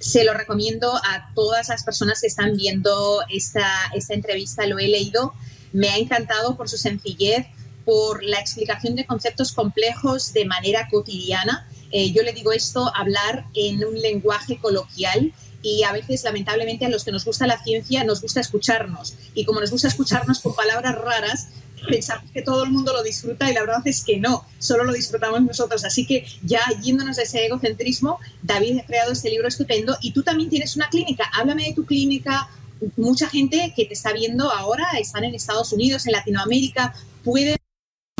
Se 0.00 0.22
lo 0.24 0.34
recomiendo 0.34 0.94
a 0.96 1.32
todas 1.34 1.68
las 1.68 1.82
personas 1.82 2.20
que 2.20 2.26
están 2.26 2.56
viendo 2.56 3.22
esta, 3.30 3.66
esta 3.94 4.12
entrevista, 4.12 4.66
lo 4.66 4.78
he 4.78 4.88
leído, 4.88 5.32
me 5.72 5.88
ha 5.88 5.96
encantado 5.96 6.58
por 6.58 6.68
su 6.68 6.76
sencillez, 6.76 7.46
por 7.84 8.22
la 8.22 8.38
explicación 8.38 8.94
de 8.94 9.06
conceptos 9.06 9.52
complejos 9.52 10.32
de 10.32 10.44
manera 10.44 10.88
cotidiana. 10.90 11.68
Eh, 11.90 12.12
yo 12.12 12.22
le 12.22 12.32
digo 12.32 12.52
esto, 12.52 12.90
hablar 12.94 13.46
en 13.54 13.84
un 13.84 14.00
lenguaje 14.00 14.58
coloquial 14.58 15.32
y 15.62 15.84
a 15.84 15.92
veces, 15.92 16.24
lamentablemente, 16.24 16.84
a 16.86 16.88
los 16.88 17.04
que 17.04 17.12
nos 17.12 17.24
gusta 17.24 17.46
la 17.46 17.62
ciencia 17.62 18.04
nos 18.04 18.20
gusta 18.20 18.40
escucharnos. 18.40 19.14
Y 19.34 19.44
como 19.44 19.60
nos 19.60 19.70
gusta 19.70 19.88
escucharnos 19.88 20.40
con 20.40 20.54
palabras 20.54 20.96
raras, 20.96 21.48
pensamos 21.88 22.30
que 22.32 22.42
todo 22.42 22.64
el 22.64 22.70
mundo 22.70 22.92
lo 22.92 23.02
disfruta 23.02 23.50
y 23.50 23.54
la 23.54 23.60
verdad 23.60 23.82
es 23.84 24.04
que 24.04 24.18
no, 24.18 24.44
solo 24.58 24.84
lo 24.84 24.92
disfrutamos 24.92 25.42
nosotros. 25.42 25.84
Así 25.84 26.06
que 26.06 26.26
ya 26.42 26.60
yéndonos 26.82 27.16
de 27.16 27.24
ese 27.24 27.46
egocentrismo, 27.46 28.18
David 28.42 28.80
ha 28.80 28.86
creado 28.86 29.12
este 29.12 29.30
libro 29.30 29.48
estupendo 29.48 29.96
y 30.00 30.12
tú 30.12 30.22
también 30.22 30.50
tienes 30.50 30.76
una 30.76 30.88
clínica. 30.88 31.30
Háblame 31.32 31.64
de 31.66 31.74
tu 31.74 31.84
clínica. 31.84 32.48
Mucha 32.96 33.28
gente 33.28 33.72
que 33.76 33.84
te 33.84 33.94
está 33.94 34.12
viendo 34.12 34.50
ahora 34.50 34.84
están 34.98 35.22
en 35.22 35.34
Estados 35.34 35.72
Unidos, 35.72 36.06
en 36.06 36.12
Latinoamérica, 36.12 36.94
pueden 37.22 37.56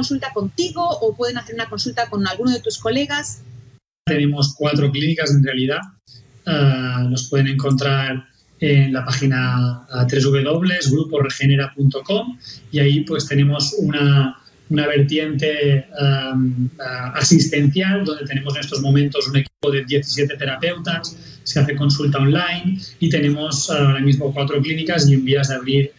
consulta 0.02 0.32
contigo 0.34 0.82
o 0.84 1.14
pueden 1.14 1.38
hacer 1.38 1.54
una 1.54 1.68
consulta 1.68 2.10
con 2.10 2.26
alguno 2.26 2.50
de 2.50 2.58
tus 2.60 2.78
colegas? 2.78 3.44
Tenemos 4.04 4.56
cuatro 4.58 4.90
clínicas 4.90 5.30
en 5.30 5.44
realidad. 5.44 5.78
Ah, 6.44 7.06
nos 7.08 7.30
pueden 7.30 7.46
encontrar 7.46 8.26
en 8.58 8.92
la 8.92 9.04
página 9.04 9.86
www.gruporegenera.com 9.92 12.36
y 12.72 12.80
ahí 12.80 13.02
pues 13.02 13.28
tenemos 13.28 13.76
una, 13.78 14.42
una 14.70 14.88
vertiente 14.88 15.86
ah, 16.00 16.34
asistencial 17.14 18.04
donde 18.04 18.24
tenemos 18.24 18.56
en 18.56 18.62
estos 18.62 18.80
momentos 18.80 19.28
un 19.28 19.36
equipo 19.36 19.70
de 19.70 19.84
17 19.84 20.36
terapeutas, 20.36 21.16
se 21.44 21.60
hace 21.60 21.76
consulta 21.76 22.18
online 22.18 22.76
y 22.98 23.08
tenemos 23.08 23.70
ahora 23.70 24.00
mismo 24.00 24.34
cuatro 24.34 24.60
clínicas 24.60 25.08
y 25.08 25.14
en 25.14 25.24
vías 25.24 25.50
de 25.50 25.54
abrir 25.54 25.92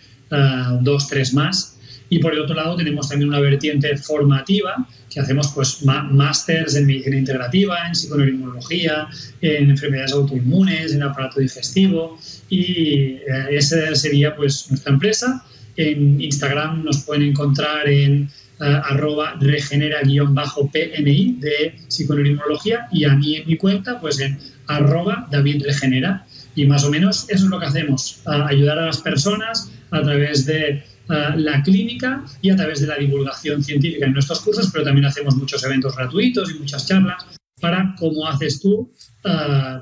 dos, 0.81 1.07
tres 1.07 1.34
más 1.34 1.72
y 2.14 2.19
por 2.19 2.31
el 2.31 2.41
otro 2.41 2.56
lado 2.56 2.76
tenemos 2.76 3.10
también 3.10 3.30
una 3.30 3.40
vertiente 3.40 3.98
formativa 3.98 4.88
que 5.11 5.19
hacemos 5.19 5.52
pues 5.56 5.84
másters 5.84 6.76
en 6.76 6.85
medicina 6.85 7.18
integrativa, 7.18 7.88
en 7.88 7.95
psiconeuroinmunología, 7.95 9.07
en 9.41 9.72
enfermedades 9.72 10.14
autoinmunes, 10.14 10.94
en 10.94 11.02
aparato 11.02 11.40
digestivo 11.40 12.19
y 12.49 13.15
eh, 13.15 13.48
esa 13.49 13.95
sería 13.95 14.35
pues 14.35 14.68
nuestra 14.69 14.94
empresa. 14.94 15.44
En 15.76 16.22
Instagram 16.22 16.84
nos 16.84 17.03
pueden 17.03 17.23
encontrar 17.23 17.90
en 17.90 18.30
uh, 18.60 18.64
arroba 18.64 19.35
regenera-pni 19.40 21.38
de 21.40 21.76
psiconeuroinmunología 21.88 22.88
y 22.91 23.06
a 23.06 23.15
mí 23.15 23.38
en 23.38 23.48
mi 23.48 23.57
cuenta 23.57 23.99
pues 23.99 24.19
en 24.19 24.38
arroba 24.68 25.27
David 25.31 25.64
Regenera. 25.65 26.27
Y 26.56 26.68
más 26.68 26.84
o 26.84 26.91
menos 26.91 27.26
eso 27.30 27.45
es 27.45 27.49
lo 27.49 27.60
que 27.60 27.65
hacemos, 27.65 28.22
ayudar 28.27 28.77
a 28.77 28.85
las 28.85 28.99
personas 28.99 29.72
a 29.90 30.03
través 30.03 30.45
de 30.45 30.84
la 31.07 31.61
clínica 31.63 32.23
y 32.41 32.49
a 32.49 32.55
través 32.55 32.81
de 32.81 32.88
la 32.88 32.97
divulgación 32.97 33.63
científica 33.63 34.05
en 34.05 34.13
nuestros 34.13 34.41
cursos, 34.41 34.69
pero 34.71 34.85
también 34.85 35.05
hacemos 35.05 35.35
muchos 35.35 35.63
eventos 35.63 35.95
gratuitos 35.95 36.51
y 36.51 36.59
muchas 36.59 36.88
charlas 36.88 37.25
para, 37.59 37.95
como 37.97 38.27
haces 38.27 38.59
tú, 38.59 38.91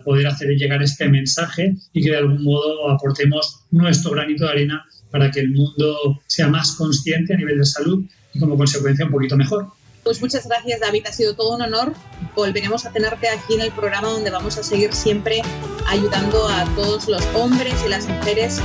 poder 0.04 0.28
hacer 0.28 0.50
llegar 0.50 0.82
este 0.84 1.10
mensaje 1.10 1.76
y 1.94 2.04
que 2.04 2.12
de 2.12 2.18
algún 2.18 2.44
modo 2.44 2.90
aportemos 2.90 3.66
nuestro 3.72 4.12
granito 4.12 4.46
de 4.46 4.52
arena 4.52 4.86
para 5.10 5.32
que 5.32 5.40
el 5.42 5.50
mundo 5.50 6.22
sea 6.28 6.48
más 6.48 6.74
consciente 6.74 7.34
a 7.34 7.38
nivel 7.38 7.58
de 7.58 7.66
salud 7.66 8.06
y 8.34 8.40
como 8.40 8.56
consecuencia 8.58 9.06
un 9.06 9.12
poquito 9.12 9.36
mejor. 9.36 9.68
Pues 10.04 10.22
muchas 10.22 10.48
gracias 10.48 10.80
David, 10.80 11.04
ha 11.08 11.12
sido 11.12 11.36
todo 11.36 11.56
un 11.56 11.62
honor. 11.62 11.94
Volveremos 12.36 12.86
a 12.86 12.92
tenerte 12.92 13.30
aquí 13.30 13.56
en 13.56 13.62
el 13.62 13.72
programa 13.72 14.08
donde 14.08 14.32
vamos 14.32 14.58
a 14.58 14.64
seguir 14.64 14.94
siempre 14.94 15.42
ayudando 15.88 16.48
a 16.48 16.66
todos 16.76 17.08
los 17.08 17.24
hombres 17.36 17.76
y 17.86 17.90
las 17.90 18.08
mujeres 18.08 18.60